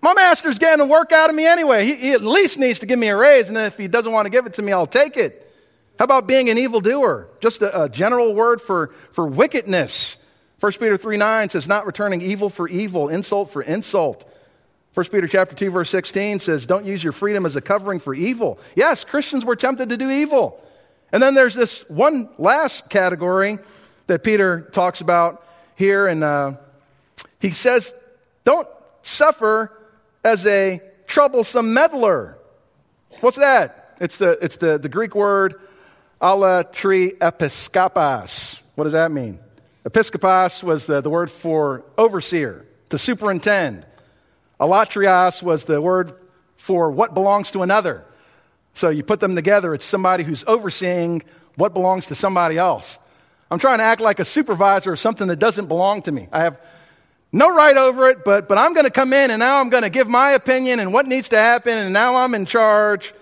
My 0.00 0.14
master's 0.14 0.58
getting 0.58 0.80
a 0.80 0.86
work 0.86 1.12
out 1.12 1.30
of 1.30 1.36
me 1.36 1.46
anyway. 1.46 1.84
He, 1.84 1.94
he, 1.94 2.12
at 2.12 2.22
least 2.22 2.58
needs 2.58 2.80
to 2.80 2.86
give 2.86 2.98
me 2.98 3.08
a 3.08 3.16
raise, 3.16 3.48
and 3.48 3.56
if 3.56 3.76
he 3.76 3.88
doesn't 3.88 4.12
want 4.12 4.26
to 4.26 4.30
give 4.30 4.46
it 4.46 4.54
to 4.54 4.62
me, 4.62 4.72
I'll 4.72 4.86
take 4.86 5.16
it. 5.16 5.44
How 5.98 6.04
about 6.04 6.26
being 6.26 6.48
an 6.50 6.58
evildoer? 6.58 7.28
Just 7.40 7.62
a, 7.62 7.84
a 7.84 7.88
general 7.88 8.34
word 8.34 8.60
for, 8.60 8.94
for 9.10 9.26
wickedness. 9.26 10.16
1 10.60 10.72
Peter 10.72 10.96
3 10.96 11.16
9 11.16 11.48
says, 11.48 11.68
not 11.68 11.86
returning 11.86 12.22
evil 12.22 12.50
for 12.50 12.68
evil, 12.68 13.08
insult 13.08 13.50
for 13.50 13.62
insult. 13.62 14.24
1 14.94 15.06
Peter 15.06 15.28
chapter 15.28 15.54
2, 15.54 15.70
verse 15.70 15.90
16 15.90 16.40
says, 16.40 16.66
Don't 16.66 16.84
use 16.84 17.02
your 17.04 17.12
freedom 17.12 17.46
as 17.46 17.54
a 17.54 17.60
covering 17.60 18.00
for 18.00 18.14
evil. 18.14 18.58
Yes, 18.74 19.04
Christians 19.04 19.44
were 19.44 19.54
tempted 19.54 19.88
to 19.90 19.96
do 19.96 20.10
evil. 20.10 20.60
And 21.12 21.22
then 21.22 21.34
there's 21.34 21.54
this 21.54 21.88
one 21.88 22.28
last 22.38 22.90
category 22.90 23.58
that 24.06 24.22
Peter 24.22 24.62
talks 24.72 25.00
about 25.00 25.44
here, 25.74 26.06
and 26.06 26.24
uh, 26.24 26.54
he 27.40 27.50
says, 27.50 27.94
Don't 28.44 28.68
suffer 29.02 29.72
as 30.24 30.44
a 30.46 30.82
troublesome 31.06 31.72
meddler. 31.72 32.36
What's 33.20 33.36
that? 33.36 33.96
It's 34.00 34.18
the, 34.18 34.38
it's 34.42 34.56
the, 34.56 34.78
the 34.78 34.88
Greek 34.88 35.14
word 35.14 35.54
tri 36.20 37.12
episkopos. 37.20 38.60
What 38.74 38.84
does 38.84 38.92
that 38.92 39.10
mean? 39.10 39.38
Episkopos 39.84 40.62
was 40.62 40.86
the, 40.86 41.00
the 41.00 41.10
word 41.10 41.30
for 41.30 41.84
overseer, 41.96 42.66
to 42.90 42.98
superintend. 42.98 43.86
Allotrios 44.60 45.42
was 45.42 45.64
the 45.64 45.80
word 45.80 46.12
for 46.56 46.90
what 46.90 47.14
belongs 47.14 47.52
to 47.52 47.62
another. 47.62 48.04
So 48.78 48.90
you 48.90 49.02
put 49.02 49.18
them 49.18 49.34
together, 49.34 49.74
it's 49.74 49.84
somebody 49.84 50.22
who's 50.22 50.44
overseeing 50.46 51.24
what 51.56 51.74
belongs 51.74 52.06
to 52.06 52.14
somebody 52.14 52.58
else. 52.58 53.00
I'm 53.50 53.58
trying 53.58 53.78
to 53.78 53.84
act 53.84 54.00
like 54.00 54.20
a 54.20 54.24
supervisor 54.24 54.92
of 54.92 55.00
something 55.00 55.26
that 55.26 55.40
doesn't 55.40 55.66
belong 55.66 56.02
to 56.02 56.12
me. 56.12 56.28
I 56.30 56.44
have 56.44 56.60
no 57.32 57.52
right 57.52 57.76
over 57.76 58.08
it, 58.08 58.24
but, 58.24 58.48
but 58.48 58.56
I'm 58.56 58.74
going 58.74 58.84
to 58.84 58.92
come 58.92 59.12
in 59.12 59.32
and 59.32 59.40
now 59.40 59.58
I'm 59.58 59.68
going 59.68 59.82
to 59.82 59.90
give 59.90 60.06
my 60.06 60.30
opinion 60.30 60.78
and 60.78 60.92
what 60.92 61.06
needs 61.06 61.30
to 61.30 61.36
happen, 61.36 61.76
and 61.76 61.92
now 61.92 62.14
I'm 62.14 62.36
in 62.36 62.46
charge. 62.46 63.12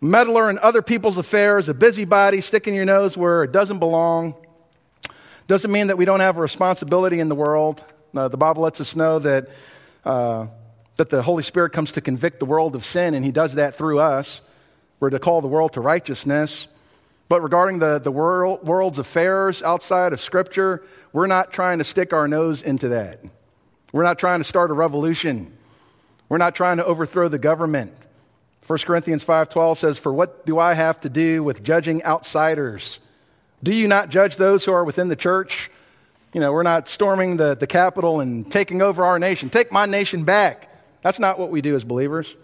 Meddler 0.00 0.50
in 0.50 0.58
other 0.58 0.82
people's 0.82 1.18
affairs, 1.18 1.68
a 1.68 1.74
busybody, 1.74 2.40
sticking 2.40 2.74
your 2.74 2.84
nose 2.84 3.16
where 3.16 3.44
it 3.44 3.52
doesn't 3.52 3.78
belong. 3.78 4.34
Doesn't 5.46 5.70
mean 5.70 5.86
that 5.86 5.98
we 5.98 6.04
don't 6.04 6.18
have 6.18 6.36
a 6.36 6.40
responsibility 6.40 7.20
in 7.20 7.28
the 7.28 7.36
world. 7.36 7.84
No, 8.12 8.26
the 8.26 8.36
Bible 8.36 8.64
lets 8.64 8.80
us 8.80 8.96
know 8.96 9.20
that 9.20 9.48
uh, 10.04 10.48
that 10.96 11.10
the 11.10 11.22
Holy 11.22 11.42
Spirit 11.42 11.72
comes 11.72 11.92
to 11.92 12.00
convict 12.00 12.40
the 12.40 12.46
world 12.46 12.74
of 12.74 12.84
sin, 12.84 13.14
and 13.14 13.24
He 13.24 13.32
does 13.32 13.54
that 13.54 13.76
through 13.76 14.00
us. 14.00 14.40
We're 14.98 15.10
to 15.10 15.18
call 15.18 15.40
the 15.40 15.48
world 15.48 15.74
to 15.74 15.80
righteousness. 15.80 16.68
But 17.28 17.42
regarding 17.42 17.80
the, 17.80 17.98
the 17.98 18.10
world, 18.10 18.66
world's 18.66 18.98
affairs 18.98 19.62
outside 19.62 20.12
of 20.12 20.20
Scripture, 20.20 20.82
we're 21.12 21.26
not 21.26 21.52
trying 21.52 21.78
to 21.78 21.84
stick 21.84 22.12
our 22.12 22.28
nose 22.28 22.62
into 22.62 22.88
that. 22.88 23.20
We're 23.92 24.04
not 24.04 24.18
trying 24.18 24.40
to 24.40 24.44
start 24.44 24.70
a 24.70 24.74
revolution. 24.74 25.56
We're 26.28 26.38
not 26.38 26.54
trying 26.54 26.78
to 26.78 26.84
overthrow 26.84 27.28
the 27.28 27.38
government. 27.38 27.92
1 28.66 28.78
Corinthians 28.84 29.22
5:12 29.22 29.78
says, 29.78 29.98
"For 29.98 30.12
what 30.12 30.44
do 30.44 30.58
I 30.58 30.74
have 30.74 31.00
to 31.00 31.08
do 31.08 31.42
with 31.42 31.62
judging 31.62 32.04
outsiders? 32.04 32.98
Do 33.62 33.72
you 33.72 33.86
not 33.86 34.08
judge 34.08 34.36
those 34.36 34.64
who 34.64 34.72
are 34.72 34.84
within 34.84 35.08
the 35.08 35.16
church?" 35.16 35.70
You 36.32 36.40
know, 36.40 36.52
we're 36.52 36.64
not 36.64 36.88
storming 36.88 37.36
the, 37.36 37.54
the 37.54 37.66
Capitol 37.66 38.20
and 38.20 38.50
taking 38.50 38.82
over 38.82 39.04
our 39.04 39.18
nation. 39.18 39.50
Take 39.50 39.72
my 39.72 39.86
nation 39.86 40.24
back. 40.24 40.68
That's 41.02 41.18
not 41.18 41.38
what 41.38 41.50
we 41.50 41.60
do 41.60 41.76
as 41.76 41.84
believers. 41.84 42.34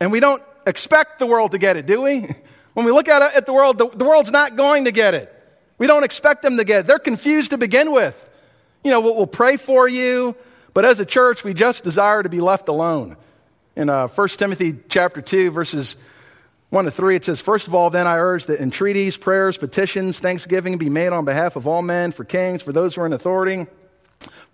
And 0.00 0.10
we 0.10 0.20
don't 0.20 0.42
expect 0.66 1.18
the 1.18 1.26
world 1.26 1.52
to 1.52 1.58
get 1.58 1.76
it, 1.76 1.86
do 1.86 2.02
we? 2.02 2.28
When 2.74 2.86
we 2.86 2.92
look 2.92 3.06
at, 3.06 3.20
at 3.34 3.44
the 3.44 3.52
world, 3.52 3.76
the, 3.76 3.86
the 3.88 4.04
world's 4.06 4.30
not 4.30 4.56
going 4.56 4.86
to 4.86 4.92
get 4.92 5.12
it. 5.12 5.30
We 5.76 5.86
don't 5.86 6.04
expect 6.04 6.40
them 6.40 6.56
to 6.56 6.64
get 6.64 6.80
it. 6.80 6.86
They're 6.86 6.98
confused 6.98 7.50
to 7.50 7.58
begin 7.58 7.92
with. 7.92 8.30
You 8.82 8.90
know, 8.90 9.00
we'll, 9.00 9.14
we'll 9.14 9.26
pray 9.26 9.58
for 9.58 9.86
you, 9.86 10.34
but 10.72 10.84
as 10.84 10.98
a 10.98 11.04
church, 11.04 11.44
we 11.44 11.52
just 11.52 11.84
desire 11.84 12.22
to 12.22 12.28
be 12.28 12.40
left 12.40 12.68
alone. 12.68 13.16
In 13.76 13.90
uh, 13.90 14.08
1 14.08 14.28
Timothy 14.28 14.78
chapter 14.88 15.20
2, 15.20 15.50
verses 15.50 15.96
1 16.70 16.86
to 16.86 16.90
3, 16.90 17.16
it 17.16 17.24
says, 17.24 17.40
First 17.40 17.66
of 17.66 17.74
all, 17.74 17.90
then 17.90 18.06
I 18.06 18.16
urge 18.16 18.46
that 18.46 18.60
entreaties, 18.60 19.16
prayers, 19.18 19.58
petitions, 19.58 20.18
thanksgiving 20.18 20.78
be 20.78 20.88
made 20.88 21.08
on 21.08 21.24
behalf 21.24 21.56
of 21.56 21.66
all 21.66 21.82
men, 21.82 22.12
for 22.12 22.24
kings, 22.24 22.62
for 22.62 22.72
those 22.72 22.94
who 22.94 23.02
are 23.02 23.06
in 23.06 23.12
authority. 23.12 23.66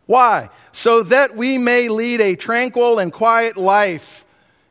Why? 0.08 0.48
So 0.72 1.02
that 1.02 1.36
we 1.36 1.58
may 1.58 1.90
lead 1.90 2.22
a 2.22 2.34
tranquil 2.34 2.98
and 2.98 3.12
quiet 3.12 3.58
life 3.58 4.24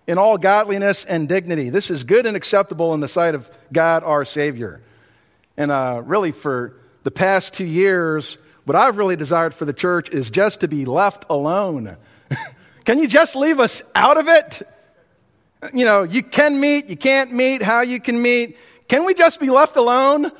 in 0.07 0.17
all 0.17 0.39
godliness 0.39 1.05
and 1.05 1.29
dignity. 1.29 1.69
This 1.69 1.91
is 1.91 2.03
good 2.03 2.25
and 2.25 2.35
acceptable 2.35 2.95
in 2.95 3.01
the 3.01 3.07
sight 3.07 3.35
of 3.35 3.47
God 3.71 4.03
our 4.03 4.25
Savior. 4.25 4.81
And 5.55 5.69
uh, 5.69 6.01
really, 6.03 6.31
for 6.31 6.73
the 7.03 7.11
past 7.11 7.53
two 7.53 7.67
years, 7.67 8.39
what 8.65 8.75
I've 8.75 8.97
really 8.97 9.15
desired 9.15 9.53
for 9.53 9.65
the 9.65 9.73
church 9.73 10.09
is 10.09 10.31
just 10.31 10.61
to 10.61 10.67
be 10.67 10.85
left 10.85 11.25
alone. 11.29 11.97
Can 12.85 12.97
you 12.97 13.07
just 13.07 13.35
leave 13.35 13.59
us 13.59 13.83
out 13.93 14.17
of 14.17 14.27
it? 14.27 14.67
You 15.71 15.85
know, 15.85 16.01
you 16.01 16.23
can 16.23 16.59
meet, 16.59 16.89
you 16.89 16.97
can't 16.97 17.31
meet, 17.31 17.61
how 17.61 17.81
you 17.81 17.99
can 17.99 18.19
meet. 18.19 18.57
Can 18.87 19.05
we 19.05 19.13
just 19.13 19.39
be 19.39 19.51
left 19.51 19.75
alone 19.75 20.31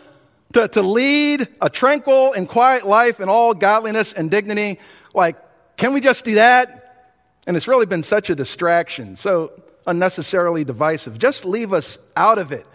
to, 0.54 0.68
to 0.68 0.82
lead 0.82 1.48
a 1.62 1.70
tranquil 1.70 2.34
and 2.34 2.48
quiet 2.48 2.86
life 2.86 3.20
in 3.20 3.30
all 3.30 3.54
godliness 3.54 4.14
and 4.14 4.32
dignity? 4.32 4.80
Like, 5.14 5.38
can 5.78 5.94
we 5.94 6.02
just 6.02 6.26
do 6.26 6.36
that? 6.36 7.14
And 7.46 7.56
it's 7.56 7.68
really 7.68 7.86
been 7.86 8.04
such 8.04 8.30
a 8.30 8.36
distraction, 8.36 9.16
so 9.16 9.52
unnecessarily 9.86 10.64
divisive. 10.64 11.18
Just 11.18 11.46
leave 11.46 11.72
us 11.74 11.98
out 12.16 12.40
of 12.40 12.52
it. 12.52 12.68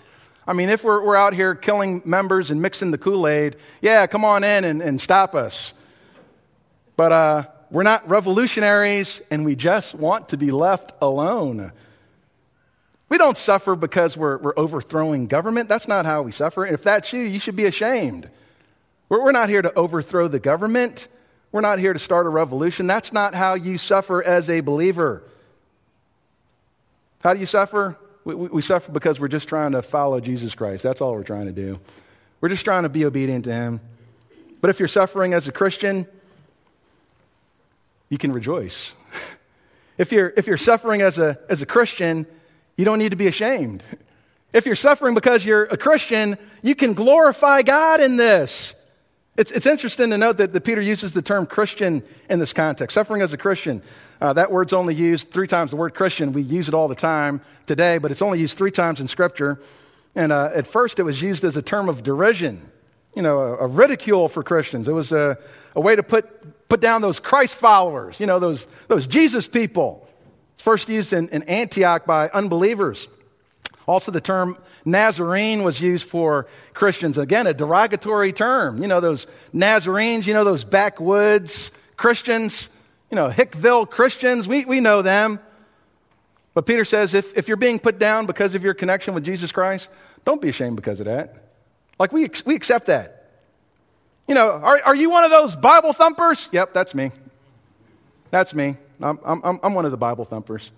I 0.46 0.54
mean, 0.54 0.70
if 0.70 0.82
we're, 0.82 1.04
we're 1.04 1.16
out 1.16 1.34
here 1.34 1.54
killing 1.54 2.02
members 2.04 2.50
and 2.50 2.60
mixing 2.60 2.90
the 2.90 2.98
Kool 2.98 3.28
Aid, 3.28 3.56
yeah, 3.80 4.06
come 4.06 4.24
on 4.24 4.42
in 4.42 4.64
and, 4.64 4.82
and 4.82 5.00
stop 5.00 5.34
us. 5.34 5.72
But 6.96 7.12
uh, 7.12 7.44
we're 7.70 7.84
not 7.84 8.08
revolutionaries, 8.08 9.22
and 9.30 9.44
we 9.44 9.54
just 9.54 9.94
want 9.94 10.30
to 10.30 10.36
be 10.36 10.50
left 10.50 10.92
alone. 11.00 11.72
We 13.12 13.18
don't 13.18 13.36
suffer 13.36 13.76
because 13.76 14.16
we're, 14.16 14.38
we're 14.38 14.54
overthrowing 14.56 15.26
government. 15.26 15.68
That's 15.68 15.86
not 15.86 16.06
how 16.06 16.22
we 16.22 16.32
suffer. 16.32 16.64
If 16.64 16.82
that's 16.82 17.12
you, 17.12 17.20
you 17.20 17.38
should 17.38 17.56
be 17.56 17.66
ashamed. 17.66 18.30
We're, 19.10 19.22
we're 19.22 19.32
not 19.32 19.50
here 19.50 19.60
to 19.60 19.70
overthrow 19.74 20.28
the 20.28 20.40
government. 20.40 21.08
We're 21.52 21.60
not 21.60 21.78
here 21.78 21.92
to 21.92 21.98
start 21.98 22.24
a 22.24 22.30
revolution. 22.30 22.86
That's 22.86 23.12
not 23.12 23.34
how 23.34 23.52
you 23.52 23.76
suffer 23.76 24.22
as 24.22 24.48
a 24.48 24.60
believer. 24.60 25.24
How 27.22 27.34
do 27.34 27.40
you 27.40 27.44
suffer? 27.44 27.98
We, 28.24 28.34
we, 28.34 28.48
we, 28.48 28.62
suffer 28.62 28.90
because 28.90 29.20
we're 29.20 29.28
just 29.28 29.46
trying 29.46 29.72
to 29.72 29.82
follow 29.82 30.18
Jesus 30.18 30.54
Christ. 30.54 30.82
That's 30.82 31.02
all 31.02 31.12
we're 31.12 31.22
trying 31.22 31.44
to 31.44 31.52
do. 31.52 31.80
We're 32.40 32.48
just 32.48 32.64
trying 32.64 32.84
to 32.84 32.88
be 32.88 33.04
obedient 33.04 33.44
to 33.44 33.52
Him. 33.52 33.82
But 34.62 34.70
if 34.70 34.78
you're 34.78 34.88
suffering 34.88 35.34
as 35.34 35.46
a 35.46 35.52
Christian, 35.52 36.06
you 38.08 38.16
can 38.16 38.32
rejoice. 38.32 38.94
if, 39.98 40.12
you're, 40.12 40.32
if 40.34 40.46
you're 40.46 40.56
suffering 40.56 41.02
as 41.02 41.18
a, 41.18 41.38
as 41.50 41.60
a 41.60 41.66
Christian, 41.66 42.24
you 42.76 42.84
don't 42.84 42.98
need 42.98 43.10
to 43.10 43.16
be 43.16 43.26
ashamed. 43.26 43.82
If 44.52 44.66
you're 44.66 44.74
suffering 44.74 45.14
because 45.14 45.46
you're 45.46 45.64
a 45.64 45.76
Christian, 45.76 46.36
you 46.62 46.74
can 46.74 46.94
glorify 46.94 47.62
God 47.62 48.00
in 48.00 48.16
this. 48.16 48.74
It's, 49.36 49.50
it's 49.50 49.64
interesting 49.64 50.10
to 50.10 50.18
note 50.18 50.36
that, 50.36 50.52
that 50.52 50.60
Peter 50.60 50.80
uses 50.80 51.14
the 51.14 51.22
term 51.22 51.46
Christian 51.46 52.02
in 52.28 52.38
this 52.38 52.52
context, 52.52 52.94
suffering 52.94 53.22
as 53.22 53.32
a 53.32 53.38
Christian. 53.38 53.82
Uh, 54.20 54.34
that 54.34 54.52
word's 54.52 54.74
only 54.74 54.94
used 54.94 55.30
three 55.30 55.46
times. 55.46 55.70
The 55.70 55.78
word 55.78 55.94
Christian, 55.94 56.34
we 56.34 56.42
use 56.42 56.68
it 56.68 56.74
all 56.74 56.86
the 56.86 56.94
time 56.94 57.40
today, 57.66 57.96
but 57.96 58.10
it's 58.10 58.20
only 58.20 58.38
used 58.38 58.58
three 58.58 58.70
times 58.70 59.00
in 59.00 59.08
Scripture. 59.08 59.58
And 60.14 60.32
uh, 60.32 60.50
at 60.54 60.66
first, 60.66 60.98
it 60.98 61.04
was 61.04 61.22
used 61.22 61.44
as 61.44 61.56
a 61.56 61.62
term 61.62 61.88
of 61.88 62.02
derision, 62.02 62.70
you 63.16 63.22
know, 63.22 63.40
a, 63.40 63.56
a 63.60 63.66
ridicule 63.66 64.28
for 64.28 64.42
Christians. 64.42 64.86
It 64.86 64.92
was 64.92 65.12
a, 65.12 65.38
a 65.74 65.80
way 65.80 65.96
to 65.96 66.02
put, 66.02 66.68
put 66.68 66.82
down 66.82 67.00
those 67.00 67.18
Christ 67.18 67.54
followers, 67.54 68.20
you 68.20 68.26
know, 68.26 68.38
those, 68.38 68.66
those 68.88 69.06
Jesus 69.06 69.48
people. 69.48 70.01
First 70.62 70.88
used 70.88 71.12
in, 71.12 71.28
in 71.30 71.42
Antioch 71.42 72.06
by 72.06 72.28
unbelievers. 72.28 73.08
Also, 73.88 74.12
the 74.12 74.20
term 74.20 74.56
Nazarene 74.84 75.64
was 75.64 75.80
used 75.80 76.06
for 76.06 76.46
Christians. 76.72 77.18
Again, 77.18 77.48
a 77.48 77.52
derogatory 77.52 78.32
term. 78.32 78.80
You 78.80 78.86
know, 78.86 79.00
those 79.00 79.26
Nazarenes, 79.52 80.24
you 80.24 80.34
know, 80.34 80.44
those 80.44 80.62
backwoods 80.62 81.72
Christians, 81.96 82.70
you 83.10 83.16
know, 83.16 83.28
Hickville 83.28 83.90
Christians, 83.90 84.46
we, 84.46 84.64
we 84.64 84.78
know 84.78 85.02
them. 85.02 85.40
But 86.54 86.64
Peter 86.64 86.84
says 86.84 87.12
if, 87.12 87.36
if 87.36 87.48
you're 87.48 87.56
being 87.56 87.80
put 87.80 87.98
down 87.98 88.26
because 88.26 88.54
of 88.54 88.62
your 88.62 88.74
connection 88.74 89.14
with 89.14 89.24
Jesus 89.24 89.50
Christ, 89.50 89.90
don't 90.24 90.40
be 90.40 90.48
ashamed 90.48 90.76
because 90.76 91.00
of 91.00 91.06
that. 91.06 91.42
Like, 91.98 92.12
we, 92.12 92.30
we 92.46 92.54
accept 92.54 92.86
that. 92.86 93.30
You 94.28 94.36
know, 94.36 94.48
are, 94.48 94.80
are 94.84 94.94
you 94.94 95.10
one 95.10 95.24
of 95.24 95.32
those 95.32 95.56
Bible 95.56 95.92
thumpers? 95.92 96.48
Yep, 96.52 96.72
that's 96.72 96.94
me. 96.94 97.10
That's 98.30 98.54
me. 98.54 98.76
I'm, 99.02 99.18
I'm, 99.24 99.60
I'm 99.62 99.74
one 99.74 99.84
of 99.84 99.90
the 99.90 99.96
Bible 99.96 100.24
thumpers. 100.24 100.70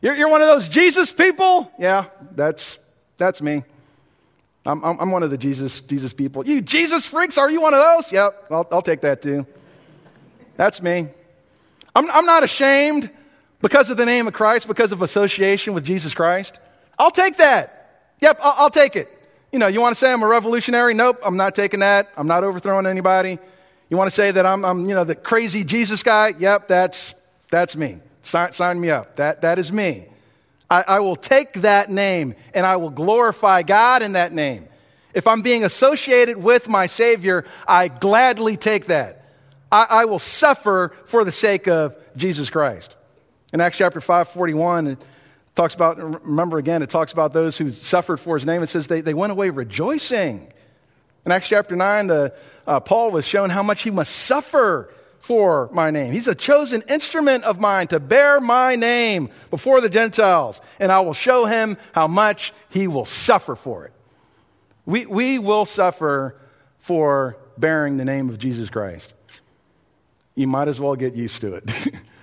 You're, 0.00 0.14
you're 0.14 0.28
one 0.28 0.40
of 0.42 0.48
those 0.48 0.68
Jesus 0.68 1.10
people? 1.10 1.70
Yeah, 1.78 2.06
that's, 2.34 2.78
that's 3.16 3.40
me. 3.42 3.64
I'm, 4.64 4.84
I'm, 4.84 5.00
I'm 5.00 5.10
one 5.10 5.22
of 5.22 5.30
the 5.30 5.38
Jesus, 5.38 5.80
Jesus 5.82 6.12
people. 6.12 6.46
You 6.46 6.60
Jesus 6.60 7.06
freaks, 7.06 7.38
are 7.38 7.50
you 7.50 7.60
one 7.60 7.74
of 7.74 7.80
those? 7.80 8.12
Yep, 8.12 8.46
I'll, 8.50 8.68
I'll 8.72 8.82
take 8.82 9.00
that 9.02 9.22
too. 9.22 9.46
That's 10.56 10.82
me. 10.82 11.08
I'm, 11.94 12.10
I'm 12.10 12.26
not 12.26 12.42
ashamed 12.42 13.10
because 13.62 13.90
of 13.90 13.96
the 13.96 14.06
name 14.06 14.26
of 14.26 14.34
Christ, 14.34 14.66
because 14.66 14.92
of 14.92 15.02
association 15.02 15.72
with 15.72 15.84
Jesus 15.84 16.14
Christ. 16.14 16.58
I'll 16.98 17.10
take 17.10 17.36
that. 17.38 18.12
Yep, 18.20 18.38
I'll, 18.42 18.54
I'll 18.58 18.70
take 18.70 18.96
it. 18.96 19.12
You 19.52 19.58
know, 19.58 19.66
you 19.66 19.80
want 19.80 19.94
to 19.94 19.98
say 19.98 20.12
I'm 20.12 20.22
a 20.22 20.26
revolutionary? 20.26 20.94
Nope, 20.94 21.20
I'm 21.24 21.36
not 21.36 21.54
taking 21.54 21.80
that. 21.80 22.10
I'm 22.16 22.26
not 22.26 22.44
overthrowing 22.44 22.86
anybody. 22.86 23.38
You 23.88 23.96
want 23.96 24.08
to 24.08 24.14
say 24.14 24.30
that 24.30 24.44
I'm, 24.44 24.64
I'm 24.64 24.88
you 24.88 24.94
know, 24.94 25.04
the 25.04 25.14
crazy 25.14 25.64
Jesus 25.64 26.02
guy? 26.02 26.34
Yep, 26.38 26.68
that's, 26.68 27.14
that's 27.50 27.76
me. 27.76 27.98
Sign, 28.22 28.52
sign 28.52 28.80
me 28.80 28.90
up. 28.90 29.16
That, 29.16 29.42
that 29.42 29.58
is 29.58 29.70
me. 29.70 30.06
I, 30.70 30.84
I 30.86 31.00
will 31.00 31.16
take 31.16 31.62
that 31.62 31.90
name 31.90 32.34
and 32.54 32.66
I 32.66 32.76
will 32.76 32.90
glorify 32.90 33.62
God 33.62 34.02
in 34.02 34.12
that 34.12 34.32
name. 34.32 34.68
If 35.14 35.26
I'm 35.26 35.42
being 35.42 35.64
associated 35.64 36.36
with 36.36 36.68
my 36.68 36.88
Savior, 36.88 37.44
I 37.66 37.88
gladly 37.88 38.56
take 38.56 38.86
that. 38.86 39.32
I, 39.70 39.86
I, 39.88 40.04
will 40.04 40.18
suffer 40.18 40.92
for 41.06 41.24
the 41.24 41.32
sake 41.32 41.68
of 41.68 41.96
Jesus 42.16 42.50
Christ. 42.50 42.94
In 43.52 43.60
Acts 43.60 43.78
chapter 43.78 44.00
5, 44.00 44.28
41, 44.28 44.86
it 44.88 44.98
talks 45.54 45.74
about, 45.74 45.98
remember 46.24 46.58
again, 46.58 46.82
it 46.82 46.90
talks 46.90 47.12
about 47.12 47.32
those 47.32 47.56
who 47.56 47.70
suffered 47.70 48.18
for 48.18 48.36
his 48.36 48.46
name. 48.46 48.62
It 48.62 48.68
says 48.68 48.86
they, 48.86 49.00
they 49.00 49.14
went 49.14 49.32
away 49.32 49.50
rejoicing. 49.50 50.52
In 51.24 51.32
Acts 51.32 51.48
chapter 51.48 51.74
9, 51.74 52.06
the, 52.08 52.34
uh, 52.66 52.80
Paul 52.80 53.10
was 53.10 53.26
shown 53.26 53.50
how 53.50 53.62
much 53.62 53.82
he 53.82 53.90
must 53.90 54.14
suffer 54.14 54.92
for 55.26 55.68
my 55.72 55.90
name. 55.90 56.12
He's 56.12 56.28
a 56.28 56.36
chosen 56.36 56.84
instrument 56.88 57.42
of 57.42 57.58
mine 57.58 57.88
to 57.88 57.98
bear 57.98 58.38
my 58.40 58.76
name 58.76 59.28
before 59.50 59.80
the 59.80 59.88
Gentiles, 59.88 60.60
and 60.78 60.92
I 60.92 61.00
will 61.00 61.14
show 61.14 61.46
him 61.46 61.78
how 61.92 62.06
much 62.06 62.54
he 62.68 62.86
will 62.86 63.04
suffer 63.04 63.56
for 63.56 63.84
it. 63.86 63.92
We, 64.84 65.04
we 65.04 65.40
will 65.40 65.64
suffer 65.64 66.36
for 66.78 67.36
bearing 67.58 67.96
the 67.96 68.04
name 68.04 68.28
of 68.28 68.38
Jesus 68.38 68.70
Christ. 68.70 69.14
You 70.36 70.46
might 70.46 70.68
as 70.68 70.78
well 70.78 70.94
get 70.94 71.14
used 71.14 71.40
to 71.40 71.54
it. 71.54 71.72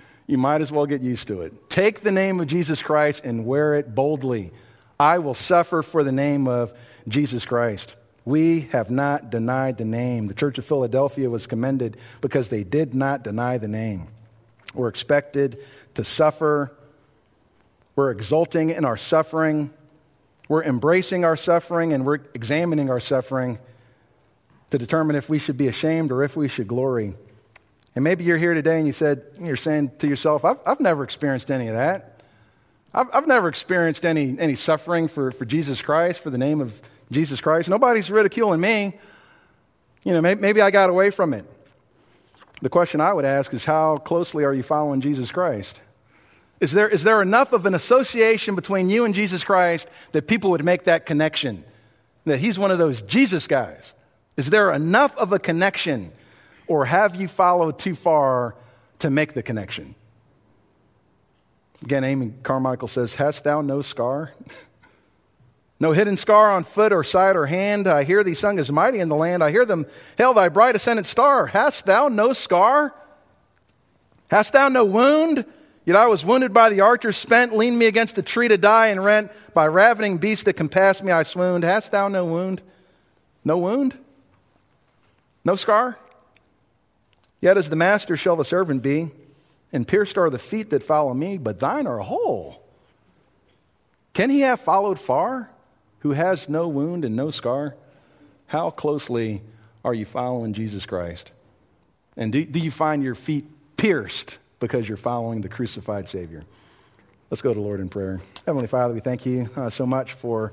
you 0.26 0.38
might 0.38 0.62
as 0.62 0.72
well 0.72 0.86
get 0.86 1.02
used 1.02 1.28
to 1.28 1.42
it. 1.42 1.68
Take 1.68 2.00
the 2.00 2.12
name 2.12 2.40
of 2.40 2.46
Jesus 2.46 2.82
Christ 2.82 3.22
and 3.22 3.44
wear 3.44 3.74
it 3.74 3.94
boldly. 3.94 4.50
I 4.98 5.18
will 5.18 5.34
suffer 5.34 5.82
for 5.82 6.04
the 6.04 6.12
name 6.12 6.48
of 6.48 6.72
Jesus 7.06 7.44
Christ. 7.44 7.96
We 8.24 8.62
have 8.72 8.90
not 8.90 9.30
denied 9.30 9.76
the 9.76 9.84
name. 9.84 10.28
The 10.28 10.34
Church 10.34 10.56
of 10.58 10.64
Philadelphia 10.64 11.28
was 11.28 11.46
commended 11.46 11.98
because 12.20 12.48
they 12.48 12.64
did 12.64 12.94
not 12.94 13.22
deny 13.22 13.58
the 13.58 13.68
name. 13.68 14.08
We're 14.74 14.88
expected 14.88 15.58
to 15.94 16.04
suffer. 16.04 16.72
We're 17.96 18.10
exulting 18.10 18.70
in 18.70 18.84
our 18.84 18.96
suffering. 18.96 19.70
We're 20.48 20.64
embracing 20.64 21.24
our 21.24 21.36
suffering 21.36 21.92
and 21.92 22.04
we're 22.04 22.20
examining 22.34 22.90
our 22.90 23.00
suffering 23.00 23.58
to 24.70 24.78
determine 24.78 25.16
if 25.16 25.28
we 25.28 25.38
should 25.38 25.56
be 25.56 25.68
ashamed 25.68 26.10
or 26.10 26.22
if 26.22 26.36
we 26.36 26.48
should 26.48 26.66
glory. 26.66 27.14
And 27.94 28.02
maybe 28.02 28.24
you're 28.24 28.38
here 28.38 28.54
today 28.54 28.78
and 28.78 28.86
you 28.86 28.92
said, 28.92 29.22
you're 29.40 29.56
saying 29.56 29.92
to 29.98 30.08
yourself, 30.08 30.44
I've, 30.44 30.58
I've 30.66 30.80
never 30.80 31.04
experienced 31.04 31.50
any 31.50 31.68
of 31.68 31.74
that. 31.74 32.22
I've, 32.92 33.06
I've 33.12 33.26
never 33.26 33.48
experienced 33.48 34.04
any, 34.04 34.36
any 34.38 34.54
suffering 34.54 35.08
for, 35.08 35.30
for 35.30 35.44
Jesus 35.44 35.80
Christ, 35.82 36.20
for 36.20 36.30
the 36.30 36.38
name 36.38 36.60
of 36.60 36.80
Jesus 37.14 37.40
Christ. 37.40 37.68
Nobody's 37.68 38.10
ridiculing 38.10 38.60
me. 38.60 38.98
You 40.04 40.12
know, 40.12 40.20
maybe, 40.20 40.40
maybe 40.40 40.60
I 40.60 40.70
got 40.70 40.90
away 40.90 41.10
from 41.10 41.32
it. 41.32 41.46
The 42.60 42.68
question 42.68 43.00
I 43.00 43.12
would 43.12 43.24
ask 43.24 43.52
is 43.54 43.64
how 43.64 43.98
closely 43.98 44.44
are 44.44 44.52
you 44.52 44.62
following 44.62 45.00
Jesus 45.00 45.32
Christ? 45.32 45.80
Is 46.60 46.72
there, 46.72 46.88
is 46.88 47.04
there 47.04 47.20
enough 47.20 47.52
of 47.52 47.66
an 47.66 47.74
association 47.74 48.54
between 48.54 48.88
you 48.88 49.04
and 49.04 49.14
Jesus 49.14 49.44
Christ 49.44 49.88
that 50.12 50.26
people 50.26 50.50
would 50.50 50.64
make 50.64 50.84
that 50.84 51.04
connection? 51.04 51.64
That 52.24 52.38
he's 52.38 52.58
one 52.58 52.70
of 52.70 52.78
those 52.78 53.02
Jesus 53.02 53.46
guys? 53.46 53.92
Is 54.36 54.50
there 54.50 54.72
enough 54.72 55.16
of 55.16 55.32
a 55.32 55.38
connection? 55.38 56.12
Or 56.66 56.86
have 56.86 57.14
you 57.14 57.28
followed 57.28 57.78
too 57.78 57.94
far 57.94 58.56
to 59.00 59.10
make 59.10 59.34
the 59.34 59.42
connection? 59.42 59.94
Again, 61.82 62.04
Amy 62.04 62.32
Carmichael 62.42 62.88
says, 62.88 63.16
Hast 63.16 63.44
thou 63.44 63.60
no 63.60 63.82
scar? 63.82 64.32
No 65.84 65.92
hidden 65.92 66.16
scar 66.16 66.50
on 66.50 66.64
foot 66.64 66.94
or 66.94 67.04
side 67.04 67.36
or 67.36 67.44
hand. 67.44 67.86
I 67.86 68.04
hear 68.04 68.24
thee 68.24 68.32
sung 68.32 68.58
as 68.58 68.72
mighty 68.72 69.00
in 69.00 69.10
the 69.10 69.14
land. 69.14 69.44
I 69.44 69.50
hear 69.50 69.66
them 69.66 69.84
hail 70.16 70.32
thy 70.32 70.48
bright 70.48 70.74
ascendant 70.74 71.06
star. 71.06 71.48
Hast 71.48 71.84
thou 71.84 72.08
no 72.08 72.32
scar? 72.32 72.94
Hast 74.30 74.54
thou 74.54 74.70
no 74.70 74.86
wound? 74.86 75.44
Yet 75.84 75.96
I 75.96 76.06
was 76.06 76.24
wounded 76.24 76.54
by 76.54 76.70
the 76.70 76.80
archer, 76.80 77.12
spent, 77.12 77.54
leaned 77.54 77.78
me 77.78 77.84
against 77.84 78.14
the 78.14 78.22
tree 78.22 78.48
to 78.48 78.56
die, 78.56 78.86
and 78.86 79.04
rent 79.04 79.30
by 79.52 79.66
ravening 79.66 80.16
beasts 80.16 80.44
that 80.44 80.54
compassed 80.54 81.02
me. 81.02 81.12
I 81.12 81.22
swooned. 81.22 81.64
Hast 81.64 81.92
thou 81.92 82.08
no 82.08 82.24
wound? 82.24 82.62
No 83.44 83.58
wound? 83.58 83.94
No 85.44 85.54
scar? 85.54 85.98
Yet 87.42 87.58
as 87.58 87.68
the 87.68 87.76
master 87.76 88.16
shall 88.16 88.36
the 88.36 88.44
servant 88.46 88.82
be, 88.82 89.10
and 89.70 89.86
pierced 89.86 90.16
are 90.16 90.30
the 90.30 90.38
feet 90.38 90.70
that 90.70 90.82
follow 90.82 91.12
me, 91.12 91.36
but 91.36 91.60
thine 91.60 91.86
are 91.86 91.98
whole. 91.98 92.62
Can 94.14 94.30
he 94.30 94.40
have 94.40 94.60
followed 94.60 94.98
far, 94.98 95.50
who 96.04 96.12
has 96.12 96.50
no 96.50 96.68
wound 96.68 97.02
and 97.04 97.16
no 97.16 97.30
scar? 97.30 97.74
How 98.46 98.70
closely 98.70 99.40
are 99.82 99.94
you 99.94 100.04
following 100.04 100.52
Jesus 100.52 100.84
Christ? 100.84 101.30
And 102.14 102.30
do, 102.30 102.44
do 102.44 102.60
you 102.60 102.70
find 102.70 103.02
your 103.02 103.14
feet 103.14 103.46
pierced 103.78 104.36
because 104.60 104.86
you're 104.86 104.98
following 104.98 105.40
the 105.40 105.48
crucified 105.48 106.06
Savior? 106.06 106.44
Let's 107.30 107.40
go 107.40 107.54
to 107.54 107.60
Lord 107.60 107.80
in 107.80 107.88
prayer. 107.88 108.20
Heavenly 108.44 108.68
Father, 108.68 108.92
we 108.92 109.00
thank 109.00 109.24
you 109.24 109.48
uh, 109.56 109.70
so 109.70 109.86
much 109.86 110.12
for 110.12 110.52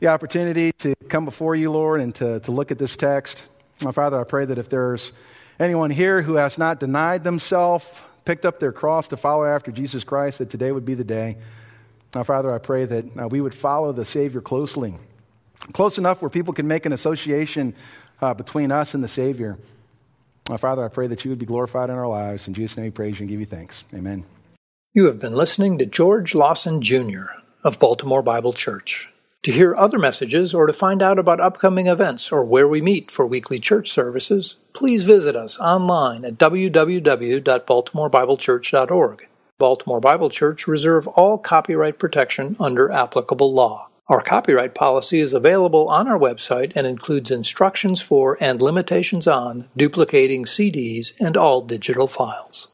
the 0.00 0.08
opportunity 0.08 0.70
to 0.72 0.94
come 1.08 1.24
before 1.24 1.56
you, 1.56 1.72
Lord, 1.72 2.02
and 2.02 2.14
to, 2.16 2.40
to 2.40 2.52
look 2.52 2.70
at 2.70 2.78
this 2.78 2.94
text. 2.94 3.42
My 3.82 3.90
Father, 3.90 4.20
I 4.20 4.24
pray 4.24 4.44
that 4.44 4.58
if 4.58 4.68
there's 4.68 5.12
anyone 5.58 5.88
here 5.88 6.20
who 6.20 6.34
has 6.34 6.58
not 6.58 6.78
denied 6.78 7.24
themselves, 7.24 7.86
picked 8.26 8.44
up 8.44 8.60
their 8.60 8.72
cross 8.72 9.08
to 9.08 9.16
follow 9.16 9.46
after 9.46 9.72
Jesus 9.72 10.04
Christ, 10.04 10.38
that 10.38 10.50
today 10.50 10.72
would 10.72 10.84
be 10.84 10.94
the 10.94 11.04
day. 11.04 11.38
Now, 12.14 12.22
Father, 12.22 12.54
I 12.54 12.58
pray 12.58 12.84
that 12.84 13.04
uh, 13.18 13.26
we 13.28 13.40
would 13.40 13.54
follow 13.54 13.92
the 13.92 14.04
Savior 14.04 14.40
closely, 14.40 14.94
close 15.72 15.98
enough 15.98 16.22
where 16.22 16.30
people 16.30 16.54
can 16.54 16.68
make 16.68 16.86
an 16.86 16.92
association 16.92 17.74
uh, 18.22 18.34
between 18.34 18.70
us 18.70 18.94
and 18.94 19.02
the 19.02 19.08
Savior. 19.08 19.58
My 20.48 20.56
Father, 20.56 20.84
I 20.84 20.88
pray 20.88 21.08
that 21.08 21.24
you 21.24 21.30
would 21.30 21.38
be 21.38 21.46
glorified 21.46 21.90
in 21.90 21.96
our 21.96 22.06
lives. 22.06 22.46
In 22.46 22.54
Jesus' 22.54 22.76
name 22.76 22.86
we 22.86 22.90
praise 22.90 23.18
you 23.18 23.24
and 23.24 23.30
give 23.30 23.40
you 23.40 23.46
thanks. 23.46 23.82
Amen. 23.92 24.24
You 24.92 25.06
have 25.06 25.18
been 25.18 25.34
listening 25.34 25.76
to 25.78 25.86
George 25.86 26.36
Lawson 26.36 26.80
Jr. 26.80 27.24
of 27.64 27.80
Baltimore 27.80 28.22
Bible 28.22 28.52
Church. 28.52 29.08
To 29.42 29.50
hear 29.52 29.74
other 29.76 29.98
messages 29.98 30.54
or 30.54 30.66
to 30.66 30.72
find 30.72 31.02
out 31.02 31.18
about 31.18 31.40
upcoming 31.40 31.86
events 31.86 32.32
or 32.32 32.44
where 32.44 32.68
we 32.68 32.80
meet 32.80 33.10
for 33.10 33.26
weekly 33.26 33.58
church 33.58 33.90
services, 33.90 34.58
please 34.72 35.04
visit 35.04 35.36
us 35.36 35.58
online 35.58 36.24
at 36.24 36.38
www.baltimorebiblechurch.org. 36.38 39.26
Baltimore 39.64 39.98
Bible 39.98 40.28
Church 40.28 40.66
reserve 40.66 41.08
all 41.08 41.38
copyright 41.38 41.98
protection 41.98 42.54
under 42.60 42.92
applicable 42.92 43.50
law. 43.54 43.88
Our 44.08 44.20
copyright 44.20 44.74
policy 44.74 45.20
is 45.20 45.32
available 45.32 45.88
on 45.88 46.06
our 46.06 46.18
website 46.18 46.74
and 46.76 46.86
includes 46.86 47.30
instructions 47.30 48.02
for 48.02 48.36
and 48.42 48.60
limitations 48.60 49.26
on 49.26 49.70
duplicating 49.74 50.44
CDs 50.44 51.14
and 51.18 51.34
all 51.34 51.62
digital 51.62 52.06
files. 52.06 52.73